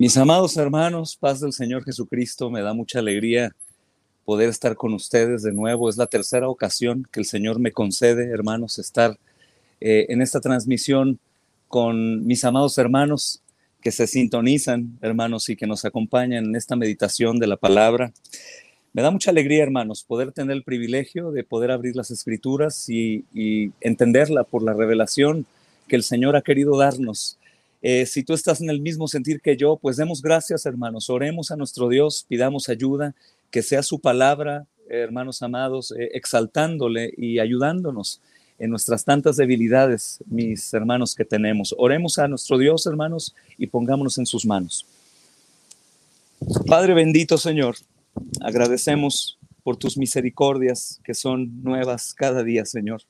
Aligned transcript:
Mis 0.00 0.16
amados 0.16 0.56
hermanos, 0.56 1.14
paz 1.14 1.40
del 1.40 1.52
Señor 1.52 1.84
Jesucristo, 1.84 2.48
me 2.48 2.62
da 2.62 2.72
mucha 2.72 3.00
alegría 3.00 3.54
poder 4.24 4.48
estar 4.48 4.74
con 4.74 4.94
ustedes 4.94 5.42
de 5.42 5.52
nuevo. 5.52 5.90
Es 5.90 5.98
la 5.98 6.06
tercera 6.06 6.48
ocasión 6.48 7.06
que 7.12 7.20
el 7.20 7.26
Señor 7.26 7.58
me 7.58 7.70
concede, 7.70 8.30
hermanos, 8.30 8.78
estar 8.78 9.18
eh, 9.78 10.06
en 10.08 10.22
esta 10.22 10.40
transmisión 10.40 11.18
con 11.68 12.26
mis 12.26 12.46
amados 12.46 12.78
hermanos 12.78 13.42
que 13.82 13.92
se 13.92 14.06
sintonizan, 14.06 14.96
hermanos, 15.02 15.50
y 15.50 15.56
que 15.56 15.66
nos 15.66 15.84
acompañan 15.84 16.46
en 16.46 16.56
esta 16.56 16.76
meditación 16.76 17.38
de 17.38 17.48
la 17.48 17.58
palabra. 17.58 18.10
Me 18.94 19.02
da 19.02 19.10
mucha 19.10 19.32
alegría, 19.32 19.64
hermanos, 19.64 20.02
poder 20.02 20.32
tener 20.32 20.56
el 20.56 20.64
privilegio 20.64 21.30
de 21.30 21.44
poder 21.44 21.72
abrir 21.72 21.94
las 21.94 22.10
escrituras 22.10 22.88
y, 22.88 23.26
y 23.34 23.70
entenderla 23.82 24.44
por 24.44 24.62
la 24.62 24.72
revelación 24.72 25.44
que 25.88 25.96
el 25.96 26.04
Señor 26.04 26.36
ha 26.36 26.40
querido 26.40 26.78
darnos 26.78 27.36
eh, 27.82 28.04
si 28.06 28.22
tú 28.22 28.34
estás 28.34 28.60
en 28.60 28.70
el 28.70 28.80
mismo 28.80 29.08
sentir 29.08 29.40
que 29.40 29.56
yo, 29.56 29.76
pues 29.76 29.96
demos 29.96 30.20
gracias, 30.20 30.66
hermanos. 30.66 31.08
Oremos 31.08 31.50
a 31.50 31.56
nuestro 31.56 31.88
Dios, 31.88 32.26
pidamos 32.28 32.68
ayuda, 32.68 33.14
que 33.50 33.62
sea 33.62 33.82
su 33.82 34.00
palabra, 34.00 34.66
hermanos 34.88 35.42
amados, 35.42 35.92
eh, 35.92 36.10
exaltándole 36.14 37.12
y 37.16 37.38
ayudándonos 37.38 38.20
en 38.58 38.70
nuestras 38.70 39.04
tantas 39.04 39.36
debilidades, 39.36 40.22
mis 40.26 40.72
hermanos, 40.74 41.14
que 41.14 41.24
tenemos. 41.24 41.74
Oremos 41.78 42.18
a 42.18 42.28
nuestro 42.28 42.58
Dios, 42.58 42.86
hermanos, 42.86 43.34
y 43.56 43.66
pongámonos 43.66 44.18
en 44.18 44.26
sus 44.26 44.44
manos. 44.44 44.84
Padre 46.66 46.92
bendito, 46.92 47.38
Señor, 47.38 47.76
agradecemos 48.42 49.38
por 49.62 49.76
tus 49.76 49.96
misericordias 49.96 51.00
que 51.04 51.14
son 51.14 51.62
nuevas 51.62 52.12
cada 52.12 52.42
día, 52.42 52.66
Señor. 52.66 53.02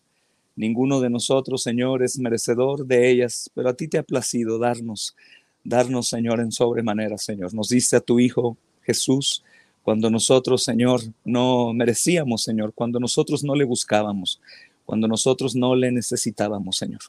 Ninguno 0.61 1.01
de 1.01 1.09
nosotros, 1.09 1.63
Señor, 1.63 2.03
es 2.03 2.19
merecedor 2.19 2.85
de 2.85 3.11
ellas, 3.11 3.51
pero 3.55 3.71
a 3.71 3.73
ti 3.73 3.89
te 3.89 3.97
ha 3.97 4.03
placido 4.03 4.59
darnos, 4.59 5.17
darnos, 5.65 6.09
Señor, 6.09 6.39
en 6.39 6.53
sobremanera, 6.53 7.17
Señor. 7.17 7.55
Nos 7.55 7.71
diste 7.71 7.97
a 7.97 8.01
tu 8.01 8.21
Hijo 8.21 8.59
Jesús 8.83 9.43
cuando 9.83 10.11
nosotros, 10.11 10.63
Señor, 10.63 11.01
no 11.25 11.73
merecíamos, 11.73 12.43
Señor, 12.43 12.75
cuando 12.75 13.01
nosotros 13.01 13.43
no 13.43 13.55
le 13.55 13.65
buscábamos, 13.65 14.39
cuando 14.85 15.09
nosotros 15.09 15.57
no 15.57 15.75
le 15.75 15.93
necesitábamos, 15.93 16.77
Señor. 16.77 17.01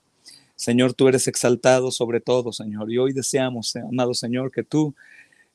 Señor, 0.55 0.93
tú 0.93 1.09
eres 1.09 1.27
exaltado 1.27 1.91
sobre 1.91 2.21
todo, 2.21 2.53
Señor, 2.53 2.89
y 2.89 2.99
hoy 2.99 3.11
deseamos, 3.11 3.75
amado 3.75 4.13
Señor, 4.13 4.49
que 4.53 4.63
tú, 4.63 4.95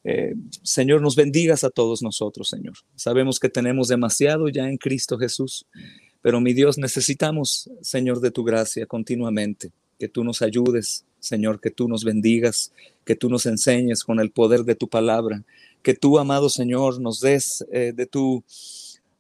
eh, 0.05 0.35
Señor, 0.63 1.01
nos 1.01 1.17
bendigas 1.17 1.65
a 1.65 1.71
todos 1.71 2.03
nosotros, 2.03 2.47
Señor. 2.47 2.75
Sabemos 2.95 3.41
que 3.41 3.49
tenemos 3.49 3.89
demasiado 3.89 4.51
ya 4.51 4.69
en 4.69 4.77
Cristo 4.77 5.17
Jesús 5.17 5.65
pero 6.27 6.41
mi 6.41 6.55
Dios, 6.55 6.77
necesitamos, 6.77 7.71
Señor, 7.83 8.19
de 8.19 8.33
tu 8.33 8.43
gracia 8.43 8.85
continuamente, 8.87 9.71
que 9.97 10.09
tú 10.09 10.25
nos 10.25 10.43
ayudes, 10.43 11.05
Señor, 11.21 11.61
que 11.61 11.71
tú 11.71 11.87
nos 11.87 12.03
bendigas, 12.03 12.73
que 13.05 13.15
tú 13.15 13.31
nos 13.31 13.47
enseñes 13.47 14.03
con 14.03 14.19
el 14.19 14.33
poder 14.33 14.65
de 14.65 14.75
tu 14.75 14.89
palabra, 14.89 15.45
que 15.85 15.95
tú, 15.95 16.19
amado 16.19 16.51
Señor, 16.51 17.01
nos 17.01 17.21
des 17.21 17.65
eh, 17.71 17.93
de 17.95 18.07
tu 18.07 18.43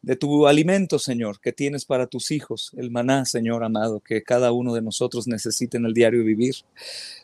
de 0.02 0.16
tu 0.16 0.48
alimento, 0.48 0.98
Señor, 0.98 1.40
que 1.40 1.52
tienes 1.52 1.84
para 1.84 2.08
tus 2.08 2.32
hijos, 2.32 2.72
el 2.76 2.90
maná, 2.90 3.24
Señor 3.24 3.62
amado, 3.62 4.00
que 4.00 4.24
cada 4.24 4.50
uno 4.50 4.74
de 4.74 4.82
nosotros 4.82 5.28
necesita 5.28 5.78
en 5.78 5.86
el 5.86 5.94
diario 5.94 6.24
vivir. 6.24 6.56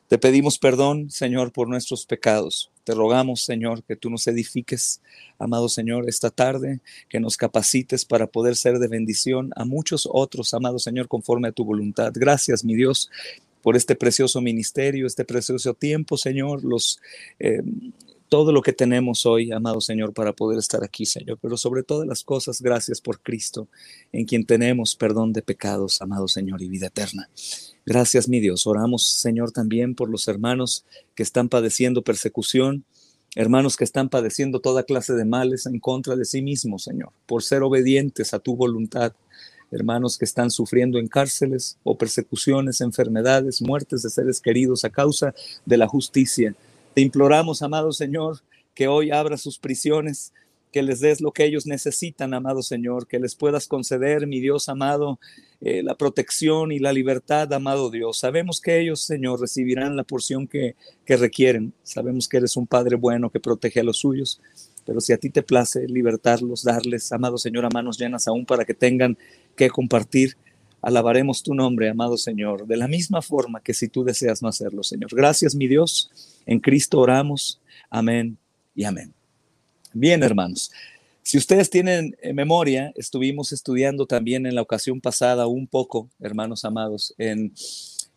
Te 0.06 0.16
pedimos 0.16 0.60
perdón, 0.60 1.10
Señor, 1.10 1.50
por 1.50 1.68
nuestros 1.68 2.06
pecados. 2.06 2.71
Te 2.84 2.94
rogamos, 2.94 3.42
Señor, 3.42 3.84
que 3.84 3.94
tú 3.94 4.10
nos 4.10 4.26
edifiques, 4.26 5.00
amado 5.38 5.68
Señor, 5.68 6.08
esta 6.08 6.30
tarde, 6.30 6.80
que 7.08 7.20
nos 7.20 7.36
capacites 7.36 8.04
para 8.04 8.26
poder 8.26 8.56
ser 8.56 8.78
de 8.78 8.88
bendición 8.88 9.50
a 9.54 9.64
muchos 9.64 10.08
otros, 10.10 10.52
amado 10.52 10.78
Señor, 10.80 11.06
conforme 11.06 11.48
a 11.48 11.52
tu 11.52 11.64
voluntad. 11.64 12.12
Gracias, 12.14 12.64
mi 12.64 12.74
Dios, 12.74 13.08
por 13.62 13.76
este 13.76 13.94
precioso 13.94 14.40
ministerio, 14.40 15.06
este 15.06 15.24
precioso 15.24 15.74
tiempo, 15.74 16.16
Señor, 16.16 16.64
los, 16.64 17.00
eh, 17.38 17.62
todo 18.28 18.50
lo 18.50 18.62
que 18.62 18.72
tenemos 18.72 19.26
hoy, 19.26 19.52
amado 19.52 19.80
Señor, 19.80 20.12
para 20.12 20.32
poder 20.32 20.58
estar 20.58 20.82
aquí, 20.82 21.06
Señor. 21.06 21.38
Pero 21.40 21.56
sobre 21.56 21.82
todas 21.84 22.08
las 22.08 22.24
cosas, 22.24 22.60
gracias 22.60 23.00
por 23.00 23.20
Cristo, 23.20 23.68
en 24.10 24.24
quien 24.24 24.44
tenemos 24.44 24.96
perdón 24.96 25.32
de 25.32 25.42
pecados, 25.42 26.02
amado 26.02 26.26
Señor, 26.26 26.62
y 26.62 26.68
vida 26.68 26.88
eterna. 26.88 27.28
Gracias, 27.84 28.28
mi 28.28 28.38
Dios. 28.38 28.66
Oramos, 28.66 29.04
Señor, 29.06 29.50
también 29.50 29.96
por 29.96 30.08
los 30.08 30.28
hermanos 30.28 30.84
que 31.16 31.24
están 31.24 31.48
padeciendo 31.48 32.02
persecución, 32.02 32.84
hermanos 33.34 33.76
que 33.76 33.82
están 33.82 34.08
padeciendo 34.08 34.60
toda 34.60 34.84
clase 34.84 35.14
de 35.14 35.24
males 35.24 35.66
en 35.66 35.80
contra 35.80 36.14
de 36.14 36.24
sí 36.24 36.42
mismos, 36.42 36.84
Señor, 36.84 37.10
por 37.26 37.42
ser 37.42 37.62
obedientes 37.62 38.34
a 38.34 38.38
tu 38.38 38.54
voluntad. 38.54 39.12
Hermanos 39.72 40.16
que 40.16 40.26
están 40.26 40.50
sufriendo 40.50 40.98
en 40.98 41.08
cárceles 41.08 41.78
o 41.82 41.96
persecuciones, 41.96 42.80
enfermedades, 42.80 43.62
muertes 43.62 44.02
de 44.02 44.10
seres 44.10 44.40
queridos 44.40 44.84
a 44.84 44.90
causa 44.90 45.34
de 45.64 45.76
la 45.76 45.88
justicia. 45.88 46.54
Te 46.94 47.00
imploramos, 47.00 47.62
amado 47.62 47.90
Señor, 47.92 48.42
que 48.74 48.86
hoy 48.86 49.10
abra 49.10 49.38
sus 49.38 49.58
prisiones, 49.58 50.32
que 50.72 50.82
les 50.82 51.00
des 51.00 51.20
lo 51.20 51.32
que 51.32 51.44
ellos 51.44 51.66
necesitan, 51.66 52.34
amado 52.34 52.62
Señor, 52.62 53.06
que 53.06 53.18
les 53.18 53.34
puedas 53.34 53.68
conceder, 53.68 54.26
mi 54.26 54.40
Dios 54.40 54.68
amado, 54.68 55.20
eh, 55.60 55.82
la 55.82 55.94
protección 55.94 56.72
y 56.72 56.78
la 56.78 56.92
libertad, 56.92 57.52
amado 57.52 57.90
Dios. 57.90 58.18
Sabemos 58.18 58.60
que 58.60 58.80
ellos, 58.80 59.02
Señor, 59.02 59.40
recibirán 59.40 59.96
la 59.96 60.04
porción 60.04 60.48
que, 60.48 60.74
que 61.04 61.16
requieren. 61.16 61.72
Sabemos 61.82 62.28
que 62.28 62.38
eres 62.38 62.56
un 62.56 62.66
Padre 62.66 62.96
bueno 62.96 63.30
que 63.30 63.38
protege 63.38 63.80
a 63.80 63.84
los 63.84 63.98
suyos, 63.98 64.40
pero 64.84 65.00
si 65.00 65.12
a 65.12 65.18
ti 65.18 65.30
te 65.30 65.42
place 65.42 65.86
libertarlos, 65.86 66.64
darles, 66.64 67.12
amado 67.12 67.38
Señor, 67.38 67.66
a 67.66 67.70
manos 67.70 67.98
llenas 67.98 68.26
aún 68.26 68.46
para 68.46 68.64
que 68.64 68.74
tengan 68.74 69.16
que 69.54 69.70
compartir, 69.70 70.36
alabaremos 70.80 71.42
tu 71.42 71.54
nombre, 71.54 71.88
amado 71.88 72.16
Señor, 72.16 72.66
de 72.66 72.76
la 72.76 72.88
misma 72.88 73.22
forma 73.22 73.62
que 73.62 73.74
si 73.74 73.88
tú 73.88 74.02
deseas 74.02 74.42
no 74.42 74.48
hacerlo, 74.48 74.82
Señor. 74.82 75.10
Gracias, 75.14 75.54
mi 75.54 75.68
Dios. 75.68 76.10
En 76.46 76.58
Cristo 76.58 76.98
oramos. 76.98 77.60
Amén 77.90 78.38
y 78.74 78.84
amén. 78.84 79.21
Bien, 79.94 80.22
hermanos. 80.22 80.70
Si 81.22 81.36
ustedes 81.36 81.68
tienen 81.68 82.16
eh, 82.22 82.32
memoria, 82.32 82.92
estuvimos 82.96 83.52
estudiando 83.52 84.06
también 84.06 84.46
en 84.46 84.54
la 84.54 84.62
ocasión 84.62 85.00
pasada 85.00 85.46
un 85.46 85.66
poco, 85.66 86.08
hermanos 86.18 86.64
amados, 86.64 87.14
en, 87.18 87.52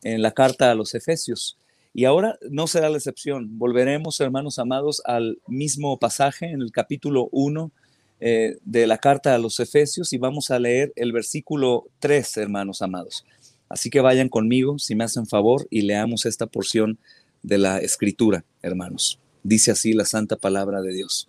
la 0.01 0.31
carta 0.31 0.71
a 0.71 0.75
los 0.75 0.93
Efesios. 0.93 1.57
Y 1.93 2.05
ahora 2.05 2.37
no 2.49 2.67
será 2.67 2.89
la 2.89 2.97
excepción. 2.97 3.57
Volveremos, 3.57 4.19
hermanos 4.21 4.59
amados, 4.59 5.01
al 5.05 5.39
mismo 5.47 5.97
pasaje 5.97 6.45
en 6.51 6.61
el 6.61 6.71
capítulo 6.71 7.27
1 7.31 7.71
eh, 8.19 8.57
de 8.63 8.85
la 8.85 8.99
carta 8.99 9.33
a 9.33 9.39
los 9.39 9.59
Efesios 9.59 10.13
y 10.13 10.17
vamos 10.19 10.51
a 10.51 10.59
leer 10.59 10.93
el 10.95 11.11
versículo 11.11 11.87
3, 11.99 12.37
hermanos 12.37 12.83
amados. 12.83 13.25
Así 13.67 13.89
que 13.89 13.99
vayan 13.99 14.29
conmigo, 14.29 14.77
si 14.77 14.93
me 14.93 15.03
hacen 15.03 15.25
favor, 15.25 15.67
y 15.71 15.81
leamos 15.81 16.25
esta 16.25 16.45
porción 16.45 16.99
de 17.41 17.57
la 17.57 17.79
escritura, 17.79 18.45
hermanos. 18.61 19.19
Dice 19.41 19.71
así 19.71 19.93
la 19.93 20.05
santa 20.05 20.35
palabra 20.35 20.81
de 20.81 20.93
Dios. 20.93 21.27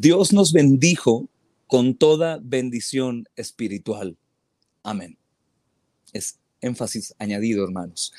Dios 0.00 0.32
nos 0.32 0.52
bendijo 0.52 1.28
con 1.66 1.94
toda 1.94 2.40
bendición 2.42 3.28
espiritual. 3.36 4.16
Amén. 4.82 5.18
Es 6.14 6.38
énfasis 6.62 7.14
añadido, 7.18 7.62
hermanos. 7.62 8.14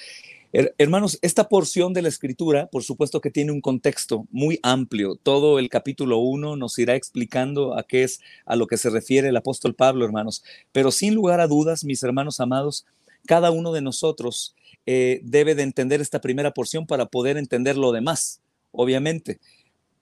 Hermanos, 0.78 1.18
esta 1.24 1.50
porción 1.50 1.94
de 1.94 2.04
la 2.04 2.10
escritura, 2.10 2.68
por 2.68 2.84
supuesto 2.84 3.22
que 3.22 3.32
tiene 3.32 3.52
un 3.52 3.60
contexto 3.60 4.28
muy 4.30 4.60
amplio. 4.62 5.16
Todo 5.16 5.58
el 5.58 5.68
capítulo 5.70 6.20
1 6.20 6.58
nos 6.58 6.78
irá 6.78 6.96
explicando 6.96 7.76
a 7.76 7.82
qué 7.82 8.04
es 8.04 8.22
a 8.46 8.56
lo 8.56 8.68
que 8.68 8.78
se 8.78 8.92
refiere 8.92 9.30
el 9.30 9.38
apóstol 9.38 9.74
Pablo, 9.74 10.06
hermanos. 10.06 10.44
Pero 10.72 10.92
sin 10.92 11.16
lugar 11.16 11.40
a 11.40 11.48
dudas, 11.48 11.84
mis 11.84 12.04
hermanos 12.04 12.40
amados, 12.40 12.86
cada 13.26 13.50
uno 13.50 13.72
de 13.72 13.82
nosotros 13.82 14.54
eh, 14.86 15.22
debe 15.24 15.56
de 15.56 15.64
entender 15.64 16.02
esta 16.02 16.22
primera 16.22 16.54
porción 16.54 16.86
para 16.86 17.08
poder 17.08 17.38
entender 17.38 17.78
lo 17.78 17.92
demás, 17.92 18.42
obviamente, 18.72 19.40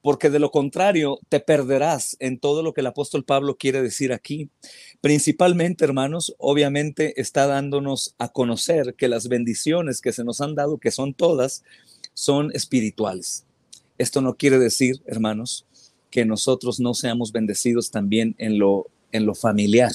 porque 0.02 0.30
de 0.30 0.40
lo 0.40 0.52
contrario 0.52 1.20
te 1.30 1.40
perderás 1.40 2.18
en 2.20 2.40
todo 2.40 2.64
lo 2.64 2.74
que 2.74 2.82
el 2.82 2.88
apóstol 2.88 3.24
Pablo 3.24 3.58
quiere 3.58 3.82
decir 3.82 4.14
aquí. 4.14 4.50
Principalmente, 5.00 5.86
hermanos, 5.86 6.36
obviamente 6.40 7.20
está 7.22 7.46
dándonos 7.48 8.16
a 8.18 8.30
conocer 8.30 8.96
que 8.96 9.08
las 9.08 9.28
bendiciones 9.28 10.02
que 10.02 10.12
se 10.12 10.24
nos 10.24 10.42
han 10.42 10.56
dado, 10.56 10.80
que 10.80 10.92
son 10.92 11.14
todas, 11.14 11.64
son 12.14 12.52
espirituales. 12.54 13.46
Esto 13.98 14.22
no 14.22 14.36
quiere 14.36 14.58
decir, 14.58 15.02
hermanos, 15.06 15.66
que 16.10 16.26
nosotros 16.26 16.80
no 16.80 16.94
seamos 16.94 17.32
bendecidos 17.32 17.92
también 17.92 18.36
en 18.40 18.58
lo, 18.58 18.88
en 19.12 19.26
lo 19.26 19.36
familiar. 19.36 19.92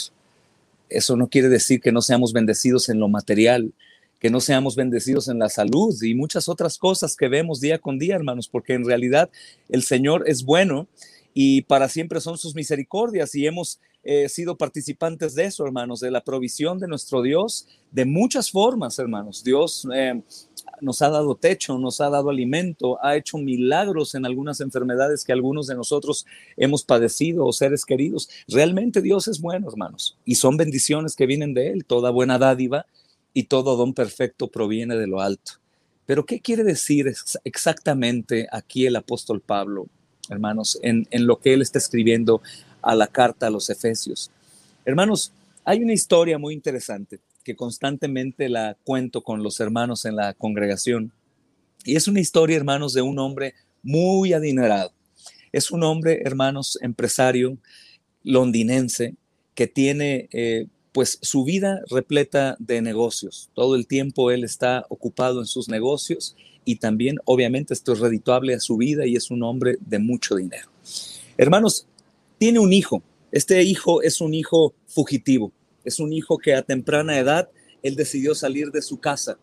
Eso 0.89 1.17
no 1.17 1.29
quiere 1.29 1.49
decir 1.49 1.81
que 1.81 1.93
no 1.93 2.01
seamos 2.01 2.33
bendecidos 2.33 2.89
en 2.89 3.01
lo 3.01 3.09
material, 3.09 3.73
que 4.19 4.31
no 4.31 4.41
seamos 4.41 4.77
bendecidos 4.77 5.29
en 5.29 5.39
la 5.39 5.49
salud 5.49 5.95
y 6.03 6.15
muchas 6.15 6.49
otras 6.49 6.79
cosas 6.79 7.17
que 7.17 7.29
vemos 7.29 7.61
día 7.61 7.79
con 7.79 7.99
día, 7.99 8.17
hermanos, 8.17 8.49
porque 8.49 8.75
en 8.75 8.85
realidad 8.85 9.31
el 9.69 9.83
Señor 9.83 10.25
es 10.27 10.45
bueno 10.45 10.87
y 11.35 11.63
para 11.63 11.89
siempre 11.89 12.21
son 12.21 12.39
sus 12.39 12.55
misericordias 12.55 13.35
y 13.35 13.47
hemos 13.47 13.79
eh, 14.09 14.29
sido 14.29 14.57
participantes 14.57 15.35
de 15.35 15.45
eso, 15.45 15.67
hermanos, 15.67 16.01
de 16.01 16.11
la 16.11 16.23
provisión 16.23 16.79
de 16.79 16.87
nuestro 16.87 17.23
Dios 17.23 17.67
de 17.91 18.05
muchas 18.05 18.51
formas, 18.51 18.99
hermanos. 18.99 19.43
Dios 19.43 19.87
eh, 19.93 20.23
nos 20.81 21.03
ha 21.03 21.11
dado 21.11 21.35
techo, 21.35 21.77
nos 21.77 22.01
ha 22.01 22.09
dado 22.09 22.31
alimento, 22.31 23.05
ha 23.05 23.17
hecho 23.17 23.37
milagros 23.37 24.15
en 24.15 24.25
algunas 24.25 24.61
enfermedades 24.61 25.25
que 25.25 25.33
algunos 25.33 25.67
de 25.67 25.75
nosotros 25.75 26.25
hemos 26.57 26.85
padecido 26.85 27.45
o 27.45 27.53
seres 27.53 27.85
queridos. 27.85 28.31
Realmente 28.49 29.03
Dios 29.03 29.29
es 29.29 29.41
bueno, 29.41 29.69
hermanos, 29.69 30.17
y 30.25 30.37
son 30.37 30.57
bendiciones 30.57 31.17
que 31.17 31.27
vienen 31.27 31.53
de 31.53 31.71
Él, 31.71 31.85
toda 31.85 32.11
buena 32.11 32.39
dádiva 32.39 32.87
y 33.37 33.43
todo 33.43 33.77
don 33.77 33.93
perfecto 33.93 34.49
proviene 34.49 34.97
de 34.97 35.07
lo 35.07 35.21
alto. 35.21 35.61
Pero 36.07 36.25
¿qué 36.25 36.41
quiere 36.41 36.65
decir 36.65 37.15
exactamente 37.45 38.49
aquí 38.51 38.87
el 38.87 38.97
apóstol 38.97 39.43
Pablo, 39.43 39.89
hermanos, 40.31 40.79
en, 40.81 41.07
lo 41.13 41.39
que 41.39 41.53
él 41.53 41.61
está 41.61 41.77
escribiendo 41.77 42.41
a 42.81 42.95
la 42.95 43.09
carta 43.09 43.49
a 43.49 43.51
los 43.51 43.69
Efesios? 43.69 44.31
Hermanos, 44.87 45.33
hay 45.67 45.83
una 45.83 45.93
historia 45.93 46.39
muy 46.39 46.55
interesante 46.55 47.21
que 47.45 47.55
constantemente 47.55 48.49
la 48.49 48.75
cuento 48.85 49.21
con 49.21 49.43
los 49.43 49.61
hermanos 49.61 50.07
en 50.07 50.17
la 50.17 50.33
congregación. 50.33 51.13
Y 51.85 51.97
es 51.97 52.09
una 52.09 52.21
historia, 52.21 52.57
hermanos, 52.57 52.95
de 52.95 53.03
un 53.03 53.19
hombre 53.19 53.53
muy 53.83 54.33
adinerado. 54.33 54.93
Es 55.53 55.71
un 55.71 55.83
hombre, 55.83 56.23
hermanos, 56.25 56.79
empresario 56.81 57.59
londinense 58.23 59.15
que 59.55 59.67
tiene 59.67 60.31
eh, 60.33 60.69
pues 60.97 61.19
su 61.21 61.45
vida 61.45 61.83
repleta 61.91 62.57
de 62.59 62.81
negocios. 62.81 63.51
Todo 63.53 63.77
el 63.77 63.87
tiempo 63.87 64.31
él 64.31 64.45
está 64.45 64.87
ocupado 64.89 65.41
en 65.41 65.47
sus 65.47 65.69
negocios 65.69 66.35
y 66.65 66.77
también 66.77 67.19
obviamente 67.27 67.75
esto 67.75 67.93
es 67.93 67.99
redituable 67.99 68.55
a 68.55 68.61
su 68.61 68.79
vida 68.79 69.05
y 69.05 69.15
es 69.15 69.31
un 69.31 69.43
hombre 69.43 69.77
de 69.81 69.99
mucho 69.99 70.37
dinero. 70.37 70.71
Hermanos, 71.37 71.87
tiene 72.39 72.61
un 72.61 72.73
hijo. 72.73 73.03
Este 73.31 73.63
hijo 73.63 74.01
es 74.01 74.23
un 74.23 74.33
hijo 74.33 74.73
fugitivo. 74.87 75.53
Es 75.85 76.01
un 76.01 76.15
hijo 76.15 76.39
que 76.39 76.55
a 76.55 76.63
temprana 76.63 77.19
edad 77.19 77.51
él 77.83 77.95
decidió 77.95 78.35
salir 78.35 78.71
de 78.71 78.81
su 78.81 78.99
casa. 78.99 79.39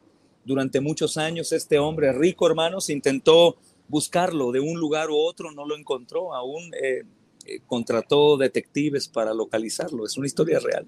Durante 0.46 0.82
muchos 0.82 1.18
años 1.18 1.52
este 1.52 1.78
hombre 1.78 2.14
rico, 2.14 2.48
hermanos, 2.48 2.90
intentó 2.90 3.58
buscarlo 3.88 4.52
de 4.52 4.60
un 4.60 4.80
lugar 4.80 5.12
u 5.12 5.18
otro, 5.18 5.52
no 5.52 5.68
lo 5.68 5.78
encontró, 5.78 6.34
aún 6.34 6.72
eh, 6.82 7.04
eh, 7.46 7.60
contrató 7.68 8.38
detectives 8.38 9.08
para 9.08 9.34
localizarlo, 9.34 10.06
es 10.06 10.18
una 10.18 10.28
historia 10.28 10.60
real. 10.60 10.86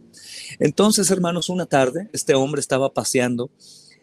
Entonces, 0.60 1.12
hermanos, 1.12 1.50
una 1.50 1.66
tarde 1.66 2.10
este 2.13 2.34
hombre 2.34 2.62
estaba 2.62 2.94
paseando 2.94 3.50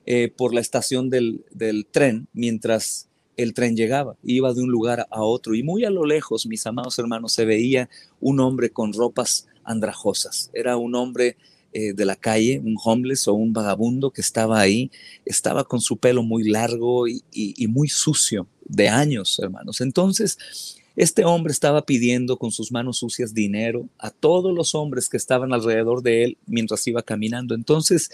eh, 0.05 0.33
por 0.37 0.53
la 0.53 0.61
estación 0.61 1.11
del, 1.11 1.45
tren 1.91 2.27
mientras 2.33 3.09
el 3.37 3.55
tren 3.55 3.77
llegaba, 3.77 4.17
iba 4.25 4.53
de 4.53 4.63
un 4.63 4.71
lugar 4.71 5.07
a 5.11 5.23
otro 5.23 5.55
y 5.55 5.63
muy 5.63 5.85
a 5.85 5.91
lo 5.91 6.05
lejos, 6.05 6.45
mis 6.47 6.67
amados 6.67 6.99
hermanos, 6.99 7.33
se 7.33 7.45
veía 7.45 7.89
un 8.21 8.41
hombre 8.41 8.71
con 8.71 8.93
ropas 8.93 9.47
andrajosas, 9.65 10.51
era 10.53 10.77
un 10.77 10.95
hombre 10.95 11.37
eh, 11.73 11.95
de 11.95 12.05
la 12.05 12.17
calle, 12.17 12.61
un 12.63 12.77
homeless 12.83 13.29
o 13.29 13.35
un 13.35 13.53
vagabundo 13.55 14.11
que 14.11 14.21
estaba 14.21 14.61
ahí, 14.61 14.91
estaba 15.25 15.65
con 15.65 15.81
su 15.81 15.97
pelo 15.97 16.23
muy 16.23 16.47
largo 16.47 17.07
y, 17.09 17.23
muy 17.69 17.89
sucio, 17.89 18.47
de 18.67 18.89
años, 18.89 19.39
hermanos. 19.39 19.81
Entonces, 19.81 20.82
este 20.97 21.25
hombre 21.25 21.53
estaba 21.53 21.83
pidiendo 21.85 22.37
con 22.37 22.51
sus 22.51 22.73
manos 22.73 22.99
sucias 22.99 23.35
dinero 23.35 23.89
a 23.99 24.11
todos 24.11 24.55
los 24.55 24.75
hombres 24.75 25.09
que 25.09 25.17
estaban 25.17 25.53
alrededor 25.53 26.03
de 26.03 26.25
él 26.25 26.39
mientras 26.47 26.87
iba 26.87 27.03
caminando. 27.03 27.55
Entonces, 27.55 28.11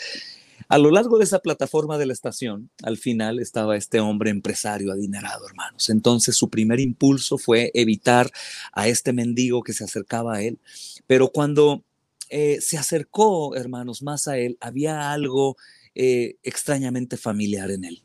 a 0.68 0.78
lo 0.78 0.90
largo 0.90 1.18
de 1.18 1.24
esa 1.24 1.38
plataforma 1.38 1.98
de 1.98 2.06
la 2.06 2.12
estación, 2.12 2.70
al 2.82 2.98
final 2.98 3.38
estaba 3.38 3.76
este 3.76 4.00
hombre 4.00 4.30
empresario 4.30 4.92
adinerado, 4.92 5.46
hermanos. 5.46 5.88
Entonces 5.88 6.36
su 6.36 6.50
primer 6.50 6.80
impulso 6.80 7.38
fue 7.38 7.70
evitar 7.74 8.30
a 8.72 8.88
este 8.88 9.12
mendigo 9.12 9.62
que 9.62 9.72
se 9.72 9.84
acercaba 9.84 10.36
a 10.36 10.42
él. 10.42 10.58
Pero 11.06 11.28
cuando 11.28 11.84
eh, 12.28 12.58
se 12.60 12.76
acercó, 12.76 13.56
hermanos, 13.56 14.02
más 14.02 14.28
a 14.28 14.38
él, 14.38 14.58
había 14.60 15.12
algo 15.12 15.56
eh, 15.94 16.36
extrañamente 16.42 17.16
familiar 17.16 17.70
en 17.70 17.84
él. 17.84 18.02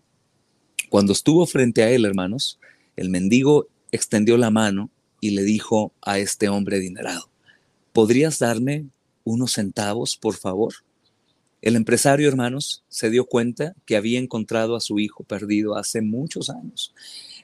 Cuando 0.89 1.11
estuvo 1.11 1.45
frente 1.45 1.83
a 1.83 1.89
él, 1.89 2.05
hermanos, 2.05 2.59
el 2.95 3.09
mendigo 3.09 3.67
extendió 3.95 4.38
la 4.38 4.50
mano 4.50 4.90
y 5.22 5.31
le 5.31 5.44
dijo 5.44 5.94
a 6.01 6.19
este 6.19 6.50
hombre 6.50 6.78
adinerado, 6.78 7.30
¿podrías 7.94 8.40
darme 8.40 8.88
unos 9.24 9.54
centavos, 9.54 10.18
por 10.18 10.36
favor? 10.36 10.74
El 11.62 11.78
empresario, 11.78 12.28
hermanos, 12.28 12.84
se 12.90 13.10
dio 13.10 13.25
cuenta 13.25 13.74
que 13.86 13.95
había 13.95 14.19
encontrado 14.19 14.75
a 14.75 14.81
su 14.81 15.00
hijo 15.00 15.24
perdido 15.24 15.78
hace 15.78 16.01
muchos 16.01 16.50
años 16.50 16.94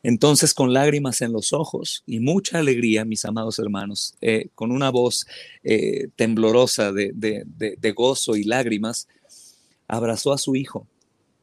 entonces, 0.03 0.53
con 0.53 0.73
lágrimas 0.73 1.21
en 1.21 1.33
los 1.33 1.53
ojos 1.53 2.03
y 2.05 2.19
mucha 2.19 2.59
alegría, 2.59 3.05
mis 3.05 3.25
amados 3.25 3.59
hermanos, 3.59 4.15
eh, 4.21 4.47
con 4.55 4.71
una 4.71 4.89
voz 4.89 5.27
eh, 5.63 6.07
temblorosa 6.15 6.91
de, 6.91 7.11
de 7.13 7.91
gozo 7.91 8.35
y 8.35 8.43
lágrimas, 8.43 9.07
abrazó 9.87 10.31
a 10.31 10.37
su 10.37 10.55
hijo 10.55 10.87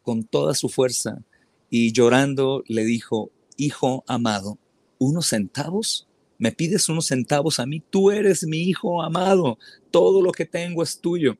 con 0.02 0.24
toda 0.24 0.54
su 0.54 0.68
fuerza 0.68 1.22
y 1.68 1.92
llorando 1.92 2.62
le 2.66 2.84
dijo, 2.84 3.30
Hijo 3.58 4.04
amado, 4.06 4.58
¿unos 4.98 5.28
centavos? 5.28 6.06
¿Me 6.38 6.52
pides 6.52 6.88
unos 6.88 7.06
centavos 7.06 7.58
a 7.58 7.66
mí? 7.66 7.82
Tú 7.90 8.10
eres 8.10 8.44
mi 8.44 8.58
hijo 8.58 9.02
amado, 9.02 9.58
todo 9.90 10.20
lo 10.20 10.32
que 10.32 10.44
tengo 10.44 10.82
es 10.82 11.00
tuyo. 11.00 11.36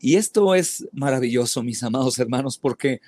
Y 0.00 0.16
esto 0.16 0.54
es 0.54 0.88
maravilloso, 0.92 1.62
mis 1.62 1.82
amados 1.82 2.18
hermanos, 2.18 2.58
porque 2.58 3.00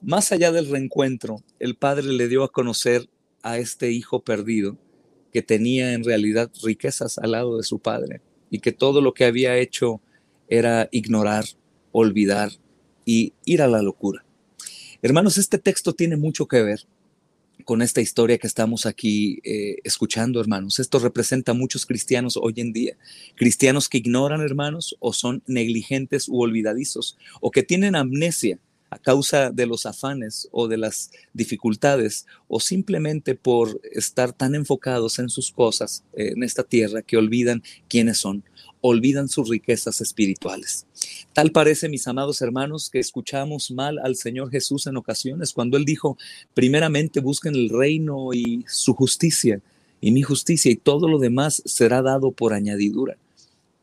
más 0.00 0.32
allá 0.32 0.50
del 0.50 0.68
reencuentro, 0.68 1.42
el 1.58 1.76
padre 1.76 2.12
le 2.12 2.28
dio 2.28 2.42
a 2.42 2.50
conocer 2.50 3.08
a 3.42 3.58
este 3.58 3.92
hijo 3.92 4.20
perdido 4.20 4.76
que 5.32 5.42
tenía 5.42 5.92
en 5.92 6.04
realidad 6.04 6.50
riquezas 6.62 7.18
al 7.18 7.32
lado 7.32 7.56
de 7.56 7.62
su 7.62 7.78
padre 7.78 8.20
y 8.50 8.58
que 8.58 8.72
todo 8.72 9.00
lo 9.00 9.14
que 9.14 9.24
había 9.24 9.56
hecho 9.56 10.00
era 10.48 10.88
ignorar, 10.92 11.44
olvidar 11.92 12.50
y 13.04 13.32
ir 13.44 13.62
a 13.62 13.68
la 13.68 13.82
locura. 13.82 14.24
Hermanos, 15.00 15.38
este 15.38 15.58
texto 15.58 15.94
tiene 15.94 16.16
mucho 16.16 16.46
que 16.46 16.62
ver 16.62 16.86
con 17.64 17.82
esta 17.82 18.00
historia 18.00 18.38
que 18.38 18.46
estamos 18.46 18.86
aquí 18.86 19.40
eh, 19.44 19.76
escuchando, 19.84 20.40
hermanos. 20.40 20.78
Esto 20.78 20.98
representa 20.98 21.52
a 21.52 21.54
muchos 21.54 21.86
cristianos 21.86 22.36
hoy 22.36 22.54
en 22.56 22.72
día. 22.72 22.96
Cristianos 23.34 23.88
que 23.88 23.98
ignoran, 23.98 24.40
hermanos, 24.40 24.96
o 25.00 25.12
son 25.12 25.42
negligentes 25.46 26.28
u 26.28 26.40
olvidadizos, 26.40 27.16
o 27.40 27.50
que 27.50 27.62
tienen 27.62 27.96
amnesia 27.96 28.58
a 28.92 28.98
causa 28.98 29.50
de 29.50 29.64
los 29.64 29.86
afanes 29.86 30.48
o 30.52 30.68
de 30.68 30.76
las 30.76 31.10
dificultades 31.32 32.26
o 32.46 32.60
simplemente 32.60 33.34
por 33.34 33.80
estar 33.90 34.34
tan 34.34 34.54
enfocados 34.54 35.18
en 35.18 35.30
sus 35.30 35.50
cosas 35.50 36.04
eh, 36.14 36.32
en 36.36 36.42
esta 36.42 36.62
tierra 36.62 37.00
que 37.00 37.16
olvidan 37.16 37.62
quiénes 37.88 38.18
son, 38.18 38.44
olvidan 38.82 39.28
sus 39.28 39.48
riquezas 39.48 40.00
espirituales. 40.02 40.86
Tal 41.32 41.50
parece, 41.52 41.88
mis 41.88 42.06
amados 42.06 42.42
hermanos, 42.42 42.90
que 42.90 42.98
escuchamos 42.98 43.70
mal 43.70 43.98
al 44.00 44.16
Señor 44.16 44.50
Jesús 44.50 44.86
en 44.86 44.98
ocasiones 44.98 45.54
cuando 45.54 45.78
Él 45.78 45.86
dijo, 45.86 46.18
primeramente 46.52 47.20
busquen 47.20 47.54
el 47.54 47.70
reino 47.70 48.34
y 48.34 48.64
su 48.68 48.92
justicia 48.92 49.60
y 50.00 50.10
mi 50.10 50.22
justicia 50.22 50.70
y 50.70 50.76
todo 50.76 51.08
lo 51.08 51.18
demás 51.18 51.62
será 51.64 52.02
dado 52.02 52.32
por 52.32 52.52
añadidura. 52.52 53.16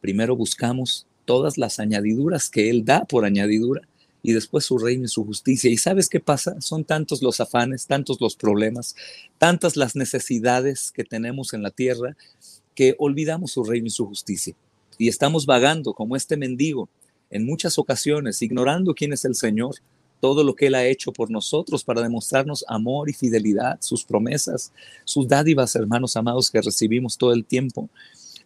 Primero 0.01 0.35
buscamos 0.35 1.07
todas 1.25 1.57
las 1.57 1.79
añadiduras 1.79 2.49
que 2.49 2.69
Él 2.69 2.83
da 2.85 3.05
por 3.05 3.25
añadidura 3.25 3.81
y 4.21 4.33
después 4.33 4.65
su 4.65 4.77
reino 4.77 5.05
y 5.05 5.07
su 5.07 5.25
justicia. 5.25 5.71
¿Y 5.71 5.77
sabes 5.77 6.09
qué 6.09 6.19
pasa? 6.19 6.59
Son 6.59 6.83
tantos 6.83 7.21
los 7.21 7.39
afanes, 7.39 7.87
tantos 7.87 8.19
los 8.19 8.35
problemas, 8.35 8.95
tantas 9.37 9.77
las 9.77 9.95
necesidades 9.95 10.91
que 10.91 11.05
tenemos 11.05 11.53
en 11.53 11.63
la 11.63 11.71
tierra 11.71 12.17
que 12.75 12.95
olvidamos 12.99 13.51
su 13.51 13.63
reino 13.63 13.87
y 13.87 13.91
su 13.91 14.05
justicia. 14.05 14.55
Y 14.99 15.07
estamos 15.07 15.47
vagando 15.47 15.93
como 15.93 16.15
este 16.17 16.37
mendigo 16.37 16.89
en 17.31 17.45
muchas 17.45 17.79
ocasiones, 17.79 18.41
ignorando 18.41 18.93
quién 18.93 19.13
es 19.13 19.23
el 19.23 19.33
Señor, 19.33 19.75
todo 20.19 20.43
lo 20.43 20.55
que 20.55 20.67
Él 20.67 20.75
ha 20.75 20.85
hecho 20.85 21.13
por 21.13 21.31
nosotros 21.31 21.85
para 21.85 22.01
demostrarnos 22.01 22.65
amor 22.67 23.09
y 23.09 23.13
fidelidad, 23.13 23.77
sus 23.79 24.03
promesas, 24.03 24.73
sus 25.05 25.27
dádivas, 25.27 25.73
hermanos 25.75 26.17
amados, 26.17 26.51
que 26.51 26.61
recibimos 26.61 27.17
todo 27.17 27.31
el 27.31 27.45
tiempo. 27.45 27.89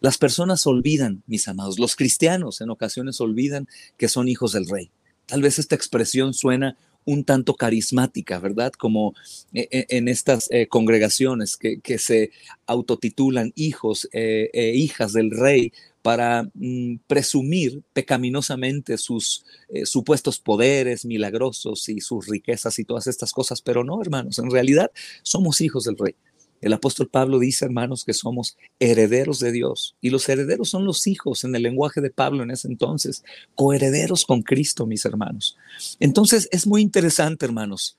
Las 0.00 0.16
personas 0.16 0.64
olvidan, 0.66 1.24
mis 1.26 1.48
amados, 1.48 1.80
los 1.80 1.96
cristianos 1.96 2.60
en 2.60 2.70
ocasiones 2.70 3.20
olvidan 3.20 3.66
que 3.98 4.08
son 4.08 4.28
hijos 4.28 4.52
del 4.52 4.68
rey 4.68 4.90
Tal 5.26 5.42
vez 5.42 5.58
esta 5.58 5.74
expresión 5.74 6.34
suena 6.34 6.76
un 7.06 7.24
tanto 7.24 7.54
carismática, 7.54 8.38
¿verdad? 8.38 8.72
Como 8.72 9.14
e, 9.52 9.68
e, 9.70 9.86
en 9.96 10.08
estas 10.08 10.48
eh, 10.50 10.68
congregaciones 10.68 11.56
que, 11.56 11.98
se 11.98 12.30
autotitulan 12.66 13.52
hijos 13.56 14.08
e 14.12 14.72
hijas 14.76 15.12
del 15.12 15.30
rey 15.30 15.72
para 16.04 16.46
mm, 16.52 16.96
presumir 17.06 17.82
pecaminosamente 17.94 18.98
sus 18.98 19.46
eh, 19.70 19.86
supuestos 19.86 20.38
poderes 20.38 21.06
milagrosos 21.06 21.88
y 21.88 22.02
sus 22.02 22.26
riquezas 22.28 22.78
y 22.78 22.84
todas 22.84 23.06
estas 23.06 23.32
cosas, 23.32 23.62
pero 23.62 23.84
no, 23.84 24.02
hermanos, 24.02 24.38
en 24.38 24.50
realidad 24.50 24.90
somos 25.22 25.62
hijos 25.62 25.84
del 25.84 25.96
rey. 25.96 26.14
El 26.60 26.74
apóstol 26.74 27.08
Pablo 27.08 27.38
dice, 27.38 27.64
hermanos, 27.64 28.04
que 28.04 28.12
somos 28.12 28.58
herederos 28.80 29.40
de 29.40 29.50
Dios. 29.50 29.96
Y 30.02 30.10
los 30.10 30.28
herederos 30.28 30.68
son 30.68 30.84
los 30.84 31.06
hijos, 31.06 31.42
en 31.42 31.54
el 31.54 31.62
lenguaje 31.62 32.02
de 32.02 32.10
Pablo 32.10 32.42
en 32.42 32.50
ese 32.50 32.68
entonces, 32.68 33.24
coherederos 33.54 34.26
con 34.26 34.42
Cristo, 34.42 34.86
mis 34.86 35.06
hermanos. 35.06 35.56
Entonces 36.00 36.50
es 36.52 36.66
muy 36.66 36.82
interesante, 36.82 37.46
hermanos, 37.46 37.96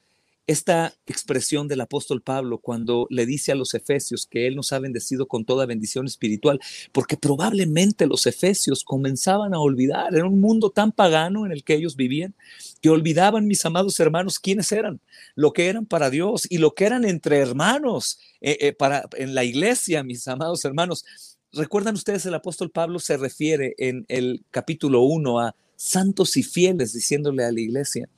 esta 0.48 0.94
expresión 1.08 1.68
del 1.68 1.82
apóstol 1.82 2.22
Pablo 2.22 2.60
cuando 2.60 3.08
le 3.10 3.25
dice 3.25 3.52
a 3.52 3.56
los 3.56 3.74
efesios 3.74 4.28
que 4.28 4.46
él 4.46 4.56
nos 4.56 4.74
ha 4.74 4.80
bendecido 4.80 5.28
con 5.28 5.44
toda 5.44 5.66
bendición 5.66 6.06
espiritual, 6.06 6.60
porque 6.92 7.18
probablemente 7.18 8.06
los 8.06 8.28
efesios 8.28 8.84
comenzaban 8.84 9.54
a 9.54 9.60
olvidar, 9.60 10.16
en 10.16 10.24
un 10.25 10.40
mundo 10.40 10.70
tan 10.70 10.92
pagano 10.92 11.46
en 11.46 11.52
el 11.52 11.64
que 11.64 11.74
ellos 11.74 11.96
vivían, 11.96 12.36
que 12.82 12.90
olvidaban, 12.90 13.48
mis 13.48 13.66
amados 13.66 14.00
hermanos, 14.00 14.40
quiénes 14.40 14.72
eran, 14.72 15.00
lo 15.36 15.52
que 15.52 15.68
eran 15.68 15.86
para 15.86 16.10
Dios 16.10 16.46
y 16.50 16.60
lo 16.60 16.75
que 16.75 16.86
eran 16.86 17.06
entre 17.06 17.38
hermanos 17.38 18.20
eh, 18.42 18.58
eh, 18.62 18.74
para, 18.74 19.08
en 19.18 19.34
la 19.34 19.44
iglesia, 19.44 20.04
mis 20.04 20.28
amados 20.28 20.64
hermanos. 20.64 21.06
Recuerdan 21.52 21.96
ustedes, 21.96 22.25
el 22.25 22.34
apóstol 22.36 22.70
Pablo 22.70 23.00
se 23.00 23.18
refiere 23.18 23.74
en 23.78 24.06
el 24.10 24.44
capítulo 24.52 25.02
1 25.02 25.40
a 25.40 25.56
santos 25.75 26.38
y 26.38 26.44
fieles, 26.44 26.94
diciéndole 26.94 27.44
a 27.44 27.52
la 27.52 27.60
iglesia, 27.60 28.10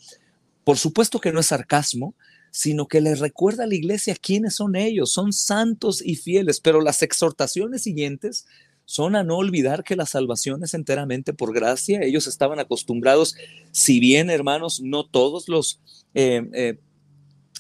Por 0.68 0.78
supuesto 0.78 1.22
que 1.22 1.32
no 1.32 1.40
es 1.40 1.46
sarcasmo, 1.46 2.14
sino 2.52 2.90
que 2.90 3.00
les 3.00 3.20
recuerda 3.20 3.64
a 3.64 3.68
la 3.68 3.76
iglesia 3.76 4.18
quiénes 4.22 4.56
son 4.56 4.76
ellos, 4.76 5.14
son 5.14 5.32
santos 5.32 6.02
y 6.06 6.18
fieles, 6.18 6.60
pero 6.60 6.82
las 6.82 7.02
exhortaciones 7.04 7.84
siguientes 7.84 8.46
son 8.84 9.16
a 9.16 9.24
no 9.24 9.38
olvidar 9.38 9.86
que 9.86 9.96
la 9.96 10.06
salvación 10.06 10.66
es 10.66 10.74
enteramente 10.74 11.32
por 11.32 11.54
gracia. 11.54 12.02
Ellos 12.02 12.28
estaban 12.28 12.60
acostumbrados, 12.60 13.38
si 13.72 14.02
bien 14.02 14.30
hermanos, 14.30 14.82
no 14.82 15.06
todos 15.06 15.48
los 15.48 15.80
eh, 16.14 16.46
eh, 16.52 16.78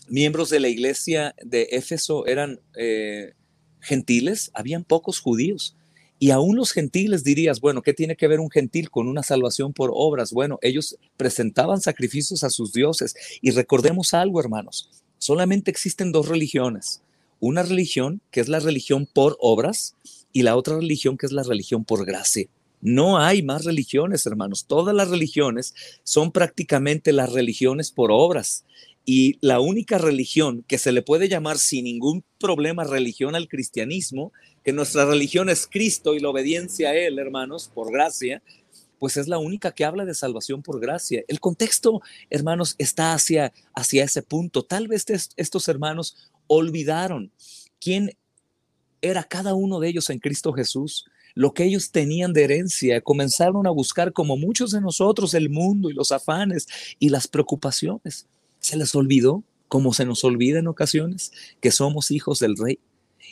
miembros 0.09 0.49
de 0.49 0.59
la 0.59 0.67
iglesia 0.67 1.33
de 1.41 1.69
Éfeso 1.71 2.27
eran 2.27 2.59
eh, 2.75 3.35
gentiles, 3.79 4.51
habían 4.53 4.83
pocos 4.83 5.21
judíos. 5.21 5.77
Y 6.19 6.31
aún 6.31 6.55
los 6.55 6.71
gentiles 6.71 7.23
dirías, 7.23 7.61
bueno, 7.61 7.81
¿qué 7.81 7.93
tiene 7.93 8.15
que 8.15 8.27
ver 8.27 8.39
un 8.39 8.49
gentil 8.49 8.89
con 8.89 9.07
una 9.07 9.21
salvación 9.21 9.73
por 9.73 9.91
obras? 9.93 10.31
Bueno, 10.31 10.57
ellos 10.61 10.97
presentaban 11.15 11.79
sacrificios 11.79 12.43
a 12.43 12.49
sus 12.49 12.73
dioses. 12.73 13.15
Y 13.41 13.51
recordemos 13.51 14.13
algo, 14.13 14.39
hermanos, 14.39 14.89
solamente 15.19 15.69
existen 15.69 16.11
dos 16.11 16.27
religiones. 16.27 17.01
Una 17.39 17.61
religión 17.61 18.21
que 18.31 18.39
es 18.39 18.47
la 18.47 18.59
religión 18.59 19.07
por 19.11 19.37
obras 19.39 19.95
y 20.33 20.41
la 20.41 20.55
otra 20.55 20.77
religión 20.77 21.17
que 21.17 21.27
es 21.27 21.31
la 21.31 21.43
religión 21.43 21.85
por 21.85 22.05
gracia. 22.05 22.47
No 22.81 23.17
hay 23.19 23.43
más 23.43 23.65
religiones, 23.65 24.25
hermanos. 24.25 24.65
Todas 24.65 24.95
las 24.95 25.09
religiones 25.09 25.73
son 26.03 26.31
prácticamente 26.31 27.11
las 27.11 27.31
religiones 27.31 27.91
por 27.91 28.11
obras. 28.11 28.65
Y 29.09 29.37
la 29.39 29.61
única 29.61 29.97
religión 29.97 30.65
que 30.67 30.77
se 30.77 30.91
le 30.91 31.01
puede 31.01 31.29
llamar 31.29 31.59
sin 31.59 31.85
ningún 31.85 32.25
problema 32.41 32.83
religión 32.83 33.35
al 33.35 33.47
cristianismo, 33.47 34.33
que 34.65 34.73
nuestra 34.73 35.05
religión 35.05 35.47
es 35.47 35.65
Cristo 35.65 36.13
y 36.13 36.19
la 36.19 36.27
obediencia 36.27 36.89
a 36.89 36.93
Él, 36.93 37.17
hermanos, 37.17 37.71
por 37.73 37.89
gracia, 37.89 38.43
pues 38.99 39.15
es 39.15 39.29
la 39.29 39.37
única 39.37 39.71
que 39.71 39.85
habla 39.85 40.03
de 40.03 40.13
salvación 40.13 40.61
por 40.61 40.81
gracia. 40.81 41.23
El 41.29 41.39
contexto, 41.39 42.01
hermanos, 42.29 42.75
está 42.79 43.13
hacia, 43.13 43.53
hacia 43.73 44.03
ese 44.03 44.23
punto. 44.23 44.63
Tal 44.63 44.89
vez 44.89 45.05
estos 45.37 45.69
hermanos 45.69 46.29
olvidaron 46.47 47.31
quién 47.79 48.11
era 49.01 49.23
cada 49.23 49.53
uno 49.53 49.79
de 49.79 49.87
ellos 49.87 50.09
en 50.09 50.19
Cristo 50.19 50.51
Jesús, 50.51 51.05
lo 51.33 51.53
que 51.53 51.63
ellos 51.63 51.91
tenían 51.91 52.33
de 52.33 52.43
herencia, 52.43 52.99
comenzaron 52.99 53.67
a 53.67 53.71
buscar 53.71 54.11
como 54.11 54.35
muchos 54.35 54.71
de 54.71 54.81
nosotros 54.81 55.33
el 55.33 55.49
mundo 55.49 55.89
y 55.89 55.93
los 55.93 56.11
afanes 56.11 56.67
y 56.99 57.07
las 57.07 57.29
preocupaciones. 57.29 58.27
Se 58.67 58.75
les 58.75 58.93
olvidó, 58.95 59.45
como 59.69 59.93
se 59.93 60.03
nos 60.03 60.25
olvida 60.25 60.59
en 60.59 60.67
ocasiones, 60.67 61.31
que 61.61 61.71
somos 61.71 62.11
hijos 62.11 62.39
del 62.39 62.57
rey 62.57 62.79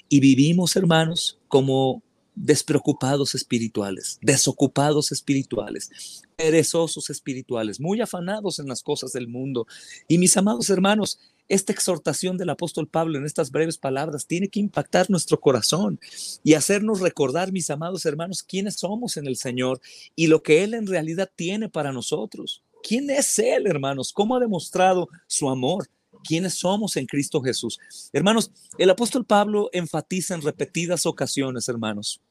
y 0.08 0.22
vivimos, 0.22 0.78
hermanos, 0.78 1.40
como 1.50 2.04
despreocupados 2.36 3.36
espirituales, 3.36 4.18
desocupados 4.22 5.12
espirituales, 5.12 6.24
perezosos 6.38 7.10
espirituales, 7.10 7.82
muy 7.82 8.00
afanados 8.00 8.60
en 8.60 8.70
las 8.70 8.82
cosas 8.82 9.12
del 9.12 9.28
mundo. 9.28 9.68
Y 10.08 10.20
mis 10.20 10.38
amados 10.38 10.70
hermanos, 10.70 11.20
esta 11.50 11.74
exhortación 11.74 12.38
del 12.38 12.52
apóstol 12.52 12.88
Pablo 12.88 13.18
en 13.18 13.26
estas 13.26 13.52
breves 13.52 13.78
palabras 13.78 14.28
tiene 14.28 14.48
que 14.48 14.62
impactar 14.62 15.10
nuestro 15.10 15.42
corazón 15.42 16.00
y 16.46 16.54
hacernos 16.54 17.02
recordar, 17.02 17.52
mis 17.52 17.70
amados 17.70 18.06
hermanos, 18.06 18.42
quiénes 18.42 18.76
somos 18.76 19.18
en 19.18 19.28
el 19.28 19.36
Señor 19.36 19.82
y 20.16 20.28
lo 20.28 20.44
que 20.44 20.64
Él 20.64 20.76
en 20.76 20.88
realidad 20.88 21.30
tiene 21.36 21.68
para 21.68 21.92
nosotros. 21.92 22.64
¿Quién 22.88 23.10
es 23.10 23.40
Él, 23.40 23.66
hermanos? 23.66 24.14
¿Cómo 24.14 24.36
ha 24.36 24.40
demostrado 24.40 25.10
su 25.26 25.50
amor? 25.50 25.90
¿Quiénes 26.24 26.54
somos 26.54 26.96
en 26.98 27.08
Cristo 27.08 27.42
Jesús? 27.42 27.80
Hermanos, 28.14 28.52
el 28.78 28.92
apóstol 28.92 29.26
Pablo 29.26 29.72
enfatiza 29.74 30.36
en 30.36 30.44
repetidas 30.44 31.08
ocasiones, 31.08 31.68
hermanos, 31.68 32.22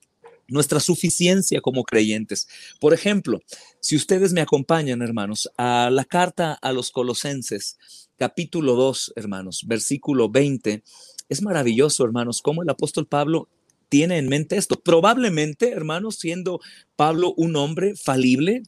nuestra 0.47 0.79
suficiencia 0.79 1.61
como 1.61 1.83
creyentes. 1.83 2.47
Por 2.81 2.95
ejemplo, 2.95 3.41
si 3.81 3.97
ustedes 3.97 4.33
me 4.33 4.43
acompañan, 4.43 5.03
hermanos, 5.03 5.51
a 5.57 5.91
la 5.91 6.05
carta 6.05 6.53
a 6.53 6.73
los 6.73 6.93
colosenses, 6.93 7.77
capítulo 8.17 8.75
2, 8.77 9.15
hermanos, 9.17 9.65
versículo 9.67 10.29
20, 10.29 10.85
es 11.31 11.43
maravilloso, 11.43 12.05
hermanos, 12.05 12.41
cómo 12.43 12.63
el 12.63 12.71
apóstol 12.71 13.09
Pablo 13.09 13.49
tiene 13.89 14.19
en 14.19 14.29
mente 14.29 14.57
esto. 14.57 14.79
Probablemente, 14.81 15.73
hermanos, 15.73 16.15
siendo 16.15 16.61
Pablo 16.95 17.35
un 17.37 17.57
hombre 17.57 17.97
falible, 17.97 18.63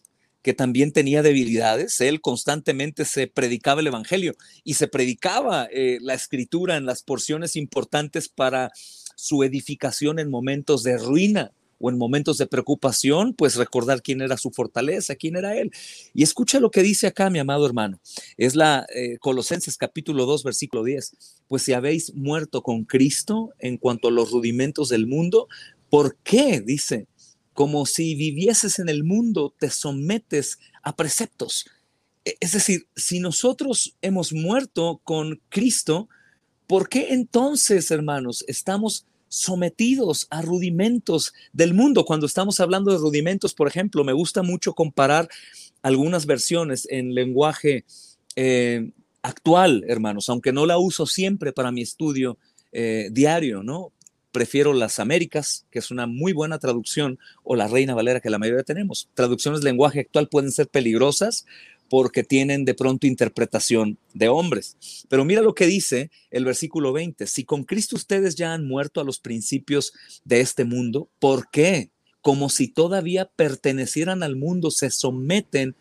que 0.46 0.54
también 0.54 0.92
tenía 0.92 1.24
debilidades. 1.24 2.00
Él 2.00 2.20
constantemente 2.20 3.04
se 3.04 3.26
predicaba 3.26 3.80
el 3.80 3.88
Evangelio 3.88 4.36
y 4.62 4.74
se 4.74 4.86
predicaba 4.86 5.66
eh, 5.72 5.98
la 6.00 6.14
escritura 6.14 6.76
en 6.76 6.86
las 6.86 7.02
porciones 7.02 7.56
importantes 7.56 8.28
para 8.28 8.70
su 9.16 9.42
edificación 9.42 10.20
en 10.20 10.30
momentos 10.30 10.84
de 10.84 10.98
ruina 10.98 11.50
o 11.80 11.90
en 11.90 11.98
momentos 11.98 12.38
de 12.38 12.46
preocupación, 12.46 13.34
pues 13.34 13.56
recordar 13.56 14.02
quién 14.02 14.20
era 14.20 14.36
su 14.36 14.52
fortaleza, 14.52 15.16
quién 15.16 15.34
era 15.34 15.56
él. 15.56 15.72
Y 16.14 16.22
escucha 16.22 16.60
lo 16.60 16.70
que 16.70 16.84
dice 16.84 17.08
acá, 17.08 17.28
mi 17.28 17.40
amado 17.40 17.66
hermano. 17.66 17.98
Es 18.36 18.54
la 18.54 18.86
eh, 18.94 19.18
Colosenses 19.18 19.76
capítulo 19.76 20.26
2, 20.26 20.44
versículo 20.44 20.84
10. 20.84 21.42
Pues 21.48 21.62
si 21.62 21.72
habéis 21.72 22.14
muerto 22.14 22.62
con 22.62 22.84
Cristo 22.84 23.50
en 23.58 23.78
cuanto 23.78 24.06
a 24.06 24.12
los 24.12 24.30
rudimentos 24.30 24.90
del 24.90 25.08
mundo, 25.08 25.48
¿por 25.90 26.16
qué? 26.22 26.60
Dice, 26.60 27.08
como 27.56 27.86
si 27.86 28.14
vivieses 28.14 28.78
en 28.78 28.90
el 28.90 29.02
mundo, 29.02 29.54
te 29.58 29.70
sometes 29.70 30.58
a 30.82 30.94
preceptos. 30.94 31.64
E, 32.22 32.36
es 32.38 32.52
decir, 32.52 32.86
si 32.94 33.18
nosotros 33.18 33.96
hemos 34.02 34.34
muerto 34.34 35.00
con 35.02 35.40
Cristo, 35.48 36.10
¿por 36.66 36.90
qué 36.90 37.14
entonces, 37.14 37.90
hermanos, 37.90 38.44
estamos 38.46 39.06
sometidos 39.28 40.26
a 40.28 40.42
rudimentos 40.42 41.32
del 41.54 41.72
mundo? 41.72 42.04
Cuando 42.04 42.26
estamos 42.26 42.60
hablando 42.60 42.92
de 42.92 42.98
rudimentos, 42.98 43.54
por 43.54 43.68
ejemplo, 43.68 44.04
me 44.04 44.12
gusta 44.12 44.42
mucho 44.42 44.75
comparar 44.75 45.26
algunas 45.80 46.26
versiones 46.26 46.86
en 46.90 47.14
lenguaje 47.14 47.86
eh, 48.36 48.90
actual, 49.22 49.82
hermanos, 49.88 50.28
aunque 50.28 50.52
no 50.52 50.66
la 50.66 50.76
uso 50.76 51.06
siempre 51.06 51.54
para 51.54 51.72
mi 51.72 51.80
estudio 51.80 52.36
eh, 52.70 53.08
diario, 53.12 53.62
¿no? 53.62 53.92
Prefiero 54.37 54.75
las 54.75 54.99
Américas, 54.99 55.64
que 55.71 55.78
es 55.78 55.90
una 55.90 56.07
muy 56.07 56.35
buena 56.35 56.59
traducción, 56.59 57.19
o 57.43 57.57
la 57.57 57.69
Reina 57.69 57.95
Valera, 57.95 58.21
que 58.21 58.28
la 58.28 58.37
mayoría 58.38 58.64
tenemos. 58.64 59.09
Traducciones 59.14 59.62
de 59.62 59.71
lenguaje 59.71 60.00
actual 60.00 60.28
pueden 60.28 60.52
ser 60.52 60.69
peligrosas 60.69 61.47
porque 61.88 62.23
tienen 62.23 62.66
de 62.66 62.75
pronto 62.75 63.07
interpretación 63.07 63.97
de 64.12 64.28
hombres. 64.28 64.76
Pero 65.09 65.25
mira 65.25 65.40
lo 65.40 65.55
que 65.55 65.64
dice 65.64 66.11
el 66.31 66.45
versículo 66.45 66.93
20. 66.93 67.26
Si 67.26 67.45
con 67.45 67.64
Cristo 67.64 67.97
ustedes 67.97 68.35
ya 68.35 68.52
han 68.52 68.69
muerto 68.69 69.00
a 69.00 69.05
los 69.05 69.21
principios 69.21 69.95
de 70.26 70.40
este 70.40 70.66
mundo, 70.66 71.09
¿por 71.19 71.49
qué? 71.50 71.88
Como 72.21 72.50
si 72.50 72.69
todavía 72.69 73.31
pertenecieran 73.37 74.23
al 74.23 74.37
mundo, 74.37 74.71
se 74.71 74.90
someten 74.90 75.76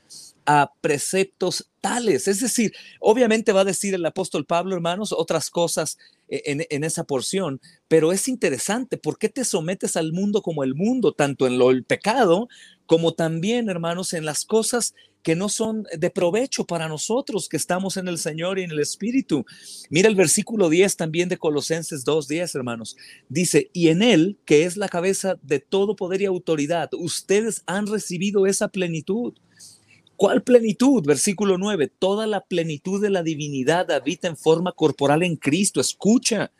a 0.46 0.72
preceptos 0.82 1.70
tales. 1.82 2.28
Es 2.28 2.40
decir, 2.40 2.74
obviamente 3.00 3.52
va 3.52 3.62
a 3.62 3.66
decir 3.66 3.94
el 3.94 4.06
apóstol 4.06 4.46
Pablo, 4.46 4.76
hermanos, 4.76 5.12
otras 5.12 5.50
cosas 5.50 5.98
e-, 6.28 6.66
en, 6.70 6.84
esa 6.84 7.04
porción, 7.04 7.62
pero 7.88 8.12
es 8.12 8.28
interesante, 8.28 8.98
¿por 8.98 9.18
qué 9.18 9.30
te 9.30 9.46
sometes 9.46 9.96
al 9.96 10.14
mundo 10.14 10.42
como 10.42 10.64
el 10.64 10.76
mundo, 10.76 11.14
tanto 11.14 11.48
en 11.48 11.58
lo 11.58 11.72
el 11.72 11.84
pecado 11.84 12.48
como 12.86 13.14
también, 13.14 13.70
hermanos, 13.70 14.14
en 14.14 14.26
las 14.26 14.46
cosas 14.46 14.94
que 15.26 15.36
no 15.36 15.50
son 15.50 15.88
de 15.98 16.12
provecho 16.12 16.66
para 16.66 16.88
nosotros 16.88 17.50
que 17.50 17.58
estamos 17.58 17.98
en 17.98 18.08
el 18.08 18.20
Señor 18.20 18.60
y 18.60 18.64
en 18.64 18.70
el 18.70 18.80
Espíritu. 18.80 19.44
Mira 19.90 20.08
el 20.08 20.14
versículo 20.14 20.70
10 20.70 20.98
también 20.98 21.30
de 21.30 21.38
Colosenses 21.40 22.06
2:10, 22.06 22.54
hermanos. 22.54 22.96
Dice, 23.28 23.72
"Y 23.74 23.88
en 23.88 24.04
él, 24.04 24.38
que 24.46 24.66
es 24.66 24.78
la 24.78 24.88
cabeza 24.88 25.40
de 25.42 25.60
todo 25.60 25.96
poder 25.96 26.22
y 26.22 26.26
autoridad, 26.26 26.90
ustedes 26.94 27.64
han 27.66 27.88
recibido 27.88 28.46
esa 28.46 28.68
plenitud." 28.68 29.34
¿Cuál 30.16 30.44
plenitud? 30.44 31.04
Versículo 31.06 31.58
9. 31.58 31.92
Toda 32.00 32.26
la 32.28 32.42
plenitud 32.42 33.02
de 33.02 33.10
la 33.10 33.24
divinidad 33.24 33.92
habita 33.92 34.28
en 34.28 34.38
forma 34.38 34.72
corporal 34.72 35.24
en 35.24 35.36
Cristo. 35.36 35.82
Escucha. 35.82 36.52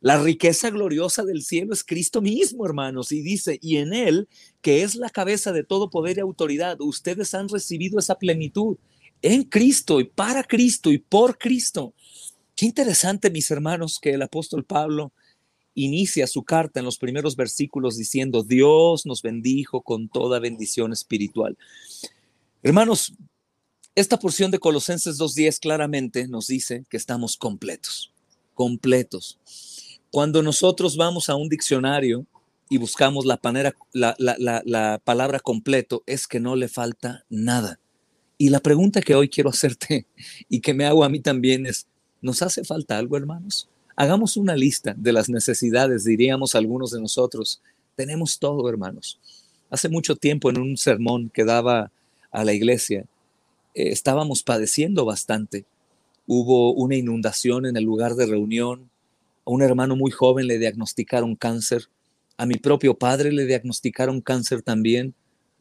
La 0.00 0.20
riqueza 0.20 0.68
gloriosa 0.70 1.22
del 1.22 1.42
cielo 1.42 1.72
es 1.72 1.84
Cristo 1.84 2.20
mismo, 2.20 2.66
hermanos. 2.66 3.12
Y 3.12 3.22
dice, 3.22 3.58
y 3.62 3.76
en 3.76 3.92
Él, 3.92 4.28
que 4.60 4.82
es 4.82 4.96
la 4.96 5.10
cabeza 5.10 5.52
de 5.52 5.62
todo 5.62 5.90
poder 5.90 6.18
y 6.18 6.20
autoridad, 6.20 6.80
ustedes 6.80 7.34
han 7.34 7.48
recibido 7.48 7.98
esa 7.98 8.16
plenitud 8.16 8.76
en 9.22 9.44
Cristo 9.44 10.00
y 10.00 10.04
para 10.04 10.42
Cristo 10.42 10.90
y 10.90 10.98
por 10.98 11.38
Cristo. 11.38 11.94
Qué 12.56 12.66
interesante, 12.66 13.30
mis 13.30 13.50
hermanos, 13.50 13.98
que 14.00 14.10
el 14.10 14.22
apóstol 14.22 14.64
Pablo 14.64 15.12
inicia 15.74 16.26
su 16.26 16.42
carta 16.42 16.80
en 16.80 16.84
los 16.84 16.98
primeros 16.98 17.36
versículos 17.36 17.96
diciendo, 17.96 18.42
Dios 18.42 19.06
nos 19.06 19.22
bendijo 19.22 19.82
con 19.82 20.08
toda 20.08 20.38
bendición 20.40 20.92
espiritual. 20.92 21.56
Hermanos, 22.64 23.12
esta 23.96 24.16
porción 24.20 24.52
de 24.52 24.60
Colosenses 24.60 25.18
2.10 25.18 25.58
claramente 25.58 26.28
nos 26.28 26.46
dice 26.46 26.84
que 26.88 26.96
estamos 26.96 27.36
completos, 27.36 28.12
completos. 28.54 29.36
Cuando 30.12 30.44
nosotros 30.44 30.96
vamos 30.96 31.28
a 31.28 31.34
un 31.34 31.48
diccionario 31.48 32.24
y 32.70 32.78
buscamos 32.78 33.24
la, 33.24 33.40
la, 33.92 35.00
palabra 35.02 35.40
completo, 35.40 36.04
es 36.06 36.28
que 36.28 36.38
no 36.38 36.54
le 36.54 36.68
falta 36.68 37.24
nada. 37.28 37.80
Y 38.38 38.50
la 38.50 38.60
pregunta 38.60 39.00
que 39.00 39.16
hoy 39.16 39.28
quiero 39.28 39.50
hacerte 39.50 40.06
y 40.48 40.60
que 40.60 40.72
me 40.72 40.84
hago 40.84 41.02
a 41.02 41.08
mí 41.08 41.18
también 41.18 41.66
es, 41.66 41.88
¿nos 42.20 42.42
hace 42.42 42.62
falta 42.62 42.96
algo, 42.96 43.16
hermanos? 43.16 43.68
Hagamos 43.96 44.36
una 44.36 44.54
lista 44.54 44.94
de 44.96 45.12
las 45.12 45.28
necesidades, 45.28 46.04
diríamos 46.04 46.54
algunos 46.54 46.92
de 46.92 47.00
nosotros. 47.00 47.60
Tenemos 47.96 48.38
todo, 48.38 48.68
hermanos. 48.68 49.18
Hace 49.68 49.88
mucho 49.88 50.14
tiempo 50.14 50.48
en 50.48 50.60
un 50.60 50.76
sermón 50.76 51.28
que 51.28 51.44
daba 51.44 51.90
a 52.32 52.44
la 52.44 52.52
iglesia, 52.52 53.06
eh, 53.74 53.90
estábamos 53.90 54.42
padeciendo 54.42 55.04
bastante 55.04 55.66
hubo 56.26 56.72
una 56.72 56.96
inundación 56.96 57.66
en 57.66 57.76
el 57.76 57.84
lugar 57.84 58.14
de 58.14 58.26
reunión, 58.26 58.90
a 59.44 59.50
un 59.50 59.62
hermano 59.62 59.96
muy 59.96 60.10
joven 60.10 60.46
le 60.46 60.58
diagnosticaron 60.58 61.36
cáncer, 61.36 61.88
a 62.36 62.46
mi 62.46 62.54
propio 62.54 62.94
padre 62.96 63.32
le 63.32 63.44
diagnosticaron 63.46 64.20
cáncer 64.20 64.62
también. 64.62 65.14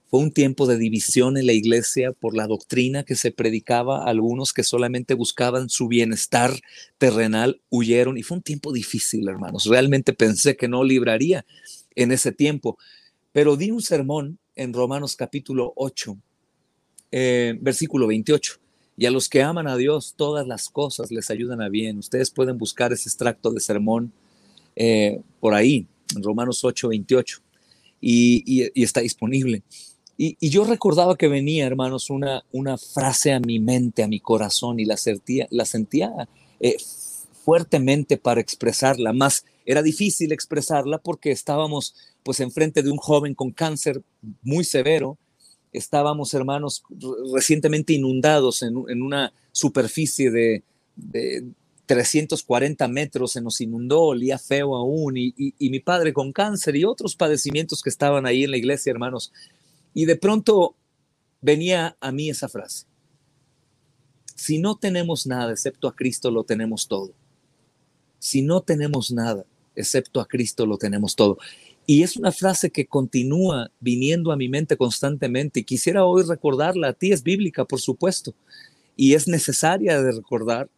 Fue 0.08 0.20
un 0.20 0.32
tiempo 0.32 0.68
de 0.68 0.78
división 0.78 1.38
en 1.38 1.46
la 1.46 1.54
iglesia 1.54 2.12
por 2.12 2.36
la 2.36 2.46
doctrina 2.46 3.04
que 3.04 3.16
se 3.16 3.32
predicaba. 3.32 4.04
Algunos 4.04 4.52
que 4.52 4.64
solamente 4.64 5.14
buscaban 5.14 5.70
su 5.70 5.88
bienestar 5.88 6.52
terrenal 6.98 7.62
huyeron 7.70 8.18
y 8.18 8.24
fue 8.24 8.38
un 8.38 8.44
tiempo 8.44 8.74
difícil, 8.74 9.28
hermanos. 9.30 9.66
Realmente 9.66 10.12
pensé 10.12 10.58
que 10.58 10.68
no 10.68 10.84
libraría 10.84 11.46
en 11.96 12.12
ese 12.12 12.34
tiempo, 12.34 12.78
pero 13.32 13.56
di 13.56 13.72
un 13.72 13.82
sermón 13.82 14.38
en 14.56 14.74
Romanos 14.74 15.16
capítulo 15.16 15.72
8, 15.76 16.18
eh, 17.12 17.58
versículo 17.60 18.08
28. 18.08 18.54
Y 18.98 19.06
a 19.06 19.12
los 19.12 19.30
que 19.30 19.42
aman 19.42 19.68
a 19.68 19.78
Dios, 19.78 20.14
todas 20.16 20.48
las 20.48 20.70
cosas 20.70 21.12
les 21.12 21.30
ayudan 21.30 21.62
a 21.62 21.70
bien. 21.70 21.98
Ustedes 21.98 22.30
pueden 22.30 22.58
buscar 22.58 22.94
ese 22.94 23.10
extracto 23.10 23.52
de 23.52 23.60
sermón 23.60 24.12
eh, 24.76 25.22
por 25.40 25.54
ahí, 25.54 25.88
en 26.16 26.24
Romanos 26.24 26.64
8, 26.64 26.90
28, 26.90 27.40
y 28.02 28.82
está 28.82 29.02
disponible. 29.02 29.64
Y, 30.24 30.50
yo 30.50 30.66
recordaba 30.66 31.18
que 31.18 31.28
venía, 31.28 31.66
hermanos, 31.66 32.12
una, 32.12 32.44
una 32.52 32.78
frase 32.78 33.34
a 33.34 33.40
mi 33.40 33.60
mente, 33.60 34.04
a 34.04 34.08
mi 34.08 34.20
corazón, 34.20 34.80
y 34.80 34.86
la 34.86 34.96
sentía, 34.96 35.48
la 35.50 35.66
sentía 35.66 36.12
eh, 36.60 36.78
fuertemente 37.44 38.18
para 38.18 38.40
expresarla, 38.40 39.14
más 39.14 39.46
era 39.66 39.82
difícil 39.82 40.32
expresarla 40.32 41.00
porque 41.00 41.32
estábamos 41.32 41.96
pues 42.22 42.40
enfrente 42.40 42.84
de 42.84 42.92
un 42.92 42.98
joven 42.98 43.34
con 43.34 43.50
cáncer 43.50 44.04
muy 44.44 44.64
severo, 44.64 45.18
estábamos, 45.72 46.34
hermanos, 46.34 46.84
recientemente 47.34 47.94
inundados 47.94 48.62
en, 48.64 48.76
una 48.76 49.34
superficie 49.52 50.32
de, 50.32 50.64
340 51.86 52.88
metros, 52.88 53.34
se 53.34 53.42
nos 53.42 53.60
inundó, 53.60 54.02
olía 54.04 54.38
feo 54.38 54.76
aún, 54.78 55.18
y, 55.18 55.34
y, 55.36 55.70
mi 55.70 55.80
padre 55.80 56.14
con 56.14 56.32
cáncer 56.32 56.76
y 56.78 56.86
otros 56.86 57.18
padecimientos 57.18 57.82
que 57.82 57.90
estaban 57.90 58.26
ahí 58.26 58.46
en 58.46 58.52
la 58.52 58.58
iglesia, 58.58 58.92
hermanos, 58.92 59.34
y 59.94 60.06
de 60.06 60.16
pronto 60.16 60.76
venía 61.42 61.98
a 62.00 62.12
mí 62.12 62.30
esa 62.30 62.48
frase. 62.48 62.86
Si 64.36 64.58
no 64.58 64.76
tenemos 64.76 65.28
nada 65.28 65.52
excepto 65.52 65.88
a 65.88 65.96
Cristo, 65.96 66.32
lo 66.32 66.44
tenemos 66.44 66.88
todo. 66.88 67.14
Si 68.20 68.42
no 68.42 68.62
tenemos 68.62 69.12
nada 69.12 69.46
excepto 69.76 70.20
a 70.22 70.28
Cristo, 70.28 70.66
lo 70.66 70.78
tenemos 70.78 71.16
todo. 71.16 71.38
Y 71.86 72.04
es 72.04 72.16
una 72.16 72.32
frase 72.32 72.70
que 72.70 72.86
continúa 72.86 73.72
viniendo 73.80 74.32
a 74.32 74.38
mi 74.38 74.48
mente 74.48 74.78
constantemente 74.78 75.62
y 75.62 75.64
quisiera 75.64 76.06
hoy 76.06 76.24
recordarla. 76.24 76.90
A 76.90 76.94
ti 76.94 77.12
es 77.12 77.24
bíblica, 77.24 77.66
por 77.66 77.82
supuesto, 77.82 78.34
y 78.96 79.14
es 79.14 79.28
necesaria 79.28 80.02
de 80.02 80.12
recordar 80.12 80.70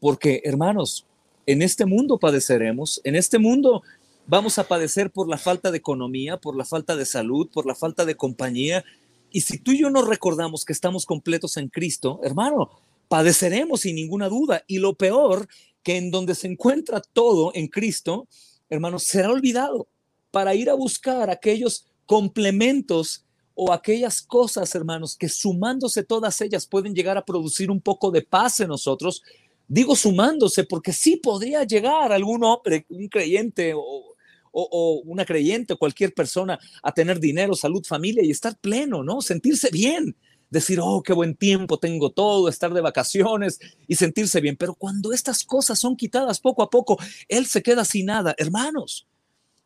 porque, 0.00 0.42
hermanos, 0.44 1.06
en 1.46 1.62
este 1.62 1.86
mundo 1.86 2.18
padeceremos, 2.18 3.00
en 3.04 3.14
este 3.16 3.38
mundo 3.38 3.82
vamos 4.26 4.58
a 4.58 4.68
padecer 4.68 5.10
por 5.10 5.28
la 5.28 5.38
falta 5.38 5.70
de 5.70 5.78
economía, 5.78 6.36
por 6.36 6.56
la 6.56 6.64
falta 6.64 6.96
de 6.96 7.06
salud, 7.06 7.48
por 7.52 7.66
la 7.66 7.74
falta 7.74 8.04
de 8.04 8.14
compañía. 8.14 8.84
Y 9.30 9.40
si 9.42 9.58
tú 9.58 9.72
y 9.72 9.80
yo 9.80 9.90
no 9.90 10.02
recordamos 10.02 10.64
que 10.64 10.72
estamos 10.72 11.06
completos 11.06 11.56
en 11.56 11.68
Cristo, 11.68 12.20
hermano, 12.22 12.70
padeceremos 13.08 13.82
sin 13.82 13.96
ninguna 13.96 14.28
duda. 14.28 14.64
Y 14.66 14.78
lo 14.78 14.94
peor, 14.94 15.48
que 15.82 15.96
en 15.96 16.10
donde 16.10 16.34
se 16.34 16.48
encuentra 16.48 17.00
todo 17.00 17.52
en 17.54 17.68
Cristo, 17.68 18.28
hermano, 18.68 18.98
será 18.98 19.30
olvidado 19.30 19.88
para 20.32 20.56
ir 20.56 20.68
a 20.68 20.74
buscar 20.74 21.30
aquellos 21.30 21.86
complementos 22.06 23.24
o 23.54 23.72
aquellas 23.72 24.20
cosas, 24.20 24.74
hermanos, 24.74 25.16
que 25.16 25.28
sumándose 25.28 26.02
todas 26.02 26.40
ellas 26.40 26.66
pueden 26.66 26.94
llegar 26.94 27.16
a 27.16 27.24
producir 27.24 27.70
un 27.70 27.80
poco 27.80 28.10
de 28.10 28.22
paz 28.22 28.58
en 28.60 28.68
nosotros. 28.68 29.22
Digo 29.68 29.94
sumándose 29.94 30.64
porque 30.64 30.92
sí 30.92 31.16
podría 31.16 31.62
llegar 31.64 32.10
algún 32.12 32.42
hombre, 32.42 32.86
un 32.88 33.08
creyente 33.08 33.74
o, 33.74 34.12
o, 34.50 35.02
una 35.04 35.24
creyente 35.24 35.76
cualquier 35.76 36.14
persona 36.14 36.58
a 36.82 36.92
tener 36.92 37.20
dinero, 37.20 37.54
salud, 37.54 37.84
familia 37.84 38.24
y 38.24 38.30
estar 38.30 38.56
pleno, 38.58 39.02
¿no? 39.02 39.20
Sentirse 39.20 39.70
bien, 39.70 40.16
decir, 40.50 40.80
oh, 40.82 41.02
qué 41.02 41.12
buen 41.12 41.34
tiempo 41.36 41.78
tengo 41.78 42.10
todo, 42.10 42.48
estar 42.48 42.72
de 42.72 42.80
vacaciones 42.80 43.58
y 43.86 43.96
sentirse 43.96 44.40
bien. 44.40 44.56
Pero 44.56 44.74
cuando 44.74 45.12
estas 45.12 45.44
cosas 45.44 45.78
son 45.78 45.96
quitadas 45.96 46.40
poco 46.40 46.62
a 46.62 46.70
poco, 46.70 46.98
Él 47.28 47.46
se 47.46 47.62
queda 47.62 47.84
sin 47.84 48.06
nada. 48.06 48.34
Hermanos, 48.38 49.06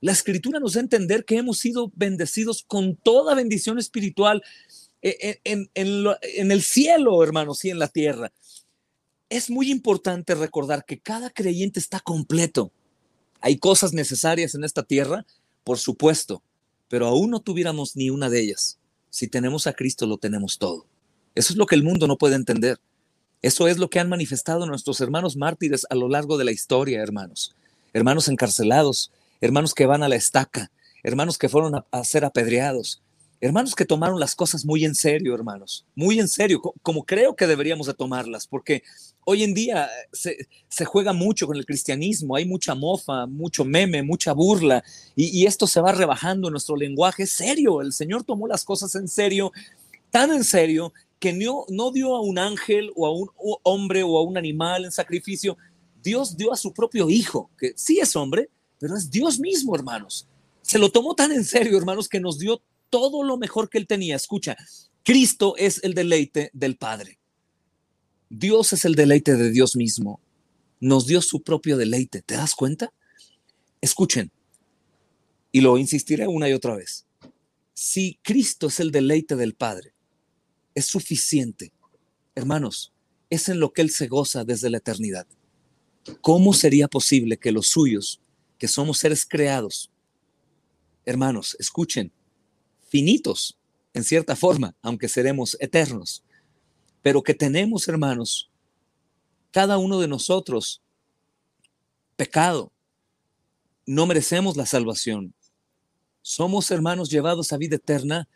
la 0.01 0.13
escritura 0.13 0.61
nos 0.61 0.75
da 0.75 0.81
a 0.81 0.83
entender 0.83 1.25
que 1.25 1.37
hemos 1.37 1.59
sido 1.59 1.91
bendecidos 1.95 2.65
con 2.67 2.97
toda 2.97 3.35
bendición 3.35 3.79
espiritual 3.79 4.43
eh, 5.03 5.41
en, 5.45 5.71
en 5.75 6.51
el 6.53 6.63
cielo, 6.63 7.23
hermanos, 7.23 7.65
y 7.65 7.71
en 7.71 7.79
la 7.79 7.89
tierra. 7.89 8.33
Es 9.29 9.51
muy 9.51 9.71
importante 9.71 10.35
recordar 10.35 10.85
que 10.85 10.99
cada 10.99 11.31
creyente 11.31 11.81
está 11.81 12.01
completo. 12.01 12.71
Hay 13.41 13.59
cosas 13.59 13.93
necesarias 13.93 14.55
en 14.55 14.65
esta 14.65 14.83
tierra, 14.83 15.27
por 15.65 15.79
supuesto, 15.79 16.43
pero 16.89 17.07
aún 17.07 17.31
no 17.31 17.41
tuviéramos 17.41 17.97
ni 17.97 18.11
una 18.11 18.31
de 18.31 18.41
ellas. 18.41 18.79
Si 19.11 19.29
tenemos 19.29 19.67
a 19.67 19.73
Cristo, 19.73 20.07
lo 20.07 20.19
tenemos 20.19 20.59
todo. 20.59 20.87
Eso 21.35 21.53
es 21.53 21.57
lo 21.57 21.67
que 21.67 21.75
el 21.75 21.83
mundo 21.83 22.07
no 22.07 22.19
puede 22.19 22.37
entender. 22.37 22.79
Eso 23.43 23.69
es 23.69 23.79
lo 23.79 23.91
que 23.91 24.01
han 24.01 24.09
manifestado 24.09 24.67
nuestros 24.67 25.01
hermanos 25.01 25.37
mártires 25.37 25.87
a 25.91 25.95
lo 25.95 26.09
largo 26.09 26.39
de 26.39 26.45
la 26.45 26.53
historia, 26.53 27.03
hermanos. 27.03 27.55
Hermanos 27.93 28.29
encarcelados, 28.29 29.11
hermanos 29.41 29.75
que 29.75 29.87
van 29.87 30.03
a 30.03 30.09
la 30.09 30.17
estaca, 30.17 30.71
hermanos 31.03 31.39
que 31.39 31.49
fueron 31.49 31.85
a, 31.91 32.05
ser 32.05 32.25
apedreados, 32.25 33.03
hermanos 33.41 33.75
que 33.75 33.85
tomaron 33.85 34.19
las 34.19 34.35
cosas 34.35 34.65
muy 34.65 34.85
en 34.85 34.95
serio, 34.95 35.35
hermanos, 35.35 35.87
muy 35.95 36.19
en 36.19 36.29
serio, 36.29 36.61
como 36.83 37.05
creo 37.05 37.37
que 37.37 37.47
deberíamos 37.47 37.87
de 37.87 37.95
tomarlas, 37.95 38.47
porque 38.47 38.83
hoy 39.25 39.43
en 39.43 39.55
día 39.55 39.89
se, 40.13 40.85
juega 40.85 41.13
mucho 41.13 41.47
con 41.47 41.57
el 41.57 41.67
cristianismo, 41.67 42.37
hay 42.37 42.45
mucha 42.45 42.75
mofa, 42.75 43.27
mucho 43.27 43.65
meme, 43.65 44.03
mucha 44.03 44.33
burla, 44.33 44.83
y, 45.15 45.47
esto 45.47 45.67
se 45.67 45.81
va 45.81 45.93
rebajando 45.93 46.49
en 46.49 46.53
nuestro 46.53 46.77
lenguaje 46.77 47.27
serio. 47.27 47.81
El 47.81 47.93
Señor 47.93 48.25
tomó 48.25 48.47
las 48.47 48.65
cosas 48.65 48.95
en 48.95 49.09
serio, 49.09 49.53
tan 50.11 50.33
en 50.33 50.45
serio, 50.45 50.93
que 51.19 51.33
no, 51.33 51.65
no 51.69 51.93
dio 51.93 52.15
a 52.15 52.21
un 52.21 52.39
ángel 52.39 52.91
o 52.95 53.07
a 53.07 53.13
un 53.13 53.31
hombre 53.63 54.03
o 54.03 54.19
a 54.19 54.23
un 54.23 54.37
animal 54.37 54.85
en 54.85 54.93
sacrificio, 54.93 55.57
Dios 56.03 56.37
dio 56.37 56.53
a 56.53 56.57
su 56.57 56.73
propio 56.73 57.11
hijo, 57.11 57.51
que 57.59 57.73
sí 57.75 57.99
es 57.99 58.15
hombre, 58.15 58.49
pero 58.79 58.97
es 58.97 59.11
Dios 59.11 59.39
mismo, 59.39 59.75
hermanos. 59.75 60.27
Se 60.63 60.79
lo 60.79 60.91
tomó 60.91 61.15
tan 61.15 61.33
en 61.33 61.45
serio, 61.45 61.79
hermanos, 61.79 62.09
que 62.09 62.21
nos 62.21 62.39
dio 62.39 62.63
todo 62.91 63.23
lo 63.23 63.37
mejor 63.37 63.69
que 63.69 63.79
él 63.79 63.87
tenía. 63.87 64.17
Escucha, 64.17 64.57
Cristo 65.03 65.55
es 65.57 65.83
el 65.85 65.95
deleite 65.95 66.51
del 66.53 66.77
Padre. 66.77 67.19
Dios 68.29 68.73
es 68.73 68.85
el 68.85 68.95
deleite 68.95 69.37
de 69.37 69.51
Dios 69.51 69.77
mismo. 69.77 70.21
Nos 70.81 71.07
dio 71.07 71.23
su 71.23 71.43
propio 71.43 71.77
deleite. 71.77 72.23
¿Te 72.23 72.35
das 72.35 72.55
cuenta? 72.55 72.93
Escuchen, 73.81 74.31
y 75.53 75.61
lo 75.61 75.79
insistiré 75.79 76.27
una 76.27 76.49
y 76.49 76.53
otra 76.53 76.77
vez. 76.77 77.07
Si 77.73 78.19
Cristo 78.23 78.67
es 78.67 78.81
el 78.81 78.91
deleite 78.91 79.37
del 79.37 79.55
Padre, 79.55 79.95
es 80.75 80.87
suficiente. 80.87 81.73
Hermanos, 82.35 82.93
es 83.31 83.49
en 83.49 83.61
lo 83.61 83.73
que 83.73 83.83
Él 83.83 83.91
se 83.91 84.07
goza 84.09 84.45
desde 84.45 84.71
la 84.71 84.79
eternidad. 84.79 85.27
¿Cómo 86.21 86.53
sería 86.53 86.89
posible 86.89 87.39
que 87.39 87.53
los 87.53 87.69
suyos, 87.69 88.21
que 88.59 88.69
somos 88.69 88.99
seres 88.99 89.27
creados, 89.27 89.91
hermanos, 91.05 91.57
escuchen, 91.59 92.13
finitos 92.89 93.59
en 93.95 94.05
cierta 94.05 94.37
forma, 94.37 94.75
aunque 94.83 95.09
seremos 95.09 95.57
eternos, 95.61 96.23
pero 97.03 97.23
que 97.23 97.35
tenemos, 97.35 97.89
hermanos, 97.89 98.51
cada 99.51 99.79
uno 99.79 100.01
de 100.01 100.09
nosotros, 100.09 100.83
pecado. 102.17 102.73
No 103.87 104.07
merecemos 104.07 104.57
la 104.57 104.67
salvación. 104.67 105.33
Somos, 106.21 106.71
hermanos, 106.71 107.09
llevados 107.09 107.53
a 107.53 107.57
vida 107.57 107.77
eterna 107.77 108.29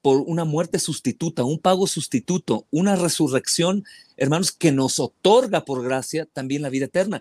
por 0.00 0.22
una 0.26 0.44
muerte 0.44 0.78
sustituta, 0.78 1.44
un 1.44 1.58
pago 1.58 1.86
sustituto, 1.86 2.66
una 2.70 2.96
resurrección, 2.96 3.84
hermanos, 4.16 4.52
que 4.52 4.72
nos 4.72 4.98
otorga 4.98 5.64
por 5.64 5.82
gracia 5.82 6.26
también 6.26 6.62
la 6.62 6.70
vida 6.70 6.86
eterna. 6.86 7.20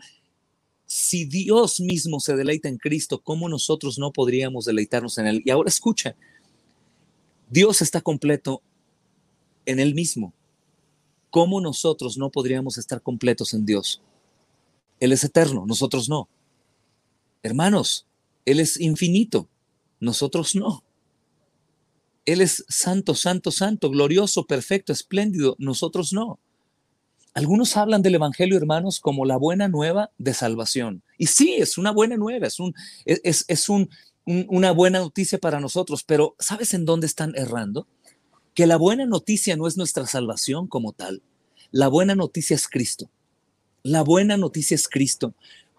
Si 0.86 1.26
Dios 1.26 1.80
mismo 1.80 2.20
se 2.20 2.36
deleita 2.36 2.70
en 2.70 2.78
Cristo, 2.78 3.22
¿cómo 3.22 3.50
nosotros 3.50 3.98
no 3.98 4.12
podríamos 4.12 4.66
deleitarnos 4.66 5.18
en 5.18 5.28
Él? 5.28 5.42
Y 5.46 5.50
ahora 5.50 5.70
escucha, 5.70 6.16
Dios 7.50 7.82
está 7.82 8.02
completo 8.02 8.62
en 9.66 9.80
Él 9.80 9.96
mismo. 9.96 10.34
¿cómo 11.36 11.60
nosotros 11.60 12.18
no 12.18 12.30
podríamos 12.30 12.78
estar 12.78 13.02
completos 13.02 13.54
en 13.54 13.66
Dios? 13.66 14.02
Él 15.02 15.12
es 15.12 15.26
eterno, 15.26 15.66
nosotros 15.66 16.08
no. 16.08 16.30
Hermanos, 17.44 18.08
Él 18.46 18.62
es 18.62 18.80
infinito, 18.80 19.50
nosotros 20.00 20.56
no. 20.56 20.86
Él 22.24 22.40
es 22.40 22.64
santo, 22.70 23.16
santo, 23.16 23.52
santo, 23.52 23.90
glorioso, 23.90 24.46
perfecto, 24.46 24.94
espléndido, 24.94 25.58
nosotros 25.60 26.14
no. 26.14 26.40
Algunos 27.36 27.78
hablan 27.78 28.02
del 28.02 28.16
Evangelio, 28.16 28.58
hermanos, 28.58 29.00
como 29.00 29.26
la 29.26 29.38
buena 29.38 29.68
nueva 29.68 30.10
de 30.18 30.34
salvación. 30.34 31.04
Y 31.18 31.28
sí, 31.28 31.56
es 31.58 31.78
una 31.78 31.92
buena 31.92 32.18
nueva, 32.18 32.48
es, 32.48 32.60
un, 32.60 32.74
es, 33.06 33.46
es 33.48 33.70
un, 33.70 33.90
una 34.26 34.72
buena 34.72 35.00
noticia 35.00 35.38
para 35.38 35.60
nosotros, 35.60 36.04
pero 36.04 36.36
¿sabes 36.40 36.74
en 36.74 36.86
dónde 36.86 37.06
están 37.06 37.34
errando? 37.36 37.88
que 38.56 38.66
la 38.66 38.78
buena 38.78 39.06
noticia 39.06 39.58
no 39.58 39.68
es 39.68 39.78
nuestra 39.78 40.08
salvación 40.08 40.68
como 40.68 40.94
tal. 40.94 41.22
La 41.72 41.90
buena 41.90 42.16
noticia 42.16 42.56
es 42.56 42.70
Cristo. 42.70 43.12
La 43.84 44.02
buena 44.02 44.38
noticia 44.38 44.76
es 44.76 44.88
Cristo, 44.88 45.36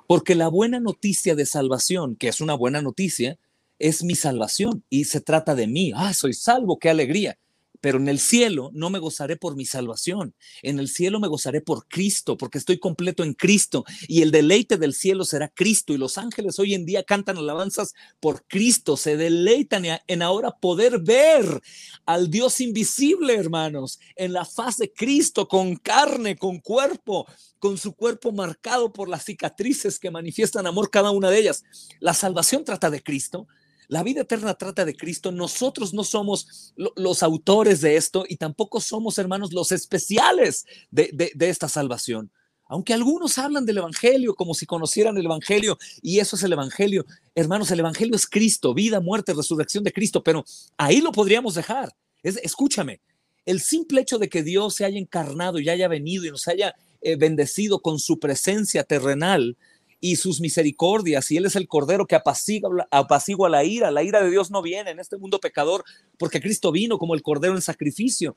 porque 0.07 0.35
la 0.35 0.49
buena 0.49 0.79
noticia 0.79 1.35
de 1.35 1.47
salvación, 1.47 2.17
que 2.17 2.29
es 2.29 2.41
una 2.41 2.55
buena 2.55 2.83
noticia, 2.83 3.39
es 3.79 4.05
mi 4.05 4.15
salvación 4.15 4.85
y 4.91 5.05
se 5.05 5.23
trata 5.23 5.55
de 5.55 5.67
mí. 5.67 5.93
Ah, 5.97 6.13
soy 6.13 6.35
salvo, 6.35 6.79
qué 6.79 6.91
alegría 6.91 7.39
pero 7.81 7.99
en 7.99 8.09
el 8.09 8.19
cielo 8.19 8.71
no 8.73 8.91
me 8.91 8.99
gozaré 8.99 9.37
por 9.37 9.57
mi 9.57 9.65
salvación. 9.65 10.35
En 10.63 10.79
el 10.79 10.89
cielo 10.89 11.21
me 11.21 11.29
gozaré 11.29 11.61
por 11.61 11.87
Cristo, 11.89 12.37
porque 12.37 12.59
estoy 12.59 12.79
completo 12.79 13.23
en 13.23 13.35
Cristo. 13.35 13.85
Y 14.09 14.23
el 14.23 14.31
deleite 14.31 14.77
del 14.77 14.95
cielo 14.95 15.25
será 15.25 15.49
Cristo. 15.49 15.93
Y 15.93 15.99
los 15.99 16.19
ángeles 16.19 16.59
hoy 16.59 16.75
en 16.75 16.87
día 16.87 17.03
cantan 17.03 17.39
alabanzas 17.39 17.95
por 18.21 18.45
Cristo. 18.47 18.97
Se 18.97 19.17
deleitan 19.17 19.85
en 20.07 20.23
ahora 20.23 20.53
poder 20.53 21.01
ver 21.01 21.61
al 22.05 22.31
Dios 22.31 22.61
invisible, 22.61 23.35
hermanos, 23.35 24.01
en 24.15 24.33
la 24.33 24.45
faz 24.45 24.77
de 24.79 24.93
Cristo, 24.93 25.49
con 25.49 25.77
carne, 25.77 26.37
con 26.37 26.61
cuerpo, 26.61 27.27
con 27.59 27.79
su 27.79 27.95
cuerpo 27.95 28.33
marcado 28.33 28.93
por 28.93 29.09
las 29.09 29.25
cicatrices 29.25 29.99
que 29.99 30.11
manifiestan 30.11 30.67
amor 30.67 30.91
cada 30.91 31.11
una 31.11 31.31
de 31.31 31.39
ellas. 31.39 31.65
La 32.01 32.15
salvación 32.15 32.65
trata 32.65 32.91
de 32.91 33.03
Cristo. 33.03 33.47
La 33.89 34.03
vida 34.03 34.23
eterna 34.23 34.55
trata 34.55 34.85
de 34.85 34.97
Cristo. 34.97 35.33
Nosotros 35.33 35.95
no 35.95 36.05
somos 36.05 36.73
los 36.77 37.23
autores 37.23 37.81
de 37.81 37.97
esto 37.97 38.25
y 38.29 38.37
tampoco 38.37 38.81
somos, 38.81 39.19
hermanos, 39.19 39.53
los 39.53 39.73
especiales 39.73 40.67
de, 40.91 41.33
esta 41.41 41.69
salvación. 41.69 42.31
Aunque 42.69 42.95
algunos 42.95 43.39
hablan 43.39 43.65
del 43.65 43.79
Evangelio 43.79 44.35
como 44.35 44.53
si 44.53 44.67
conocieran 44.67 45.17
el 45.17 45.27
Evangelio 45.27 45.79
y 46.03 46.19
eso 46.19 46.35
es 46.35 46.43
el 46.43 46.53
Evangelio. 46.53 47.07
Hermanos, 47.35 47.71
el 47.71 47.81
Evangelio 47.81 48.17
es 48.17 48.27
Cristo, 48.27 48.75
vida, 48.75 49.01
muerte, 49.01 49.35
resurrección 49.35 49.85
de 49.85 49.93
Cristo, 49.93 50.23
pero 50.23 50.45
ahí 50.77 51.01
lo 51.01 51.13
podríamos 51.13 51.55
dejar. 51.55 51.95
Es, 52.25 52.37
escúchame, 52.39 53.01
el 53.45 53.61
simple 53.61 54.01
hecho 54.01 54.19
de 54.19 54.29
que 54.29 54.43
Dios 54.43 54.75
se 54.75 54.85
haya 54.85 54.99
encarnado 54.99 55.61
y 55.61 55.69
haya 55.69 55.87
venido 55.87 56.25
y 56.25 56.31
nos 56.31 56.49
haya 56.49 56.75
eh, 57.01 57.15
bendecido 57.15 57.79
con 57.81 58.01
su 58.01 58.19
presencia 58.19 58.83
terrenal, 58.83 59.57
y 60.01 60.17
sus 60.17 60.41
misericordias, 60.41 61.31
y 61.31 61.37
Él 61.37 61.47
es 61.47 61.57
el 61.57 61.69
Cordero 61.69 62.07
que 62.07 62.15
apacigua, 62.15 62.87
apacigua 62.91 63.49
la 63.49 63.65
ira. 63.65 63.91
La 63.91 64.03
ira 64.03 64.23
de 64.23 64.31
Dios 64.31 64.51
no 64.51 64.63
viene 64.63 64.91
en 64.91 65.01
este 65.01 65.17
mundo 65.17 65.41
pecador, 65.41 65.85
porque 66.19 66.41
Cristo 66.41 66.73
vino 66.73 66.99
como 66.99 67.15
el 67.15 67.23
Cordero 67.23 67.55
en 67.55 67.63
sacrificio. 67.63 68.37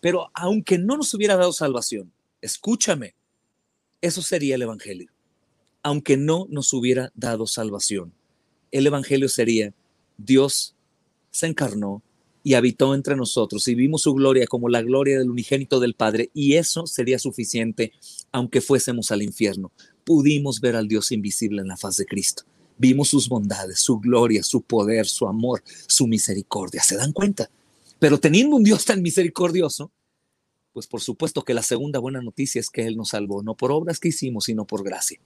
Pero 0.00 0.30
aunque 0.34 0.78
no 0.78 0.96
nos 0.96 1.12
hubiera 1.14 1.36
dado 1.36 1.52
salvación, 1.52 2.12
escúchame, 2.40 3.14
eso 4.00 4.22
sería 4.22 4.54
el 4.54 4.62
Evangelio. 4.62 5.10
Aunque 5.82 6.16
no 6.16 6.46
nos 6.50 6.72
hubiera 6.72 7.10
dado 7.14 7.46
salvación, 7.46 8.12
el 8.70 8.86
Evangelio 8.86 9.28
sería 9.28 9.72
Dios 10.16 10.74
se 11.30 11.46
encarnó 11.46 12.02
y 12.42 12.54
habitó 12.54 12.94
entre 12.94 13.16
nosotros 13.16 13.66
y 13.68 13.74
vimos 13.74 14.02
su 14.02 14.14
gloria 14.14 14.46
como 14.46 14.68
la 14.68 14.82
gloria 14.82 15.18
del 15.18 15.30
unigénito 15.30 15.80
del 15.80 15.94
Padre 15.94 16.30
y 16.34 16.54
eso 16.54 16.86
sería 16.86 17.18
suficiente 17.18 17.92
aunque 18.32 18.60
fuésemos 18.60 19.10
al 19.10 19.22
infierno 19.22 19.72
pudimos 20.08 20.62
ver 20.62 20.74
al 20.74 20.88
Dios 20.88 21.12
invisible 21.12 21.60
en 21.60 21.68
la 21.68 21.76
faz 21.76 21.98
de 21.98 22.06
Cristo. 22.06 22.44
Vimos 22.78 23.08
sus 23.08 23.28
bondades, 23.28 23.78
su 23.78 23.98
gloria, 23.98 24.42
su 24.42 24.62
poder, 24.62 25.04
su 25.04 25.28
amor, 25.28 25.62
su 25.86 26.06
misericordia. 26.06 26.82
¿Se 26.82 26.96
dan 26.96 27.12
cuenta? 27.12 27.50
Pero 27.98 28.18
teniendo 28.18 28.56
un 28.56 28.64
Dios 28.64 28.86
tan 28.86 29.02
misericordioso, 29.02 29.92
pues 30.72 30.86
por 30.86 31.02
supuesto 31.02 31.44
que 31.44 31.52
la 31.52 31.62
segunda 31.62 31.98
buena 31.98 32.22
noticia 32.22 32.58
es 32.58 32.70
que 32.70 32.86
Él 32.86 32.96
nos 32.96 33.10
salvó, 33.10 33.42
no 33.42 33.54
por 33.54 33.70
obras 33.70 34.00
que 34.00 34.08
hicimos, 34.08 34.44
sino 34.44 34.64
por 34.64 34.82
gracia. 34.82 35.20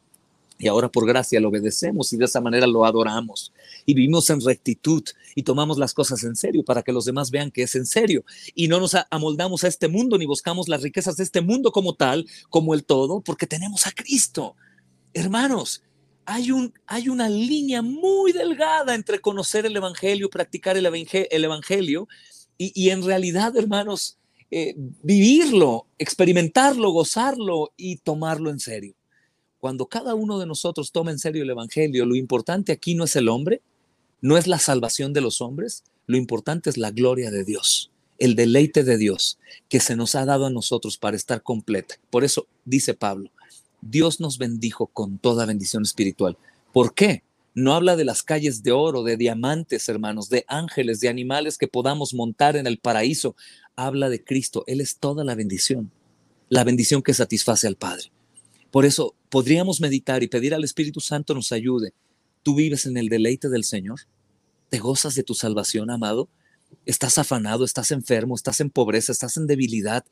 Y 0.59 0.67
ahora 0.67 0.91
por 0.91 1.07
gracia 1.07 1.39
lo 1.39 1.51
obedecemos 1.51 2.13
y 2.13 2.17
de 2.17 2.25
esa 2.25 2.41
manera 2.41 2.67
lo 2.67 2.85
adoramos. 2.85 3.53
Y 3.87 3.95
vivimos 3.95 4.31
en 4.31 4.41
rectitud 4.41 5.05
y 5.37 5.45
tomamos 5.45 5.79
las 5.79 5.95
cosas 5.95 6.25
en 6.25 6.35
serio 6.35 6.65
para 6.65 6.83
que 6.83 6.91
los 6.91 7.05
demás 7.05 7.31
vean 7.31 7.53
que 7.53 7.63
es 7.63 7.77
en 7.77 7.87
serio. 7.87 8.25
Y 8.57 8.67
no 8.67 8.81
nos 8.81 8.97
amoldamos 9.11 9.63
a 9.63 9.69
este 9.69 9.87
mundo 9.87 10.19
ni 10.19 10.27
buscamos 10.27 10.69
las 10.69 10.83
riquezas 10.83 11.17
de 11.19 11.23
este 11.23 11.41
mundo 11.41 11.71
como 11.71 11.95
tal, 11.95 12.27
como 12.51 12.75
el 12.75 12.85
todo, 12.85 13.21
porque 13.21 13.47
tenemos 13.47 13.87
a 13.87 13.93
Cristo. 13.93 14.57
Hermanos, 15.15 15.83
hay, 16.25 16.51
un, 16.51 16.73
hay 16.87 17.09
una 17.09 17.29
línea 17.29 17.83
muy 17.83 18.33
delgada 18.33 18.95
entre 18.95 19.21
conocer 19.21 19.67
el 19.67 19.77
Evangelio, 19.77 20.31
practicar 20.31 20.77
el, 20.77 20.87
Evangelio 20.87 22.09
y, 22.59 22.91
en 22.91 23.03
realidad, 23.03 23.57
hermanos, 23.57 24.19
eh, 24.51 24.75
vivirlo, 25.03 25.87
experimentarlo, 25.99 26.91
gozarlo 26.91 27.73
y 27.77 27.97
tomarlo 27.97 28.51
en 28.51 28.61
serio. 28.61 28.95
Cuando 29.59 29.87
cada 29.87 30.15
uno 30.15 30.39
de 30.39 30.47
nosotros 30.47 30.93
toma 30.93 31.11
en 31.11 31.19
serio 31.19 31.43
el 31.43 31.51
Evangelio, 31.51 32.07
lo 32.07 32.15
importante 32.15 32.73
aquí 32.73 32.95
no 32.95 33.05
es 33.05 33.17
el 33.17 33.29
hombre, 33.29 33.63
no 34.21 34.37
es 34.37 34.47
la 34.47 34.59
salvación 34.59 35.13
de 35.13 35.21
los 35.21 35.41
hombres, 35.41 35.85
lo 36.07 36.17
importante 36.17 36.71
es 36.71 36.77
la 36.77 36.91
gloria 36.91 37.31
de 37.31 37.45
Dios, 37.45 37.91
el 38.19 38.35
deleite 38.35 38.85
de 38.85 38.97
Dios 38.97 39.39
que 39.69 39.81
se 39.81 39.97
nos 39.97 40.15
ha 40.15 40.25
dado 40.25 40.47
a 40.47 40.51
nosotros 40.51 40.99
para 40.99 41.17
estar 41.17 41.43
completa. 41.43 41.97
Por 42.11 42.25
eso 42.25 42.47
dice 42.65 42.95
Pablo, 42.95 43.31
Dios 43.83 44.21
nos 44.21 44.39
bendijo 44.39 44.87
con 44.87 45.19
toda 45.19 45.45
bendición 45.45 45.83
espiritual. 45.83 46.39
¿Por 46.73 46.95
qué? 46.95 47.25
No 47.55 47.75
habla 47.75 47.97
de 47.97 48.05
las 48.05 48.23
calles 48.23 48.63
de 48.63 48.73
oro, 48.73 49.03
de 49.03 49.19
diamantes, 49.19 49.89
hermanos, 49.89 50.31
de 50.31 50.45
ángeles, 50.49 51.01
de 51.01 51.09
animales 51.09 51.59
que 51.59 51.69
podamos 51.69 52.15
montar 52.15 52.57
en 52.57 52.67
el 52.67 52.79
paraíso. 52.79 53.37
Habla 53.77 54.09
de 54.09 54.25
Cristo. 54.25 54.65
Él 54.67 54.81
es 54.81 54.97
toda 54.97 55.25
la 55.25 55.35
bendición, 55.35 55.91
la 56.49 56.65
bendición 56.65 57.03
que 57.03 57.13
satisface 57.13 57.67
al 57.67 57.77
Padre. 57.77 58.11
Por 58.71 58.87
eso 58.87 59.15
podríamos 59.29 59.81
meditar 59.81 60.23
y 60.23 60.29
pedir 60.29 60.55
al 60.55 60.65
Espíritu 60.65 61.01
Santo 61.01 61.35
nos 61.35 61.53
ayude. 61.53 61.93
¿Tú 62.43 62.55
vives 62.55 62.87
en 62.87 62.97
el 62.97 63.09
deleite 63.09 63.51
del 63.51 63.65
Señor? 63.65 64.01
¿Te 64.71 64.79
gozas 64.79 65.15
de 65.15 65.25
tu 65.25 65.35
salvación, 65.35 65.91
amado? 65.91 66.31
¿Estás 66.87 67.19
afanado? 67.19 67.65
¿Estás 67.65 67.93
enfermo? 67.93 68.35
¿Estás 68.35 68.61
en 68.61 68.71
pobreza? 68.71 69.13
¿Estás 69.13 69.37
en 69.37 69.47
debilidad? 69.47 70.05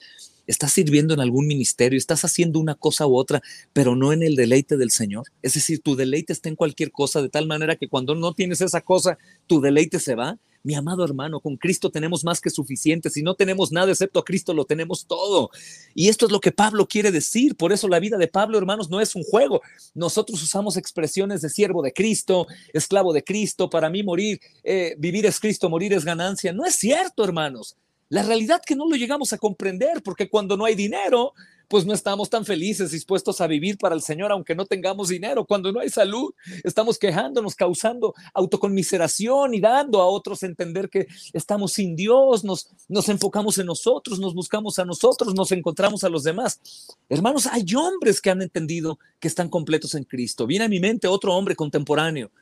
estás 0.51 0.73
sirviendo 0.73 1.15
en 1.15 1.21
algún 1.21 1.47
ministerio, 1.47 1.97
estás 1.97 2.25
haciendo 2.25 2.59
una 2.59 2.75
cosa 2.75 3.07
u 3.07 3.17
otra, 3.17 3.41
pero 3.73 3.95
no 3.95 4.13
en 4.13 4.23
el 4.23 4.35
deleite 4.35 4.77
del 4.77 4.91
Señor. 4.91 5.27
Es 5.43 5.55
decir, 5.55 5.81
tu 5.81 5.95
deleite 5.95 6.33
está 6.33 6.49
en 6.49 6.57
cualquier 6.57 6.91
cosa, 6.91 7.23
de 7.23 7.29
tal 7.29 7.47
manera 7.47 7.77
que 7.77 7.89
cuando 7.89 8.17
no 8.17 8.35
tienes 8.35 8.61
esa 8.61 8.81
cosa, 8.81 9.17
tu 9.47 9.61
deleite 9.61 10.01
se 10.01 10.17
va. 10.17 10.39
Mi 10.63 10.75
amado 10.75 11.05
hermano, 11.05 11.41
con 11.41 11.57
Cristo 11.57 11.91
tenemos 11.91 12.23
más 12.23 12.41
que 12.41 12.51
suficiente. 12.51 13.09
Si 13.09 13.23
no 13.23 13.35
tenemos 13.35 13.73
nada 13.73 13.91
excepto 13.91 14.21
a 14.21 14.25
Cristo, 14.25 14.53
lo 14.53 14.65
tenemos 14.65 15.07
todo. 15.07 15.51
Y 15.95 16.09
esto 16.09 16.27
es 16.27 16.33
lo 16.33 16.41
que 16.41 16.53
Pablo 16.53 16.87
quiere 16.87 17.11
decir. 17.11 17.57
Por 17.57 17.73
eso 17.73 17.89
la 17.89 17.99
vida 17.99 18.19
de 18.19 18.29
Pablo, 18.29 18.59
hermanos, 18.59 18.91
no 18.91 19.01
es 19.01 19.15
un 19.15 19.23
juego. 19.23 19.63
Nosotros 19.95 20.43
usamos 20.43 20.77
expresiones 20.77 21.41
de 21.41 21.49
siervo 21.49 21.83
de 21.83 21.93
Cristo, 21.93 22.47
esclavo 22.73 23.13
de 23.13 23.25
Cristo. 23.25 23.71
Para 23.71 23.89
mí 23.89 24.03
morir, 24.03 24.41
eh, 24.63 24.95
vivir 24.99 25.25
es 25.25 25.41
Cristo, 25.41 25.71
morir 25.71 25.95
es 25.95 26.05
ganancia. 26.05 26.53
No 26.53 26.67
es 26.67 26.75
cierto, 26.75 27.25
hermanos. 27.25 27.77
La 28.11 28.25
realidad 28.25 28.61
que 28.67 28.75
no 28.75 28.89
lo 28.89 28.97
llegamos 28.97 29.33
a 29.33 29.39
comprender, 29.39 30.03
porque 30.03 30.29
cuando 30.29 30.57
no 30.57 30.65
hay 30.65 30.75
dinero, 30.75 31.33
pues 31.71 31.87
no 31.87 31.95
estamos 31.95 32.29
tan 32.29 32.45
felices, 32.45 32.91
dispuestos 32.91 33.41
a 33.41 33.47
vivir 33.47 33.79
para 33.79 33.95
el 33.95 34.03
Señor, 34.03 34.33
aunque 34.33 34.57
no 34.57 34.67
tengamos 34.67 35.09
dinero. 35.09 35.45
Cuando 35.45 35.71
no 35.71 35.79
hay 35.79 35.89
salud, 35.89 36.35
estamos 36.65 36.99
quejándonos, 36.99 37.55
causando 37.55 38.13
autoconmiseración 38.35 39.55
y 39.55 39.61
dando 39.61 40.03
a 40.03 40.07
otros 40.07 40.43
entender 40.43 40.91
que 40.91 41.07
estamos 41.33 41.73
sin 41.75 41.95
Dios, 41.95 42.43
nos, 42.43 42.71
nos 42.89 43.09
enfocamos 43.09 43.57
en 43.59 43.67
nosotros, 43.67 44.19
nos 44.19 44.35
buscamos 44.35 44.81
a 44.81 44.85
nosotros, 44.85 45.33
nos 45.33 45.53
encontramos 45.53 46.03
a 46.03 46.09
los 46.09 46.25
demás. 46.25 46.61
Hermanos, 47.09 47.47
hay 47.47 47.65
hombres 47.77 48.21
que 48.21 48.31
han 48.31 48.43
entendido 48.43 48.99
que 49.21 49.29
están 49.29 49.49
completos 49.49 49.95
en 49.95 50.03
Cristo. 50.03 50.49
Viene 50.49 50.65
a 50.65 50.69
mi 50.69 50.81
mente 50.81 51.07
otro 51.07 51.37
hombre 51.37 51.55
contemporáneo, 51.55 52.33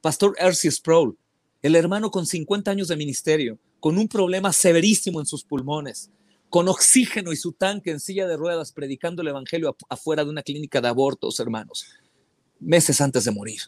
Pastor 0.00 0.34
Ercy 0.38 0.70
Sproul, 0.70 1.14
el 1.60 1.76
hermano 1.76 2.10
con 2.10 2.24
50 2.24 2.70
años 2.70 2.88
de 2.88 2.96
ministerio 2.96 3.58
con 3.80 3.98
un 3.98 4.08
problema 4.08 4.50
severísimo 4.52 5.20
en 5.20 5.26
sus 5.26 5.44
pulmones, 5.44 6.10
con 6.50 6.68
oxígeno 6.68 7.32
y 7.32 7.36
su 7.36 7.52
tanque 7.52 7.90
en 7.90 8.00
silla 8.00 8.26
de 8.26 8.36
ruedas, 8.36 8.72
predicando 8.72 9.22
el 9.22 9.28
Evangelio 9.28 9.76
afuera 9.88 10.24
de 10.24 10.30
una 10.30 10.42
clínica 10.42 10.80
de 10.80 10.88
abortos, 10.88 11.40
hermanos, 11.40 11.86
meses 12.60 13.00
antes 13.00 13.24
de 13.24 13.30
morir. 13.30 13.60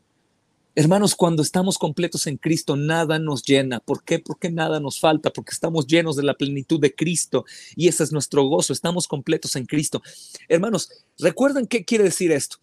Hermanos, 0.77 1.17
cuando 1.17 1.43
estamos 1.43 1.79
completos 1.79 2.29
en 2.29 2.37
Cristo, 2.37 2.77
nada 2.77 3.19
nos 3.19 3.43
llena. 3.43 3.81
¿Por 3.81 4.05
qué? 4.05 4.21
Porque 4.21 4.51
nada 4.51 4.79
nos 4.79 5.01
falta, 5.01 5.31
porque 5.31 5.51
estamos 5.51 5.87
llenos 5.87 6.15
de 6.15 6.23
la 6.23 6.35
plenitud 6.35 6.81
de 6.81 6.95
Cristo 6.95 7.45
y 7.75 7.89
ese 7.89 8.05
es 8.05 8.13
nuestro 8.13 8.45
gozo. 8.45 8.73
Estamos 8.73 9.09
completos 9.09 9.57
en 9.57 9.67
Cristo. 9.67 10.01
Hermanos, 10.49 10.91
recuerden 11.19 11.67
qué 11.67 11.85
quiere 11.85 12.05
decir 12.05 12.31
esto. 12.31 12.57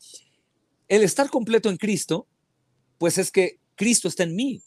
El 0.88 1.04
estar 1.04 1.30
completo 1.30 1.70
en 1.70 1.76
Cristo, 1.76 2.28
pues 2.98 3.18
es 3.18 3.30
que 3.30 3.60
Cristo 3.76 4.08
está 4.08 4.24
en 4.24 4.36
mí. 4.36 4.62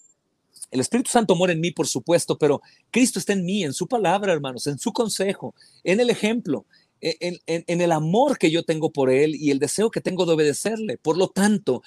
El 0.71 0.81
Espíritu 0.81 1.11
Santo 1.11 1.35
mora 1.35 1.53
en 1.53 1.61
mí, 1.61 1.71
por 1.71 1.87
supuesto, 1.87 2.39
pero 2.39 2.63
Cristo 2.91 3.19
está 3.19 3.33
en 3.33 3.45
mí, 3.45 3.65
en 3.65 3.73
su 3.73 3.87
palabra, 3.87 4.33
hermanos, 4.33 4.67
en 4.67 4.79
su 4.79 4.93
consejo, 4.93 5.55
en 5.85 6.01
el 6.01 6.11
ejemplo, 6.11 6.65
en, 7.01 7.81
el 7.81 7.93
amor 7.93 8.39
que 8.39 8.51
yo 8.51 8.63
tengo 8.63 8.93
por 8.93 9.11
Él 9.11 9.35
y 9.35 9.51
el 9.51 9.59
deseo 9.59 9.91
que 9.91 10.01
tengo 10.01 10.27
de 10.27 10.35
obedecerle. 10.35 10.99
Por 10.99 11.17
lo 11.17 11.29
tanto, 11.29 11.83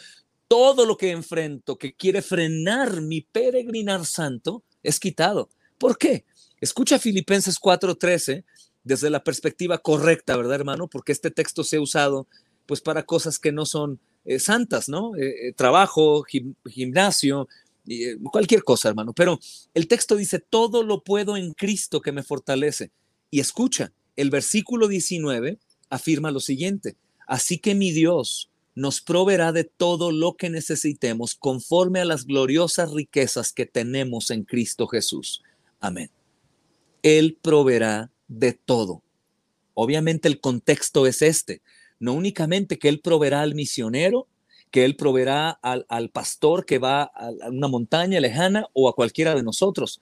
todo 0.47 0.85
lo 0.85 0.97
que 0.97 1.11
enfrento 1.11 1.77
que 1.77 1.93
quiere 1.93 2.21
frenar 2.21 3.01
mi 3.01 3.21
peregrinar 3.21 4.05
santo 4.05 4.63
es 4.81 4.99
quitado. 4.99 5.49
¿Por 5.77 5.97
qué? 5.97 6.25
Escucha 6.61 6.99
Filipenses 6.99 7.59
4:13 7.59 8.43
desde 8.83 9.09
la 9.09 9.23
perspectiva 9.23 9.77
correcta, 9.77 10.35
¿verdad, 10.35 10.55
hermano? 10.55 10.87
Porque 10.87 11.11
este 11.11 11.31
texto 11.31 11.63
se 11.63 11.77
ha 11.77 11.81
usado 11.81 12.27
pues 12.65 12.81
para 12.81 13.03
cosas 13.03 13.39
que 13.39 13.51
no 13.51 13.65
son 13.65 13.99
eh, 14.25 14.39
santas, 14.39 14.87
¿no? 14.87 15.15
Eh, 15.15 15.49
eh, 15.49 15.53
trabajo, 15.53 16.23
gimnasio, 16.65 17.47
cualquier 18.31 18.63
cosa, 18.63 18.89
hermano. 18.89 19.13
Pero 19.13 19.39
el 19.73 19.87
texto 19.87 20.15
dice, 20.15 20.39
todo 20.39 20.83
lo 20.83 21.03
puedo 21.03 21.37
en 21.37 21.53
Cristo 21.53 22.01
que 22.01 22.11
me 22.11 22.23
fortalece. 22.23 22.91
Y 23.29 23.39
escucha, 23.39 23.93
el 24.15 24.29
versículo 24.29 24.87
19 24.87 25.59
afirma 25.89 26.31
lo 26.31 26.39
siguiente, 26.39 26.97
Así 27.27 27.57
que 27.57 27.75
mi 27.75 27.91
Dios 27.91 28.49
nos 28.75 29.01
proveerá 29.01 29.51
de 29.51 29.63
todo 29.63 30.11
lo 30.11 30.35
que 30.35 30.49
necesitemos 30.49 31.35
conforme 31.35 31.99
a 31.99 32.05
las 32.05 32.25
gloriosas 32.25 32.91
riquezas 32.91 33.53
que 33.53 33.65
tenemos 33.65 34.31
en 34.31 34.43
Cristo 34.43 34.87
Jesús. 34.87 35.43
Amén. 35.79 36.09
Él 37.03 37.37
proveerá 37.41 38.11
de 38.27 38.53
todo. 38.53 39.03
Obviamente 39.73 40.27
el 40.27 40.39
contexto 40.39 41.05
es 41.05 41.21
este, 41.21 41.61
no 41.99 42.13
únicamente 42.13 42.79
que 42.79 42.89
Él 42.89 42.99
proveerá 42.99 43.41
al 43.41 43.55
misionero, 43.55 44.27
que 44.73 44.85
Él 44.85 44.95
proveerá 44.95 45.51
al, 45.51 46.09
pastor 46.09 46.65
que 46.65 46.79
va 46.79 47.03
a, 47.03 47.27
a 47.43 47.49
una 47.51 47.67
montaña 47.67 48.19
lejana 48.19 48.65
o 48.73 48.89
a 48.89 48.95
cualquiera 48.95 49.35
de 49.35 49.43
nosotros, 49.43 50.01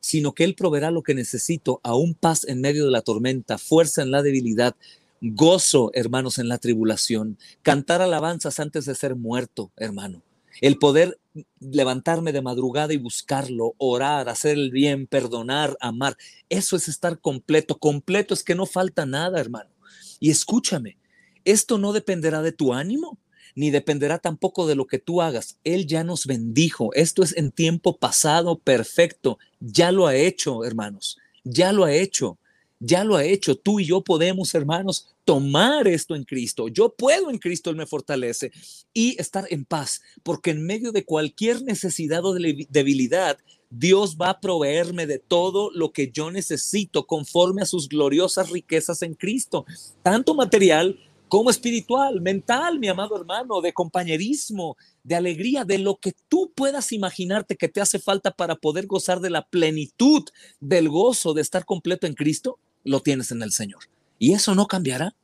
sino 0.00 0.32
que 0.32 0.42
Él 0.42 0.56
proveerá 0.56 0.90
lo 0.90 1.04
que 1.04 1.14
necesito, 1.14 1.80
aún 1.84 2.14
paz 2.14 2.44
en 2.48 2.60
medio 2.60 2.84
de 2.84 2.90
la 2.90 3.02
tormenta, 3.02 3.58
fuerza 3.58 4.02
en 4.02 4.10
la 4.10 4.22
debilidad, 4.22 4.74
gozo, 5.20 5.92
hermanos, 5.94 6.40
en 6.40 6.48
la 6.48 6.58
tribulación, 6.58 7.38
cantar 7.62 8.02
alabanzas 8.02 8.58
antes 8.58 8.86
de 8.86 8.96
ser 8.96 9.14
muerto, 9.14 9.70
hermano. 9.76 10.24
El 10.60 10.78
poder 10.78 11.20
levantarme 11.60 12.32
de 12.32 12.42
madrugada 12.42 12.92
y 12.92 12.96
buscarlo, 12.96 13.74
orar, 13.78 14.28
hacer 14.28 14.58
el 14.58 14.72
bien, 14.72 15.06
perdonar, 15.06 15.76
amar. 15.80 16.16
Eso 16.48 16.74
es 16.74 16.88
estar 16.88 17.20
completo. 17.20 17.78
Completo 17.78 18.34
es 18.34 18.42
que 18.42 18.56
no 18.56 18.66
falta 18.66 19.06
nada, 19.06 19.38
hermano. 19.38 19.70
Y 20.18 20.30
escúchame, 20.30 20.96
esto 21.44 21.78
no 21.78 21.92
dependerá 21.92 22.42
de 22.42 22.50
tu 22.50 22.74
ánimo, 22.74 23.16
ni 23.58 23.72
dependerá 23.72 24.20
tampoco 24.20 24.68
de 24.68 24.76
lo 24.76 24.86
que 24.86 25.00
tú 25.00 25.20
hagas. 25.20 25.58
Él 25.64 25.88
ya 25.88 26.04
nos 26.04 26.26
bendijo. 26.26 26.94
Esto 26.94 27.24
es 27.24 27.36
en 27.36 27.50
tiempo 27.50 27.96
pasado 27.96 28.56
perfecto. 28.56 29.40
Ya 29.58 29.90
lo 29.90 30.06
ha 30.06 30.14
hecho, 30.14 30.64
hermanos. 30.64 31.18
Ya 31.42 31.72
lo 31.72 31.82
ha 31.82 31.92
hecho. 31.92 32.38
Ya 32.78 33.02
lo 33.02 33.16
ha 33.16 33.24
hecho. 33.24 33.56
Tú 33.56 33.80
y 33.80 33.86
yo 33.86 34.02
podemos, 34.02 34.54
hermanos, 34.54 35.08
tomar 35.24 35.88
esto 35.88 36.14
en 36.14 36.22
Cristo. 36.22 36.68
Yo 36.68 36.94
puedo 36.94 37.30
en 37.30 37.38
Cristo, 37.38 37.70
Él 37.70 37.74
me 37.74 37.86
fortalece 37.86 38.52
y 38.94 39.20
estar 39.20 39.44
en 39.50 39.64
paz, 39.64 40.02
porque 40.22 40.50
en 40.50 40.64
medio 40.64 40.92
de 40.92 41.04
cualquier 41.04 41.64
necesidad 41.64 42.24
o 42.24 42.34
debilidad, 42.34 43.38
Dios 43.70 44.16
va 44.16 44.30
a 44.30 44.40
proveerme 44.40 45.08
de 45.08 45.18
todo 45.18 45.72
lo 45.74 45.90
que 45.90 46.12
yo 46.12 46.30
necesito 46.30 47.08
conforme 47.08 47.62
a 47.62 47.66
sus 47.66 47.88
gloriosas 47.88 48.50
riquezas 48.50 49.02
en 49.02 49.14
Cristo, 49.14 49.66
tanto 50.04 50.36
material 50.36 50.96
como 51.28 51.50
espiritual, 51.50 52.20
mental, 52.20 52.78
mi 52.78 52.88
amado 52.88 53.16
hermano, 53.16 53.60
de 53.60 53.72
compañerismo, 53.72 54.76
de 55.04 55.14
alegría, 55.14 55.64
de 55.64 55.78
lo 55.78 55.96
que 55.96 56.12
tú 56.28 56.52
puedas 56.54 56.92
imaginarte 56.92 57.56
que 57.56 57.68
te 57.68 57.80
hace 57.80 57.98
falta 57.98 58.30
para 58.30 58.56
poder 58.56 58.86
gozar 58.86 59.20
de 59.20 59.30
la 59.30 59.46
plenitud 59.46 60.24
del 60.60 60.88
gozo 60.88 61.34
de 61.34 61.42
estar 61.42 61.64
completo 61.64 62.06
en 62.06 62.14
Cristo 62.14 62.58
lo 62.84 63.00
tienes 63.00 63.30
en 63.30 63.42
el 63.42 63.52
Señor. 63.52 63.84
Y 64.18 64.32
eso 64.32 64.54
no 64.54 64.66
cambiará, 64.66 65.14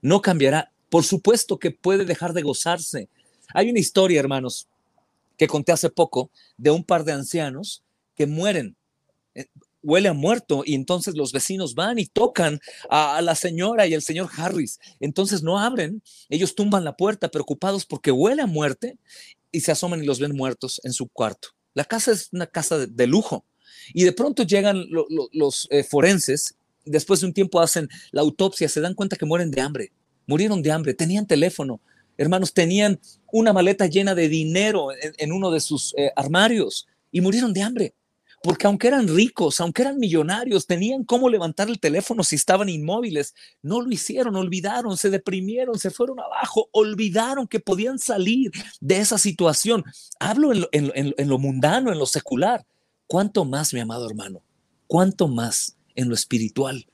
no 0.00 0.22
cambiará. 0.22 0.72
Por 0.88 1.04
supuesto 1.04 1.58
que 1.58 1.70
puede 1.70 2.04
dejar 2.04 2.32
de 2.32 2.42
gozarse. 2.42 3.08
Hay 3.54 3.70
una 3.70 3.78
historia, 3.78 4.20
hermanos, 4.20 4.68
que 5.36 5.46
conté 5.46 5.72
hace 5.72 5.90
poco 5.90 6.30
de 6.56 6.70
un 6.70 6.84
par 6.84 7.04
de 7.04 7.12
ancianos 7.12 7.82
que 8.16 8.26
mueren. 8.26 8.76
Huele 9.82 10.08
a 10.08 10.12
muerto 10.12 10.62
y 10.64 10.74
entonces 10.74 11.14
los 11.16 11.32
vecinos 11.32 11.74
van 11.74 11.98
y 11.98 12.06
tocan 12.06 12.60
a, 12.88 13.20
la 13.22 13.34
señora 13.34 13.86
y 13.86 13.94
el 13.94 14.02
señor 14.02 14.28
Harris. 14.36 14.78
Entonces 15.00 15.42
no 15.42 15.58
abren, 15.58 16.02
ellos 16.28 16.54
tumban 16.54 16.84
la 16.84 16.96
puerta 16.96 17.30
preocupados 17.30 17.86
porque 17.86 18.12
huele 18.12 18.42
a 18.42 18.46
muerte 18.46 18.98
y 19.52 19.60
se 19.60 19.72
asoman 19.72 20.02
y 20.02 20.06
los 20.06 20.20
ven 20.20 20.36
muertos 20.36 20.80
en 20.84 20.92
su 20.92 21.08
cuarto. 21.08 21.48
La 21.74 21.84
casa 21.84 22.12
es 22.12 22.28
una 22.32 22.46
casa 22.46 22.86
de, 22.86 23.06
lujo 23.06 23.44
y 23.94 24.04
de 24.04 24.12
pronto 24.12 24.42
llegan 24.42 24.84
los 25.32 25.68
eh, 25.70 25.84
forenses 25.84 26.56
después 26.84 27.20
de 27.20 27.26
un 27.26 27.32
tiempo 27.32 27.60
hacen 27.60 27.88
la 28.10 28.22
autopsia, 28.22 28.68
se 28.68 28.80
dan 28.80 28.94
cuenta 28.94 29.16
que 29.16 29.26
mueren 29.26 29.50
de 29.50 29.60
hambre, 29.60 29.92
murieron 30.26 30.62
de 30.62 30.72
hambre, 30.72 30.94
tenían 30.94 31.26
teléfono, 31.26 31.80
hermanos, 32.16 32.52
tenían 32.52 33.00
una 33.32 33.52
maleta 33.52 33.86
llena 33.86 34.14
de 34.14 34.28
dinero 34.28 34.88
en, 34.92 35.32
uno 35.32 35.50
de 35.50 35.60
sus 35.60 35.94
eh, 35.96 36.12
armarios 36.16 36.86
y 37.10 37.20
murieron 37.20 37.52
de 37.52 37.62
hambre. 37.62 37.94
Porque 38.42 38.66
aunque 38.66 38.88
eran 38.88 39.08
ricos, 39.08 39.60
aunque 39.60 39.82
eran 39.82 39.98
millonarios, 39.98 40.66
tenían 40.66 41.04
cómo 41.04 41.28
levantar 41.28 41.68
el 41.68 41.78
teléfono 41.78 42.24
si 42.24 42.36
estaban 42.36 42.68
inmóviles. 42.68 43.34
No 43.62 43.80
lo 43.80 43.90
hicieron, 43.90 44.36
olvidaron, 44.36 44.96
se 44.96 45.10
deprimieron, 45.10 45.78
se 45.78 45.90
fueron 45.90 46.20
abajo, 46.20 46.68
olvidaron 46.72 47.46
que 47.46 47.60
podían 47.60 47.98
salir 47.98 48.50
de 48.80 48.98
esa 48.98 49.18
situación. 49.18 49.84
Hablo 50.18 50.52
en 50.52 51.28
lo 51.28 51.38
mundano, 51.38 51.92
en 51.92 51.98
lo 51.98 52.06
secular. 52.06 52.64
¿Cuánto 53.06 53.44
más, 53.44 53.74
mi 53.74 53.80
amado 53.80 54.08
hermano? 54.08 54.42
¿Cuánto 54.86 55.28
más 55.28 55.76
en 55.94 56.08
lo 56.08 56.14
espiritual. 56.14 56.86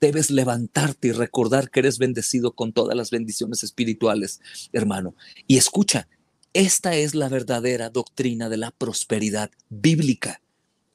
Debes 0.00 0.30
levantarte 0.30 1.08
y 1.08 1.12
recordar 1.12 1.70
que 1.70 1.80
eres 1.80 1.98
bendecido 1.98 2.52
con 2.52 2.72
todas 2.72 2.96
las 2.96 3.10
bendiciones 3.10 3.62
espirituales, 3.62 4.40
hermano. 4.72 5.14
Y 5.46 5.56
escucha, 5.56 6.08
esta 6.52 6.94
es 6.94 7.14
la 7.14 7.28
verdadera 7.28 7.90
doctrina 7.90 8.48
de 8.48 8.58
la 8.58 8.70
prosperidad 8.70 9.50
bíblica. 9.70 10.40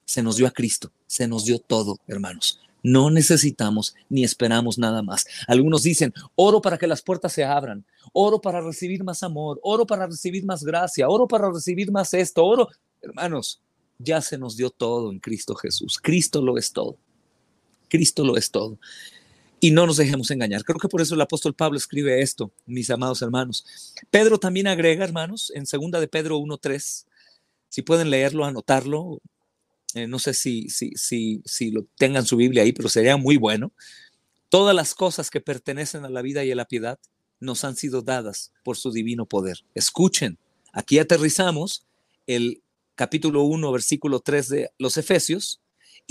Se 0.10 0.24
nos 0.24 0.38
dio 0.38 0.48
a 0.48 0.52
Cristo, 0.52 0.92
se 1.06 1.28
nos 1.28 1.46
dio 1.46 1.60
todo, 1.60 2.00
hermanos. 2.08 2.60
No 2.82 3.12
necesitamos 3.12 3.94
ni 4.10 4.24
esperamos 4.24 4.80
nada 4.80 5.04
más. 5.04 5.28
Algunos 5.48 5.84
dicen, 5.84 6.12
oro 6.34 6.64
para 6.64 6.80
que 6.80 6.88
las 6.88 7.04
puertas 7.04 7.32
se 7.32 7.44
abran, 7.44 7.86
oro 8.12 8.42
para 8.42 8.60
recibir 8.60 9.04
más 9.04 9.22
amor, 9.22 9.60
oro 9.62 9.86
para 9.86 10.08
recibir 10.08 10.44
más 10.46 10.64
gracia, 10.64 11.08
oro 11.08 11.28
para 11.28 11.52
recibir 11.52 11.92
más 11.92 12.12
esto, 12.16 12.44
oro. 12.44 12.70
Hermanos, 13.04 13.62
ya 14.00 14.20
se 14.20 14.40
nos 14.40 14.58
dio 14.58 14.72
todo 14.72 15.12
en 15.12 15.20
Cristo 15.20 15.54
Jesús. 15.54 16.00
Cristo 16.02 16.42
lo 16.42 16.58
es 16.58 16.74
todo. 16.74 16.98
Cristo 17.88 18.26
lo 18.26 18.36
es 18.36 18.50
todo. 18.50 18.80
Y 19.60 19.70
no 19.70 19.86
nos 19.86 19.98
dejemos 19.98 20.32
engañar. 20.32 20.64
Creo 20.64 20.80
que 20.80 20.90
por 20.90 21.02
eso 21.02 21.14
el 21.14 21.22
apóstol 21.22 21.54
Pablo 21.54 21.78
escribe 21.78 22.20
esto, 22.24 22.52
mis 22.66 22.90
amados 22.90 23.22
hermanos. 23.22 23.94
Pedro 24.10 24.40
también 24.40 24.66
agrega, 24.66 25.06
hermanos, 25.06 25.52
en 25.54 25.68
segunda 25.68 26.00
de 26.00 26.08
Pedro 26.08 26.40
1.3, 26.40 27.06
si 27.68 27.84
pueden 27.84 28.10
leerlo, 28.10 28.44
anotarlo. 28.44 29.22
Eh, 29.96 30.08
no 30.08 30.20
sé 30.20 30.34
si, 30.34 30.70
si, 30.70 30.92
si, 30.96 31.42
si 31.46 31.72
lo 31.72 31.86
tengan 31.98 32.26
su 32.26 32.38
Biblia 32.38 32.64
ahí, 32.64 32.74
pero 32.74 32.90
sería 32.90 33.18
muy 33.18 33.38
bueno. 33.38 33.72
Todas 34.50 34.76
las 34.76 34.96
cosas 34.96 35.30
que 35.30 35.42
pertenecen 35.42 36.06
a 36.06 36.10
la 36.10 36.22
vida 36.22 36.44
y 36.44 36.52
a 36.52 36.56
la 36.56 36.66
piedad 36.66 37.00
nos 37.40 37.64
han 37.64 37.76
sido 37.76 38.02
dadas 38.02 38.52
por 38.64 38.78
su 38.78 38.92
divino 38.92 39.26
poder. 39.26 39.60
Escuchen, 39.74 40.38
aquí 40.74 41.00
aterrizamos 41.00 41.86
el 42.28 42.62
capítulo 42.96 43.44
1, 43.44 43.72
versículo 43.72 44.20
3 44.20 44.50
de 44.50 44.72
los 44.78 44.98
Efesios, 44.98 45.62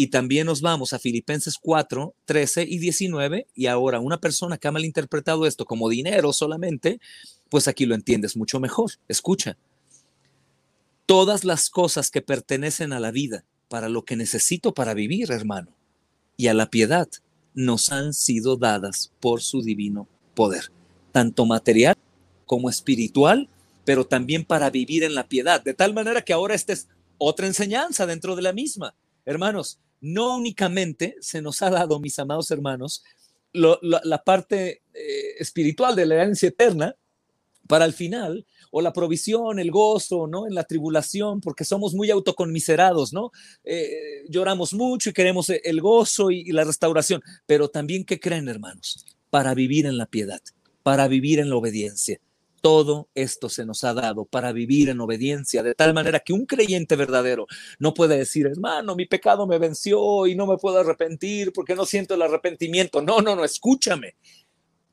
y 0.01 0.07
también 0.09 0.47
nos 0.47 0.61
vamos 0.61 0.93
a 0.93 1.01
Filipenses 1.01 1.59
4, 1.61 2.15
13 2.25 2.63
y 2.63 2.79
19. 2.79 3.49
Y 3.53 3.67
ahora 3.67 3.99
una 3.99 4.21
persona 4.21 4.57
que 4.57 4.69
ha 4.69 4.73
malinterpretado 4.73 5.45
esto 5.45 5.65
como 5.65 5.89
dinero 5.89 6.33
solamente, 6.33 7.01
pues 7.49 7.67
aquí 7.67 7.85
lo 7.85 7.97
entiendes 7.97 8.37
mucho 8.37 8.61
mejor. 8.61 8.93
Escucha. 9.09 9.59
Todas 11.05 11.45
las 11.45 11.69
cosas 11.69 12.13
que 12.13 12.23
pertenecen 12.23 12.93
a 12.93 13.01
la 13.01 13.11
vida, 13.11 13.45
para 13.69 13.89
lo 13.89 14.05
que 14.05 14.17
necesito 14.17 14.75
para 14.75 14.95
vivir, 14.95 15.31
hermano, 15.31 15.73
y 16.37 16.49
a 16.49 16.55
la 16.55 16.71
piedad, 16.71 17.09
nos 17.55 17.91
han 17.91 18.15
sido 18.15 18.57
dadas 18.57 19.13
por 19.21 19.43
su 19.43 19.63
divino 19.63 20.07
poder, 20.35 20.71
tanto 21.13 21.45
material 21.47 21.97
como 22.47 22.71
espiritual, 22.71 23.49
pero 23.85 24.07
también 24.07 24.45
para 24.45 24.71
vivir 24.71 25.03
en 25.03 25.15
la 25.15 25.29
piedad, 25.29 25.63
de 25.63 25.75
tal 25.75 25.95
manera 25.95 26.23
que 26.23 26.33
ahora 26.33 26.55
esta 26.55 26.73
es 26.73 26.89
otra 27.19 27.47
enseñanza 27.47 28.07
dentro 28.07 28.37
de 28.37 28.43
la 28.43 28.53
misma. 28.53 28.95
Hermanos, 29.25 29.81
no 30.01 30.37
únicamente 30.37 31.17
se 31.21 31.43
nos 31.43 31.63
ha 31.63 31.71
dado, 31.71 31.99
mis 31.99 32.19
amados 32.19 32.51
hermanos, 32.51 33.03
la, 33.53 34.23
parte 34.25 34.83
eh, 34.95 35.35
espiritual 35.39 35.97
de 35.97 36.07
la 36.07 36.15
herencia 36.17 36.49
eterna 36.49 36.95
para 37.69 37.85
el 37.85 37.93
final, 37.93 38.45
o 38.73 38.81
la 38.81 38.93
provisión, 38.93 39.59
el 39.61 39.71
gozo, 39.71 40.27
¿no? 40.27 40.47
En 40.47 40.55
la 40.55 40.65
tribulación, 40.65 41.41
porque 41.41 41.65
somos 41.65 41.95
muy 41.95 42.11
autoconmiserados, 42.11 43.13
¿no? 43.13 43.31
Eh, 43.63 44.25
lloramos 44.29 44.75
mucho 44.75 45.11
y 45.11 45.13
queremos 45.13 45.51
el 45.51 45.81
gozo 45.81 46.31
y 46.31 46.51
la 46.51 46.65
restauración, 46.65 47.23
pero 47.47 47.69
también, 47.69 48.05
¿qué 48.05 48.19
creen, 48.19 48.49
hermanos? 48.49 49.07
Para 49.31 49.55
vivir 49.55 49.87
en 49.87 49.99
la 49.99 50.07
piedad, 50.07 50.41
para 50.83 51.07
vivir 51.07 51.39
en 51.39 51.51
la 51.51 51.57
obediencia, 51.57 52.21
todo 52.61 53.09
esto 53.15 53.49
se 53.49 53.65
nos 53.65 53.85
ha 53.85 53.95
dado 53.95 54.25
para 54.25 54.53
vivir 54.53 54.89
en 54.89 55.01
obediencia, 55.01 55.63
de 55.63 55.75
tal 55.75 55.95
manera 55.95 56.21
que 56.21 56.33
un 56.33 56.47
creyente 56.47 56.97
verdadero 56.97 57.47
no 57.79 57.95
puede 57.95 58.19
decir, 58.19 58.47
hermano, 58.47 58.97
mi 58.97 59.07
pecado 59.07 59.47
me 59.47 59.59
venció 59.59 60.27
y 60.27 60.35
no 60.35 60.47
me 60.47 60.57
puedo 60.57 60.79
arrepentir 60.79 61.53
porque 61.53 61.75
no 61.75 61.87
siento 61.87 62.15
el 62.15 62.23
arrepentimiento. 62.23 63.01
No, 63.03 63.21
no, 63.21 63.37
no, 63.37 63.45
escúchame. 63.45 64.17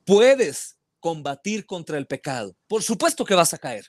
Puedes 0.04 0.75
combatir 1.06 1.66
contra 1.66 1.98
el 1.98 2.08
pecado. 2.08 2.56
Por 2.66 2.82
supuesto 2.82 3.24
que 3.24 3.36
vas 3.36 3.54
a 3.54 3.58
caer, 3.58 3.86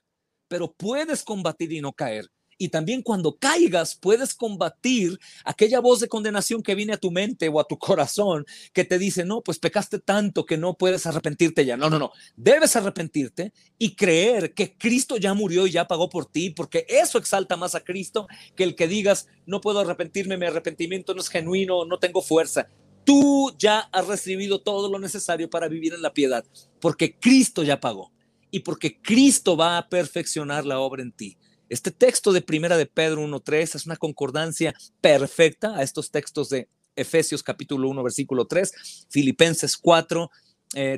pero 0.48 0.72
puedes 0.72 1.24
combatir 1.24 1.74
y 1.74 1.82
no 1.82 1.92
caer. 1.92 2.30
Y 2.60 2.70
también 2.70 3.02
cuando 3.02 3.40
caigas 3.40 3.96
puedes 3.96 4.36
combatir 4.36 5.18
aquella 5.44 5.80
voz 5.80 6.00
de 6.00 6.08
condenación 6.08 6.62
que 6.62 6.76
viene 6.76 6.94
a 6.94 6.98
tu 6.98 7.10
mente 7.10 7.50
o 7.50 7.60
a 7.60 7.68
tu 7.68 7.80
corazón 7.80 8.46
que 8.72 8.84
te 8.84 9.00
dice, 9.00 9.26
no, 9.26 9.42
pues 9.42 9.58
pecaste 9.58 9.98
tanto 9.98 10.46
que 10.46 10.58
no 10.58 10.76
puedes 10.76 11.08
arrepentirte 11.08 11.66
ya. 11.66 11.76
No, 11.76 11.90
no, 11.90 11.98
no. 11.98 12.12
Debes 12.36 12.76
arrepentirte 12.76 13.52
y 13.80 13.96
creer 13.96 14.54
que 14.54 14.78
Cristo 14.78 15.18
ya 15.18 15.34
murió 15.34 15.66
y 15.66 15.72
ya 15.72 15.88
pagó 15.88 16.10
por 16.10 16.28
ti, 16.28 16.52
porque 16.52 16.86
eso 16.88 17.18
exalta 17.18 17.58
más 17.58 17.74
a 17.74 17.84
Cristo 17.84 18.28
que 18.56 18.64
el 18.64 18.76
que 18.76 18.88
digas, 18.88 19.28
no 19.48 19.60
puedo 19.60 19.80
arrepentirme, 19.80 20.38
mi 20.38 20.46
arrepentimiento 20.46 21.16
no 21.16 21.22
es 21.22 21.30
genuino, 21.30 21.84
no 21.84 21.98
tengo 21.98 22.22
fuerza. 22.22 22.70
Tú 23.08 23.56
ya 23.58 23.80
has 23.94 24.06
recibido 24.06 24.60
todo 24.60 24.92
lo 24.92 25.00
necesario 25.00 25.50
para 25.50 25.70
vivir 25.70 25.94
en 25.94 26.02
la 26.02 26.14
piedad, 26.14 26.44
porque 26.82 27.18
Cristo 27.18 27.64
ya 27.64 27.80
pagó 27.80 28.12
y 28.52 28.60
porque 28.60 29.02
Cristo 29.02 29.56
va 29.56 29.78
a 29.78 29.88
perfeccionar 29.88 30.66
la 30.66 30.80
obra 30.80 31.04
en 31.04 31.14
ti. 31.14 31.38
Este 31.70 31.92
texto 31.92 32.34
de 32.34 32.42
Primera 32.42 32.76
de 32.76 32.86
Pedro 32.86 33.26
1.3 33.26 33.76
es 33.76 33.86
una 33.86 33.96
concordancia 33.96 34.76
perfecta 35.00 35.78
a 35.78 35.84
estos 35.84 36.12
textos 36.12 36.50
de 36.50 36.68
Efesios 36.98 37.44
capítulo 37.44 37.88
1, 37.88 38.04
versículo 38.04 38.46
3, 38.46 39.06
Filipenses 39.10 39.78
4, 39.78 40.30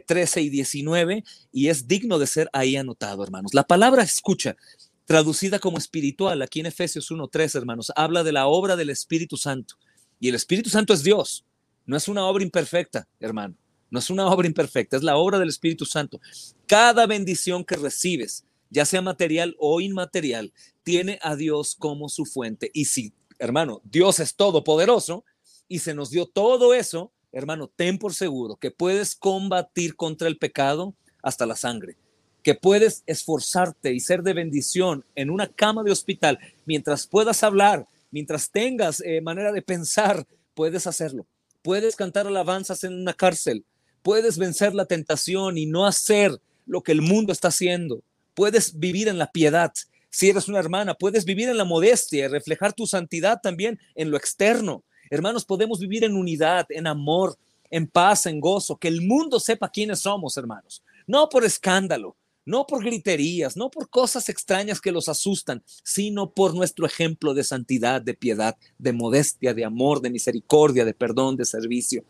13 0.08 0.40
eh, 0.40 0.44
y 0.44 0.50
19, 0.50 1.24
y 1.52 1.68
es 1.68 1.88
digno 1.88 2.18
de 2.18 2.26
ser 2.26 2.50
ahí 2.54 2.76
anotado, 2.76 3.24
hermanos. 3.24 3.54
La 3.54 3.68
palabra 3.68 4.02
escucha, 4.02 4.58
traducida 5.06 5.60
como 5.60 5.78
espiritual, 5.78 6.42
aquí 6.42 6.60
en 6.60 6.66
Efesios 6.66 7.12
1.3, 7.12 7.54
hermanos, 7.56 7.92
habla 7.96 8.24
de 8.24 8.32
la 8.32 8.48
obra 8.48 8.76
del 8.76 8.90
Espíritu 8.90 9.38
Santo. 9.38 9.76
Y 10.20 10.30
el 10.30 10.34
Espíritu 10.34 10.72
Santo 10.72 10.92
es 10.92 11.04
Dios. 11.04 11.46
No 11.90 11.98
es 11.98 12.08
una 12.08 12.24
obra 12.28 12.44
imperfecta, 12.44 13.08
hermano. 13.20 13.56
No 13.90 13.98
es 13.98 14.12
una 14.12 14.28
obra 14.28 14.46
imperfecta, 14.46 14.96
es 14.96 15.02
la 15.02 15.18
obra 15.18 15.40
del 15.40 15.50
Espíritu 15.50 15.86
Santo. 15.86 16.22
Cada 16.68 17.08
bendición 17.08 17.66
que 17.66 17.78
recibes, 17.78 18.46
ya 18.70 18.86
sea 18.86 19.02
material 19.02 19.56
o 19.58 19.82
inmaterial, 19.82 20.54
tiene 20.84 21.18
a 21.24 21.36
Dios 21.36 21.76
como 21.80 22.08
su 22.08 22.28
fuente. 22.28 22.70
Y 22.76 22.86
si, 22.86 23.12
hermano, 23.40 23.82
Dios 23.86 24.20
es 24.20 24.36
todopoderoso 24.36 25.26
y 25.68 25.80
se 25.80 25.96
nos 25.96 26.12
dio 26.12 26.28
todo 26.28 26.76
eso, 26.76 27.12
hermano, 27.32 27.72
ten 27.76 27.98
por 27.98 28.14
seguro 28.14 28.58
que 28.58 28.70
puedes 28.70 29.16
combatir 29.16 29.96
contra 29.96 30.28
el 30.28 30.38
pecado 30.38 30.94
hasta 31.24 31.48
la 31.48 31.56
sangre, 31.56 31.98
que 32.44 32.54
puedes 32.54 33.02
esforzarte 33.08 33.96
y 33.96 34.00
ser 34.00 34.22
de 34.22 34.34
bendición 34.36 35.06
en 35.16 35.32
una 35.32 35.48
cama 35.48 35.82
de 35.82 35.92
hospital 35.92 36.38
mientras 36.68 37.08
puedas 37.08 37.42
hablar, 37.42 37.88
mientras 38.12 38.52
tengas 38.52 39.02
eh, 39.02 39.22
manera 39.22 39.52
de 39.52 39.64
pensar, 39.64 40.28
puedes 40.54 40.86
hacerlo 40.86 41.26
puedes 41.62 41.96
cantar 41.96 42.28
alabanzas 42.28 42.84
en 42.84 42.94
una 42.94 43.14
cárcel, 43.14 43.66
puedes 44.02 44.38
vencer 44.38 44.74
la 44.74 44.86
tentación 44.86 45.58
y 45.58 45.66
no 45.66 45.86
hacer 45.86 46.40
lo 46.66 46.82
que 46.82 46.92
el 46.92 47.02
mundo 47.02 47.34
está 47.34 47.50
haciendo, 47.50 48.04
puedes 48.34 48.80
vivir 48.80 49.08
en 49.08 49.18
la 49.18 49.32
piedad. 49.32 49.72
Si 50.10 50.30
eres 50.30 50.48
una 50.48 50.60
hermana, 50.60 50.96
puedes 50.96 51.26
vivir 51.26 51.50
en 51.50 51.58
la 51.58 51.66
modestia 51.66 52.26
y 52.26 52.28
reflejar 52.28 52.74
tu 52.74 52.88
santidad 52.88 53.40
también 53.42 53.80
en 53.96 54.12
lo 54.12 54.18
externo. 54.18 54.84
Hermanos, 55.10 55.46
podemos 55.46 55.80
vivir 55.80 56.04
en 56.04 56.16
unidad, 56.16 56.66
en 56.70 56.88
amor, 56.88 57.38
en 57.70 57.88
paz, 57.88 58.26
en 58.26 58.40
gozo, 58.40 58.78
que 58.78 58.88
el 58.88 59.02
mundo 59.02 59.40
sepa 59.40 59.70
quiénes 59.70 60.00
somos, 60.00 60.38
hermanos. 60.38 60.84
No 61.06 61.30
por 61.30 61.44
escándalo, 61.44 62.16
no 62.50 62.66
por 62.66 62.84
griterías, 62.84 63.56
no 63.56 63.70
por 63.70 63.92
cosas 63.92 64.28
extrañas 64.28 64.82
que 64.82 64.92
los 64.92 65.08
asustan, 65.08 65.64
sino 65.84 66.32
por 66.32 66.56
nuestro 66.56 66.88
ejemplo 66.88 67.36
de 67.36 67.44
santidad, 67.44 68.02
de 68.02 68.16
piedad, 68.16 68.58
de 68.80 68.92
modestia, 68.92 69.54
de 69.54 69.66
amor, 69.66 70.02
de 70.02 70.10
misericordia, 70.10 70.84
de 70.84 70.96
perdón, 70.96 71.36
de 71.38 71.46
servicio. 71.46 72.04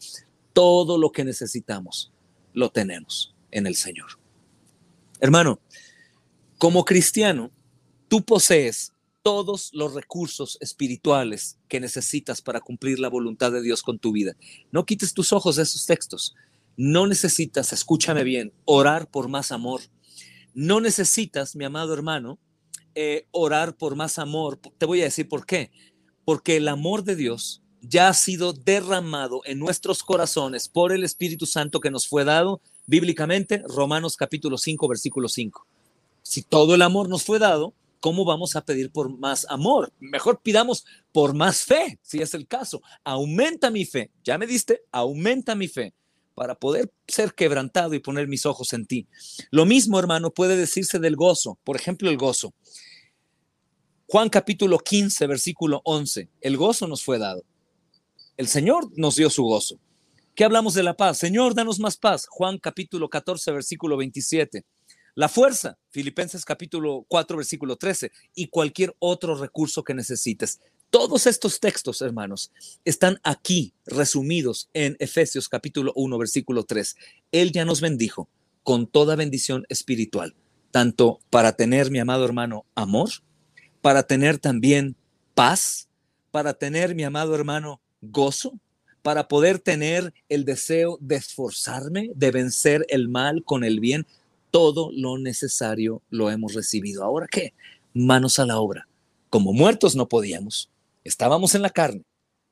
Todo 0.53 0.97
lo 0.97 1.11
que 1.11 1.25
necesitamos 1.25 2.13
lo 2.53 2.69
tenemos 2.69 3.35
en 3.51 3.67
el 3.67 3.75
Señor. 3.75 4.11
Hermano, 5.19 5.59
como 6.57 6.85
cristiano, 6.85 7.51
tú 8.07 8.23
posees 8.23 8.93
todos 9.21 9.71
los 9.73 9.93
recursos 9.93 10.57
espirituales 10.61 11.57
que 11.67 11.81
necesitas 11.81 12.41
para 12.41 12.61
cumplir 12.61 12.99
la 12.99 13.09
voluntad 13.09 13.51
de 13.51 13.61
Dios 13.61 13.81
con 13.81 13.99
tu 13.99 14.13
vida. 14.13 14.37
No 14.71 14.85
quites 14.85 15.13
tus 15.13 15.33
ojos 15.33 15.57
de 15.57 15.63
esos 15.63 15.85
textos. 15.85 16.33
No 16.77 17.07
necesitas, 17.07 17.73
escúchame 17.73 18.23
bien, 18.23 18.53
orar 18.63 19.11
por 19.11 19.27
más 19.27 19.51
amor 19.51 19.81
no 20.53 20.79
necesitas, 20.79 21.55
mi 21.55 21.65
amado 21.65 21.93
hermano, 21.93 22.39
eh, 22.95 23.27
orar 23.31 23.75
por 23.77 23.95
más 23.95 24.19
amor. 24.19 24.59
Te 24.77 24.85
voy 24.85 25.01
a 25.01 25.05
decir 25.05 25.27
por 25.27 25.45
qué. 25.45 25.71
Porque 26.25 26.57
el 26.57 26.67
amor 26.67 27.03
de 27.03 27.15
Dios 27.15 27.61
ya 27.81 28.09
ha 28.09 28.13
sido 28.13 28.53
derramado 28.53 29.41
en 29.45 29.59
nuestros 29.59 30.03
corazones 30.03 30.67
por 30.67 30.91
el 30.91 31.03
Espíritu 31.03 31.45
Santo 31.45 31.79
que 31.79 31.91
nos 31.91 32.07
fue 32.07 32.25
dado 32.25 32.61
bíblicamente, 32.87 33.63
Romanos 33.67 34.17
capítulo 34.17 34.57
5, 34.57 34.87
versículo 34.87 35.29
5. 35.29 35.65
Si 36.21 36.41
todo 36.41 36.75
el 36.75 36.81
amor 36.81 37.07
nos 37.07 37.23
fue 37.23 37.39
dado, 37.39 37.73
¿cómo 37.99 38.25
vamos 38.25 38.55
a 38.55 38.65
pedir 38.65 38.91
por 38.91 39.17
más 39.17 39.45
amor? 39.49 39.93
Mejor 39.99 40.41
pidamos 40.41 40.85
por 41.11 41.33
más 41.33 41.63
fe, 41.63 41.99
si 42.01 42.21
es 42.21 42.33
el 42.33 42.47
caso. 42.47 42.81
Aumenta 43.03 43.71
mi 43.71 43.85
fe. 43.85 44.11
Ya 44.23 44.37
me 44.37 44.45
diste, 44.45 44.81
aumenta 44.91 45.55
mi 45.55 45.67
fe 45.67 45.93
para 46.39 46.55
poder 46.55 46.89
ser 47.05 47.33
quebrantado 47.33 47.93
y 47.95 47.99
poner 47.99 48.29
mis 48.29 48.45
ojos 48.45 48.71
en 48.71 48.85
ti. 48.85 49.09
Lo 49.51 49.65
mismo, 49.65 49.99
hermano, 49.99 50.31
puede 50.31 50.55
decirse 50.55 50.97
del 50.97 51.17
gozo. 51.17 51.59
Por 51.65 51.75
ejemplo, 51.75 52.09
el 52.09 52.15
gozo. 52.15 52.53
Juan 54.07 54.29
capítulo 54.29 54.79
15, 54.79 55.27
versículo 55.27 55.81
11. 55.83 56.29
El 56.39 56.55
gozo 56.55 56.87
nos 56.87 57.03
fue 57.03 57.19
dado. 57.19 57.43
El 58.37 58.47
Señor 58.47 58.89
nos 58.95 59.17
dio 59.17 59.29
su 59.29 59.43
gozo. 59.43 59.81
¿Qué 60.33 60.45
hablamos 60.45 60.75
de 60.75 60.83
la 60.83 60.95
paz? 60.95 61.17
Señor, 61.17 61.55
danos 61.55 61.77
más 61.77 61.97
paz. 61.97 62.25
Juan 62.29 62.57
capítulo 62.57 63.09
14, 63.09 63.51
versículo 63.51 63.97
27. 63.97 64.63
La 65.15 65.27
fuerza, 65.27 65.77
Filipenses 65.89 66.45
capítulo 66.45 67.05
4, 67.09 67.35
versículo 67.35 67.75
13, 67.75 68.13
y 68.33 68.47
cualquier 68.47 68.95
otro 68.99 69.35
recurso 69.35 69.83
que 69.83 69.93
necesites. 69.93 70.61
Todos 70.91 71.27
estos 71.27 71.59
textos, 71.59 72.01
hermanos, 72.01 72.51
están 72.83 73.19
aquí 73.21 73.73
resumidos 73.85 74.71
en 74.73 74.97
Efesios 74.97 75.47
capítulo 75.47 75.93
1, 75.95 76.17
versículo 76.17 76.63
3. 76.63 76.95
Él 77.31 77.51
ya 77.51 77.63
nos 77.63 77.79
bendijo 77.79 78.27
con 78.63 78.87
toda 78.87 79.15
bendición 79.15 79.67
espiritual, 79.69 80.33
tanto 80.71 81.19
para 81.29 81.51
tener, 81.51 81.91
mi 81.91 81.99
amado 81.99 82.25
hermano, 82.25 82.65
amor, 82.73 83.09
para 83.81 84.01
tener 84.01 84.39
también 84.39 84.95
paz, 85.35 85.89
para 86.31 86.55
tener, 86.55 86.95
mi 86.95 87.03
amado 87.03 87.35
hermano, 87.35 87.79
gozo, 88.01 88.59
para 89.03 89.27
poder 89.27 89.59
tener 89.59 90.11
el 90.27 90.43
deseo 90.43 90.97
de 91.01 91.17
esforzarme, 91.17 92.09
de 92.15 92.31
vencer 92.31 92.83
el 92.89 93.09
mal 93.09 93.43
con 93.43 93.63
el 93.63 93.79
bien. 93.79 94.07
Todo 94.49 94.89
lo 94.91 95.19
necesario 95.19 96.01
lo 96.09 96.31
hemos 96.31 96.55
recibido. 96.55 97.03
Ahora 97.03 97.27
qué? 97.29 97.53
Manos 97.93 98.39
a 98.39 98.47
la 98.47 98.59
obra. 98.59 98.87
Como 99.29 99.53
muertos 99.53 99.95
no 99.95 100.09
podíamos, 100.09 100.71
Estábamos 101.03 101.55
en 101.55 101.61
la 101.61 101.69
carne, 101.69 102.03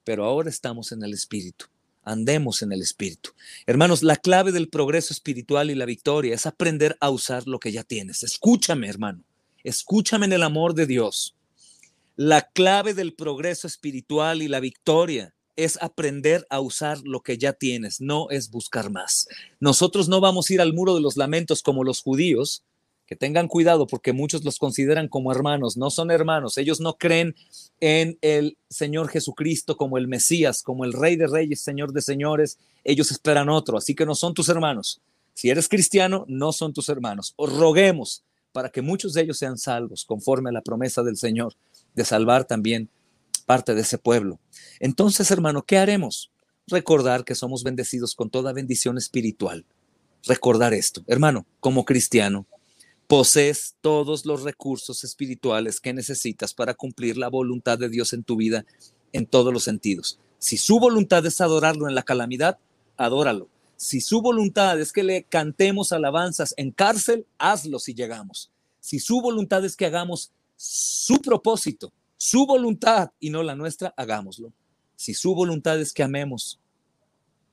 pero 0.03 0.25
ahora 0.25 0.49
estamos 0.49 0.91
en 0.91 1.03
el 1.03 1.13
espíritu. 1.13 1.65
Andemos 2.03 2.61
en 2.61 2.71
el 2.71 2.81
espíritu. 2.81 3.31
Hermanos, 3.65 4.01
la 4.01 4.15
clave 4.15 4.53
del 4.53 4.69
progreso 4.69 5.13
espiritual 5.13 5.69
y 5.69 5.75
la 5.75 5.85
victoria 5.85 6.33
es 6.33 6.45
aprender 6.45 6.95
a 7.01 7.09
usar 7.09 7.45
lo 7.47 7.59
que 7.59 7.73
ya 7.73 7.83
tienes. 7.83 8.23
Escúchame, 8.23 8.87
hermano. 8.87 9.23
Escúchame 9.63 10.25
en 10.25 10.33
el 10.33 10.43
amor 10.43 10.73
de 10.73 10.85
Dios. 10.85 11.35
La 12.15 12.49
clave 12.49 12.93
del 12.93 13.13
progreso 13.13 13.67
espiritual 13.67 14.41
y 14.41 14.47
la 14.47 14.61
victoria 14.61 15.35
es 15.57 15.77
aprender 15.81 16.47
a 16.49 16.61
usar 16.61 16.99
lo 17.03 17.21
que 17.21 17.37
ya 17.37 17.51
tienes, 17.51 17.99
no 17.99 18.29
es 18.29 18.49
buscar 18.49 18.89
más. 18.89 19.27
Nosotros 19.59 20.07
no 20.07 20.21
vamos 20.21 20.49
a 20.49 20.53
ir 20.53 20.61
al 20.61 20.73
muro 20.73 20.95
de 20.95 21.01
los 21.01 21.17
lamentos 21.17 21.61
como 21.61 21.83
los 21.83 22.01
judíos, 22.01 22.63
que 23.07 23.15
tengan 23.15 23.47
cuidado 23.47 23.87
porque 23.87 24.11
muchos 24.11 24.43
los 24.43 24.59
consideran 24.59 25.07
como 25.07 25.31
hermanos, 25.31 25.77
no 25.77 25.89
son 25.89 26.11
hermanos, 26.11 26.57
ellos 26.57 26.81
no 26.81 26.97
creen 26.97 27.35
en 27.79 28.17
el 28.21 28.57
Señor 28.69 29.07
Jesucristo 29.07 29.77
como 29.77 29.97
el 29.97 30.07
Mesías, 30.09 30.61
como 30.61 30.83
el 30.83 30.91
Rey 30.91 31.15
de 31.15 31.27
Reyes, 31.27 31.61
Señor 31.61 31.93
de 31.93 32.01
Señores, 32.01 32.59
ellos 32.83 33.09
esperan 33.09 33.49
otro, 33.49 33.77
así 33.77 33.95
que 33.95 34.05
no 34.05 34.13
son 34.13 34.33
tus 34.33 34.49
hermanos. 34.49 35.01
Si 35.33 35.49
eres 35.49 35.69
cristiano, 35.69 36.25
no 36.27 36.51
son 36.51 36.73
tus 36.73 36.89
hermanos. 36.89 37.33
Os 37.37 37.55
roguemos 37.55 38.23
para 38.51 38.69
que 38.69 38.81
muchos 38.81 39.13
de 39.13 39.21
ellos 39.21 39.37
sean 39.37 39.57
salvos, 39.57 40.03
conforme 40.03 40.49
a 40.49 40.53
la 40.53 40.61
promesa 40.61 41.03
del 41.03 41.15
Señor 41.15 41.55
de 41.95 42.03
salvar 42.03 42.45
también 42.45 42.89
parte 43.45 43.73
de 43.73 43.81
ese 43.81 43.97
pueblo. 43.97 44.39
Entonces, 44.79 45.31
hermano, 45.31 45.63
¿qué 45.63 45.77
haremos? 45.77 46.31
Recordar 46.67 47.23
que 47.23 47.35
somos 47.35 47.63
bendecidos 47.63 48.15
con 48.15 48.29
toda 48.29 48.51
bendición 48.51 48.97
espiritual. 48.97 49.65
Recordar 50.23 50.73
esto, 50.73 51.03
hermano, 51.07 51.45
como 51.59 51.85
cristiano, 51.85 52.47
posees 53.07 53.77
todos 53.79 54.25
los 54.25 54.43
recursos 54.43 55.03
espirituales 55.05 55.79
que 55.79 55.93
necesitas 55.93 56.53
para 56.53 56.73
cumplir 56.73 57.17
la 57.17 57.29
voluntad 57.29 57.79
de 57.79 57.89
Dios 57.89 58.11
en 58.11 58.23
tu 58.23 58.35
vida 58.35 58.65
en 59.13 59.25
todos 59.25 59.53
los 59.53 59.63
sentidos. 59.63 60.19
Si 60.39 60.57
su 60.57 60.79
voluntad 60.79 61.25
es 61.25 61.39
adorarlo 61.39 61.87
en 61.87 61.95
la 61.95 62.03
calamidad, 62.03 62.59
adóralo. 62.97 63.47
Si 63.77 64.01
su 64.01 64.21
voluntad 64.21 64.79
es 64.79 64.91
que 64.91 65.03
le 65.03 65.23
cantemos 65.23 65.93
alabanzas 65.93 66.53
en 66.57 66.71
cárcel, 66.71 67.25
hazlo 67.37 67.79
si 67.79 67.93
llegamos. 67.93 68.51
Si 68.81 68.99
su 68.99 69.21
voluntad 69.21 69.63
es 69.63 69.77
que 69.77 69.85
hagamos 69.85 70.31
su 70.57 71.21
propósito, 71.21 71.93
su 72.17 72.45
voluntad 72.45 73.11
y 73.19 73.29
no 73.29 73.41
la 73.41 73.55
nuestra, 73.55 73.93
hagámoslo. 73.95 74.51
Si 74.95 75.13
su 75.13 75.33
voluntad 75.33 75.79
es 75.79 75.93
que 75.93 76.03
amemos 76.03 76.59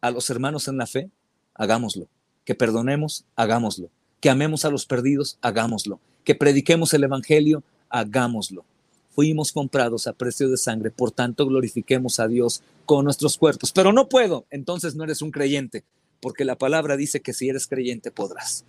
a 0.01 0.11
los 0.11 0.29
hermanos 0.31 0.66
en 0.66 0.79
la 0.79 0.87
fe, 0.87 1.11
hagámoslo. 1.55 2.09
Que 2.45 2.55
perdonemos, 2.55 3.24
hagámoslo 3.37 3.91
que 4.21 4.31
amemos 4.31 4.65
a 4.65 4.71
los 4.71 4.87
perdidos, 4.87 5.39
hagámoslo. 5.43 6.01
Que 6.25 6.35
prediquemos 6.35 6.95
el 6.95 7.05
Evangelio, 7.05 7.62
hagámoslo. 7.89 8.65
Fuimos 9.15 9.53
comprados 9.53 10.07
a 10.07 10.12
precio 10.12 10.49
de 10.49 10.57
sangre, 10.57 10.91
por 10.91 11.12
tanto 11.12 11.47
glorifiquemos 11.47 12.19
a 12.19 12.27
Dios 12.27 12.62
con 12.85 13.05
nuestros 13.05 13.39
cuerpos. 13.39 13.71
Pero 13.71 13.93
no 13.93 14.09
puedo, 14.09 14.45
entonces 14.51 14.97
no 14.97 15.05
eres 15.05 15.23
un 15.23 15.31
creyente, 15.31 15.85
porque 16.21 16.45
la 16.45 16.57
palabra 16.57 16.97
dice 16.97 17.21
que 17.21 17.33
si 17.33 17.49
eres 17.49 17.67
creyente 17.67 18.11
podrás. 18.11 18.65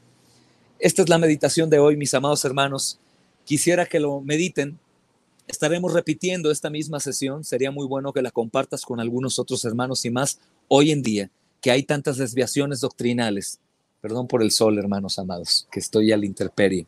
Esta 0.77 1.01
es 1.01 1.09
la 1.09 1.17
meditación 1.17 1.69
de 1.69 1.79
hoy, 1.79 1.97
mis 1.97 2.13
amados 2.13 2.43
hermanos. 2.45 2.99
Quisiera 3.45 3.85
que 3.85 3.99
lo 3.99 4.21
mediten. 4.21 4.77
Estaremos 5.47 5.93
repitiendo 5.93 6.51
esta 6.51 6.69
misma 6.69 6.99
sesión. 6.99 7.43
Sería 7.43 7.71
muy 7.71 7.87
bueno 7.87 8.11
que 8.11 8.21
la 8.21 8.31
compartas 8.31 8.83
con 8.83 8.99
algunos 8.99 9.39
otros 9.39 9.63
hermanos 9.65 10.03
y 10.05 10.11
más 10.11 10.39
hoy 10.67 10.91
en 10.91 11.01
día 11.01 11.31
que 11.61 11.71
hay 11.71 11.83
tantas 11.83 12.17
desviaciones 12.17 12.81
doctrinales. 12.81 13.59
Perdón 14.05 14.27
por 14.27 14.43
el 14.43 14.51
sol, 14.51 14.77
hermanos 14.77 15.17
amados, 15.17 15.67
que 15.71 15.79
estoy 15.79 16.11
al 16.11 16.23
interperie. 16.23 16.85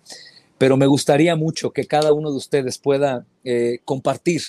Pero 0.60 0.78
me 0.78 0.86
gustaría 0.86 1.36
mucho 1.36 1.72
que 1.72 1.88
cada 1.88 2.14
uno 2.14 2.30
de 2.30 2.38
ustedes 2.38 2.78
pueda 2.78 3.26
eh, 3.44 3.80
compartir 3.86 4.44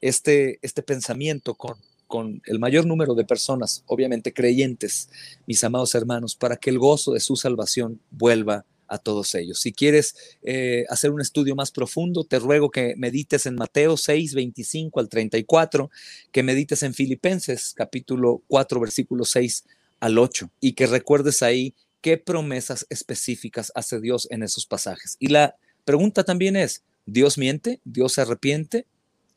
este, 0.00 0.60
este 0.62 0.84
pensamiento 0.84 1.56
con, 1.56 1.74
con 2.06 2.40
el 2.46 2.60
mayor 2.60 2.86
número 2.86 3.16
de 3.16 3.24
personas, 3.24 3.82
obviamente 3.86 4.32
creyentes, 4.32 5.08
mis 5.48 5.64
amados 5.64 5.96
hermanos, 5.96 6.36
para 6.36 6.56
que 6.56 6.70
el 6.70 6.78
gozo 6.78 7.12
de 7.12 7.18
su 7.18 7.34
salvación 7.34 7.98
vuelva 8.12 8.66
a 8.86 8.98
todos 8.98 9.34
ellos. 9.34 9.58
Si 9.58 9.72
quieres 9.72 10.14
eh, 10.44 10.84
hacer 10.90 11.10
un 11.10 11.20
estudio 11.20 11.56
más 11.56 11.72
profundo, 11.72 12.22
te 12.22 12.38
ruego 12.38 12.70
que 12.70 12.94
medites 12.96 13.46
en 13.46 13.56
Mateo 13.56 13.96
6, 13.96 14.34
25 14.36 15.00
al 15.00 15.08
34, 15.08 15.90
que 16.30 16.44
medites 16.44 16.84
en 16.84 16.94
Filipenses 16.94 17.74
capítulo 17.74 18.42
4, 18.46 18.78
versículo 18.78 19.24
6 19.24 19.64
al 19.98 20.18
8, 20.18 20.50
y 20.60 20.74
que 20.74 20.86
recuerdes 20.86 21.42
ahí 21.42 21.74
qué 22.02 22.18
promesas 22.18 22.86
específicas 22.90 23.72
hace 23.74 24.00
Dios 24.00 24.28
en 24.30 24.42
esos 24.42 24.66
pasajes. 24.66 25.16
Y 25.18 25.28
la 25.28 25.56
pregunta 25.84 26.24
también 26.24 26.56
es, 26.56 26.82
¿Dios 27.06 27.38
miente? 27.38 27.80
¿Dios 27.84 28.14
se 28.14 28.20
arrepiente? 28.20 28.86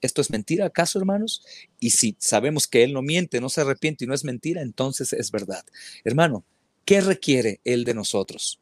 ¿Esto 0.01 0.21
es 0.21 0.29
mentira 0.29 0.65
acaso, 0.65 0.99
hermanos? 0.99 1.43
Y 1.79 1.91
si 1.91 2.15
sabemos 2.19 2.67
que 2.67 2.83
Él 2.83 2.93
no 2.93 3.01
miente, 3.01 3.39
no 3.39 3.49
se 3.49 3.61
arrepiente 3.61 4.03
y 4.03 4.07
no 4.07 4.13
es 4.13 4.23
mentira, 4.23 4.61
entonces 4.61 5.13
es 5.13 5.31
verdad. 5.31 5.63
Hermano, 6.03 6.43
¿qué 6.83 7.01
requiere 7.01 7.61
Él 7.63 7.85
de 7.85 7.93
nosotros? 7.93 8.59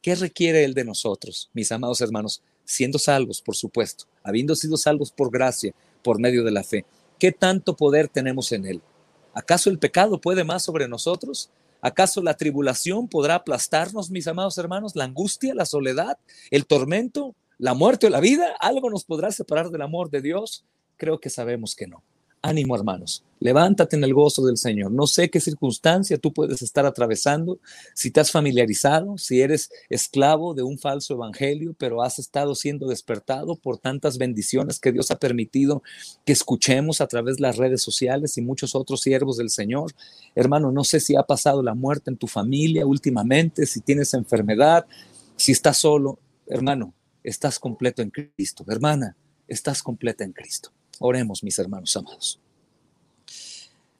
¿Qué 0.00 0.14
requiere 0.14 0.64
Él 0.64 0.74
de 0.74 0.84
nosotros, 0.84 1.50
mis 1.52 1.72
amados 1.72 2.00
hermanos? 2.00 2.42
Siendo 2.64 2.98
salvos, 2.98 3.42
por 3.42 3.56
supuesto, 3.56 4.04
habiendo 4.22 4.54
sido 4.54 4.76
salvos 4.76 5.10
por 5.10 5.30
gracia, 5.30 5.74
por 6.02 6.20
medio 6.20 6.44
de 6.44 6.52
la 6.52 6.62
fe. 6.62 6.84
¿Qué 7.18 7.32
tanto 7.32 7.76
poder 7.76 8.08
tenemos 8.08 8.52
en 8.52 8.64
Él? 8.64 8.80
¿Acaso 9.34 9.70
el 9.70 9.78
pecado 9.78 10.20
puede 10.20 10.44
más 10.44 10.62
sobre 10.62 10.88
nosotros? 10.88 11.50
¿Acaso 11.82 12.22
la 12.22 12.34
tribulación 12.34 13.08
podrá 13.08 13.36
aplastarnos, 13.36 14.10
mis 14.10 14.26
amados 14.26 14.58
hermanos? 14.58 14.96
¿La 14.96 15.04
angustia, 15.04 15.54
la 15.54 15.64
soledad, 15.64 16.18
el 16.50 16.66
tormento, 16.66 17.34
la 17.58 17.74
muerte 17.74 18.06
o 18.06 18.10
la 18.10 18.20
vida? 18.20 18.54
¿Algo 18.60 18.90
nos 18.90 19.04
podrá 19.04 19.30
separar 19.30 19.70
del 19.70 19.82
amor 19.82 20.10
de 20.10 20.20
Dios? 20.20 20.64
Creo 20.96 21.20
que 21.20 21.30
sabemos 21.30 21.74
que 21.74 21.86
no. 21.86 22.02
Ánimo, 22.42 22.74
hermanos. 22.74 23.22
Levántate 23.38 23.96
en 23.96 24.04
el 24.04 24.14
gozo 24.14 24.44
del 24.44 24.56
Señor. 24.56 24.90
No 24.92 25.06
sé 25.06 25.28
qué 25.28 25.40
circunstancia 25.40 26.16
tú 26.16 26.32
puedes 26.32 26.62
estar 26.62 26.86
atravesando, 26.86 27.58
si 27.94 28.10
te 28.10 28.20
has 28.20 28.30
familiarizado, 28.30 29.18
si 29.18 29.42
eres 29.42 29.70
esclavo 29.90 30.54
de 30.54 30.62
un 30.62 30.78
falso 30.78 31.14
evangelio, 31.14 31.74
pero 31.78 32.02
has 32.02 32.18
estado 32.18 32.54
siendo 32.54 32.88
despertado 32.88 33.56
por 33.56 33.76
tantas 33.76 34.16
bendiciones 34.16 34.80
que 34.80 34.92
Dios 34.92 35.10
ha 35.10 35.18
permitido 35.18 35.82
que 36.24 36.32
escuchemos 36.32 37.02
a 37.02 37.06
través 37.06 37.36
de 37.36 37.42
las 37.42 37.58
redes 37.58 37.82
sociales 37.82 38.38
y 38.38 38.42
muchos 38.42 38.74
otros 38.74 39.02
siervos 39.02 39.36
del 39.36 39.50
Señor. 39.50 39.92
Hermano, 40.34 40.72
no 40.72 40.84
sé 40.84 41.00
si 41.00 41.16
ha 41.16 41.22
pasado 41.22 41.62
la 41.62 41.74
muerte 41.74 42.10
en 42.10 42.16
tu 42.16 42.26
familia 42.26 42.86
últimamente, 42.86 43.66
si 43.66 43.80
tienes 43.80 44.14
enfermedad, 44.14 44.86
si 45.36 45.52
estás 45.52 45.76
solo. 45.76 46.18
Hermano, 46.46 46.94
estás 47.22 47.58
completo 47.58 48.00
en 48.00 48.10
Cristo. 48.10 48.64
Hermana, 48.66 49.16
estás 49.46 49.82
completa 49.82 50.24
en 50.24 50.32
Cristo. 50.32 50.72
Oremos, 51.02 51.42
mis 51.42 51.58
hermanos 51.58 51.96
amados. 51.96 52.38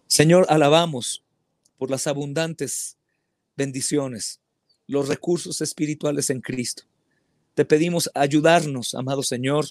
Señor, 0.07 0.45
alabamos 0.51 1.25
por 1.79 1.91
las 1.91 2.07
abundantes 2.07 2.99
bendiciones, 3.57 4.39
los 4.87 5.09
recursos 5.09 5.63
espirituales 5.63 6.29
en 6.29 6.43
Cristo. 6.43 6.83
Te 7.55 7.65
pedimos 7.65 8.11
ayudarnos, 8.15 8.95
amado 8.95 9.23
Señor, 9.23 9.65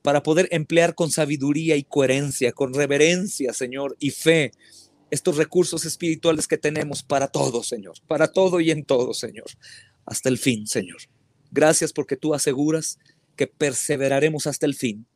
para 0.00 0.22
poder 0.22 0.48
emplear 0.50 0.94
con 0.94 1.10
sabiduría 1.10 1.76
y 1.76 1.84
coherencia, 1.84 2.52
con 2.52 2.72
reverencia, 2.72 3.52
Señor, 3.52 3.94
y 4.00 4.10
fe 4.10 4.52
estos 5.10 5.36
recursos 5.36 5.84
espirituales 5.84 6.48
que 6.48 6.56
tenemos 6.56 7.02
para 7.02 7.28
todo, 7.28 7.62
Señor, 7.62 7.96
para 8.06 8.32
todo 8.32 8.60
y 8.60 8.70
en 8.70 8.86
todo, 8.86 9.12
Señor, 9.12 9.50
hasta 10.06 10.30
el 10.30 10.38
fin, 10.38 10.66
Señor. 10.66 11.02
Gracias 11.50 11.92
porque 11.92 12.16
tú 12.16 12.32
aseguras 12.32 12.98
que 13.36 13.46
perseveraremos 13.46 14.46
hasta 14.46 14.64
el 14.64 14.74
fin 14.74 15.06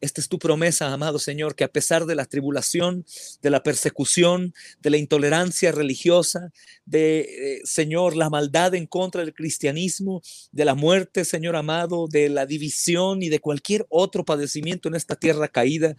esta 0.00 0.20
es 0.20 0.28
tu 0.28 0.38
promesa, 0.38 0.92
amado 0.92 1.18
Señor, 1.18 1.54
que 1.54 1.64
a 1.64 1.72
pesar 1.72 2.06
de 2.06 2.14
la 2.14 2.24
tribulación, 2.24 3.04
de 3.42 3.50
la 3.50 3.62
persecución, 3.62 4.54
de 4.80 4.90
la 4.90 4.96
intolerancia 4.96 5.72
religiosa, 5.72 6.52
de, 6.86 7.20
eh, 7.20 7.60
Señor, 7.64 8.16
la 8.16 8.30
maldad 8.30 8.74
en 8.74 8.86
contra 8.86 9.22
del 9.22 9.34
cristianismo, 9.34 10.22
de 10.52 10.64
la 10.64 10.74
muerte, 10.74 11.24
Señor 11.24 11.54
amado, 11.56 12.06
de 12.08 12.30
la 12.30 12.46
división 12.46 13.22
y 13.22 13.28
de 13.28 13.40
cualquier 13.40 13.86
otro 13.90 14.24
padecimiento 14.24 14.88
en 14.88 14.94
esta 14.94 15.16
tierra 15.16 15.48
caída, 15.48 15.96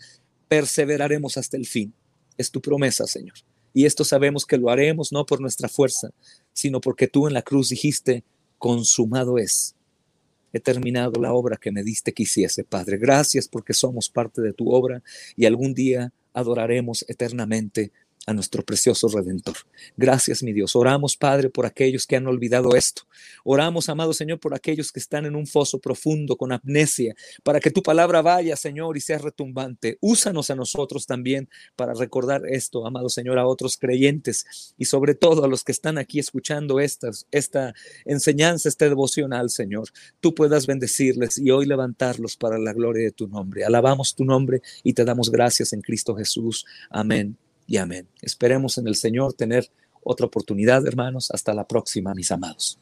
perseveraremos 0.48 1.38
hasta 1.38 1.58
el 1.58 1.68
fin. 1.68 1.94
Es 2.38 2.50
tu 2.50 2.62
promesa, 2.62 3.06
Señor. 3.06 3.36
Y 3.74 3.86
esto 3.86 4.04
sabemos 4.04 4.46
que 4.46 4.58
lo 4.58 4.70
haremos 4.70 5.12
no 5.12 5.26
por 5.26 5.40
nuestra 5.40 5.70
fuerza, 5.70 6.10
sino 6.54 6.82
porque 6.82 7.08
tú 7.08 7.28
en 7.28 7.34
la 7.34 7.42
cruz 7.42 7.70
dijiste, 7.70 8.24
consumado 8.58 9.38
es 9.38 9.76
he 10.54 10.60
terminado 10.60 11.22
la 11.22 11.34
obra 11.34 11.58
que 11.58 11.72
me 11.72 11.84
diste 11.84 12.14
que 12.14 12.24
hiciese, 12.24 12.64
Padre. 12.64 12.98
Gracias 12.98 13.48
porque 13.48 13.74
somos 13.74 14.10
parte 14.10 14.42
de 14.42 14.54
tu 14.54 14.72
obra 14.72 15.02
y 15.36 15.46
algún 15.46 15.74
día 15.74 16.14
adoraremos 16.34 17.06
eternamente 17.08 17.92
a 18.28 18.34
nuestro 18.34 18.64
precioso 18.64 19.08
Redentor. 19.08 19.56
Gracias, 19.98 20.44
mi 20.44 20.54
Dios. 20.54 20.76
Oramos, 20.76 21.18
Padre, 21.18 21.50
por 21.50 21.66
aquellos 21.66 22.06
que 22.06 22.16
han 22.16 22.28
olvidado 22.28 22.76
esto. 22.76 23.04
Oramos, 23.44 23.90
amado 23.90 24.14
Señor, 24.14 24.40
por 24.40 24.54
aquellos 24.54 24.92
que 24.92 25.00
están 25.00 25.26
en 25.26 25.36
un 25.36 25.48
foso 25.48 25.80
profundo 25.80 26.36
con 26.36 26.52
amnesia, 26.52 27.16
para 27.44 27.60
que 27.60 27.72
tu 27.72 27.82
palabra 27.82 28.22
vaya, 28.22 28.56
Señor, 28.56 28.96
y 28.96 29.02
sea 29.02 29.18
retumbante. 29.18 29.98
Úsanos 30.02 30.52
a 30.52 30.56
nosotros 30.56 31.06
también 31.08 31.50
para 31.76 31.94
recordar 31.94 32.44
esto, 32.48 32.86
amado 32.86 33.10
Señor, 33.10 33.40
a 33.40 33.48
otros 33.48 33.78
creyentes 33.78 34.74
y 34.78 34.86
sobre 34.86 35.16
todo 35.16 35.44
a 35.44 35.48
los 35.48 35.64
que 35.64 35.72
están 35.72 35.98
aquí 35.98 36.20
escuchando 36.20 36.80
estas, 36.80 37.28
esta 37.32 37.74
enseñanza, 38.06 38.70
este 38.70 38.88
devocional, 38.88 39.50
Señor. 39.50 39.90
Tú 40.20 40.36
puedas 40.36 40.68
bendecirles 40.68 41.40
y 41.40 41.50
hoy 41.50 41.66
levantarlos 41.66 42.38
para 42.38 42.60
la 42.60 42.74
gloria 42.74 43.04
de 43.04 43.12
tu 43.12 43.28
nombre. 43.28 43.66
Alabamos 43.66 44.14
tu 44.14 44.26
nombre 44.26 44.62
y 44.84 44.94
te 44.94 45.06
damos 45.06 45.32
gracias 45.32 45.74
en 45.74 45.82
Cristo 45.82 46.16
Jesús. 46.16 46.66
Amén 46.90 47.51
y 47.68 47.78
amén. 47.78 48.08
Esperemos 48.22 48.78
en 48.78 48.88
el 48.88 48.96
Señor 48.96 49.34
tener 49.34 49.70
otra 50.04 50.26
oportunidad, 50.26 50.86
hermanos. 50.88 51.32
Hasta 51.32 51.54
la 51.54 51.68
próxima, 51.68 52.14
mis 52.14 52.32
amados. 52.32 52.80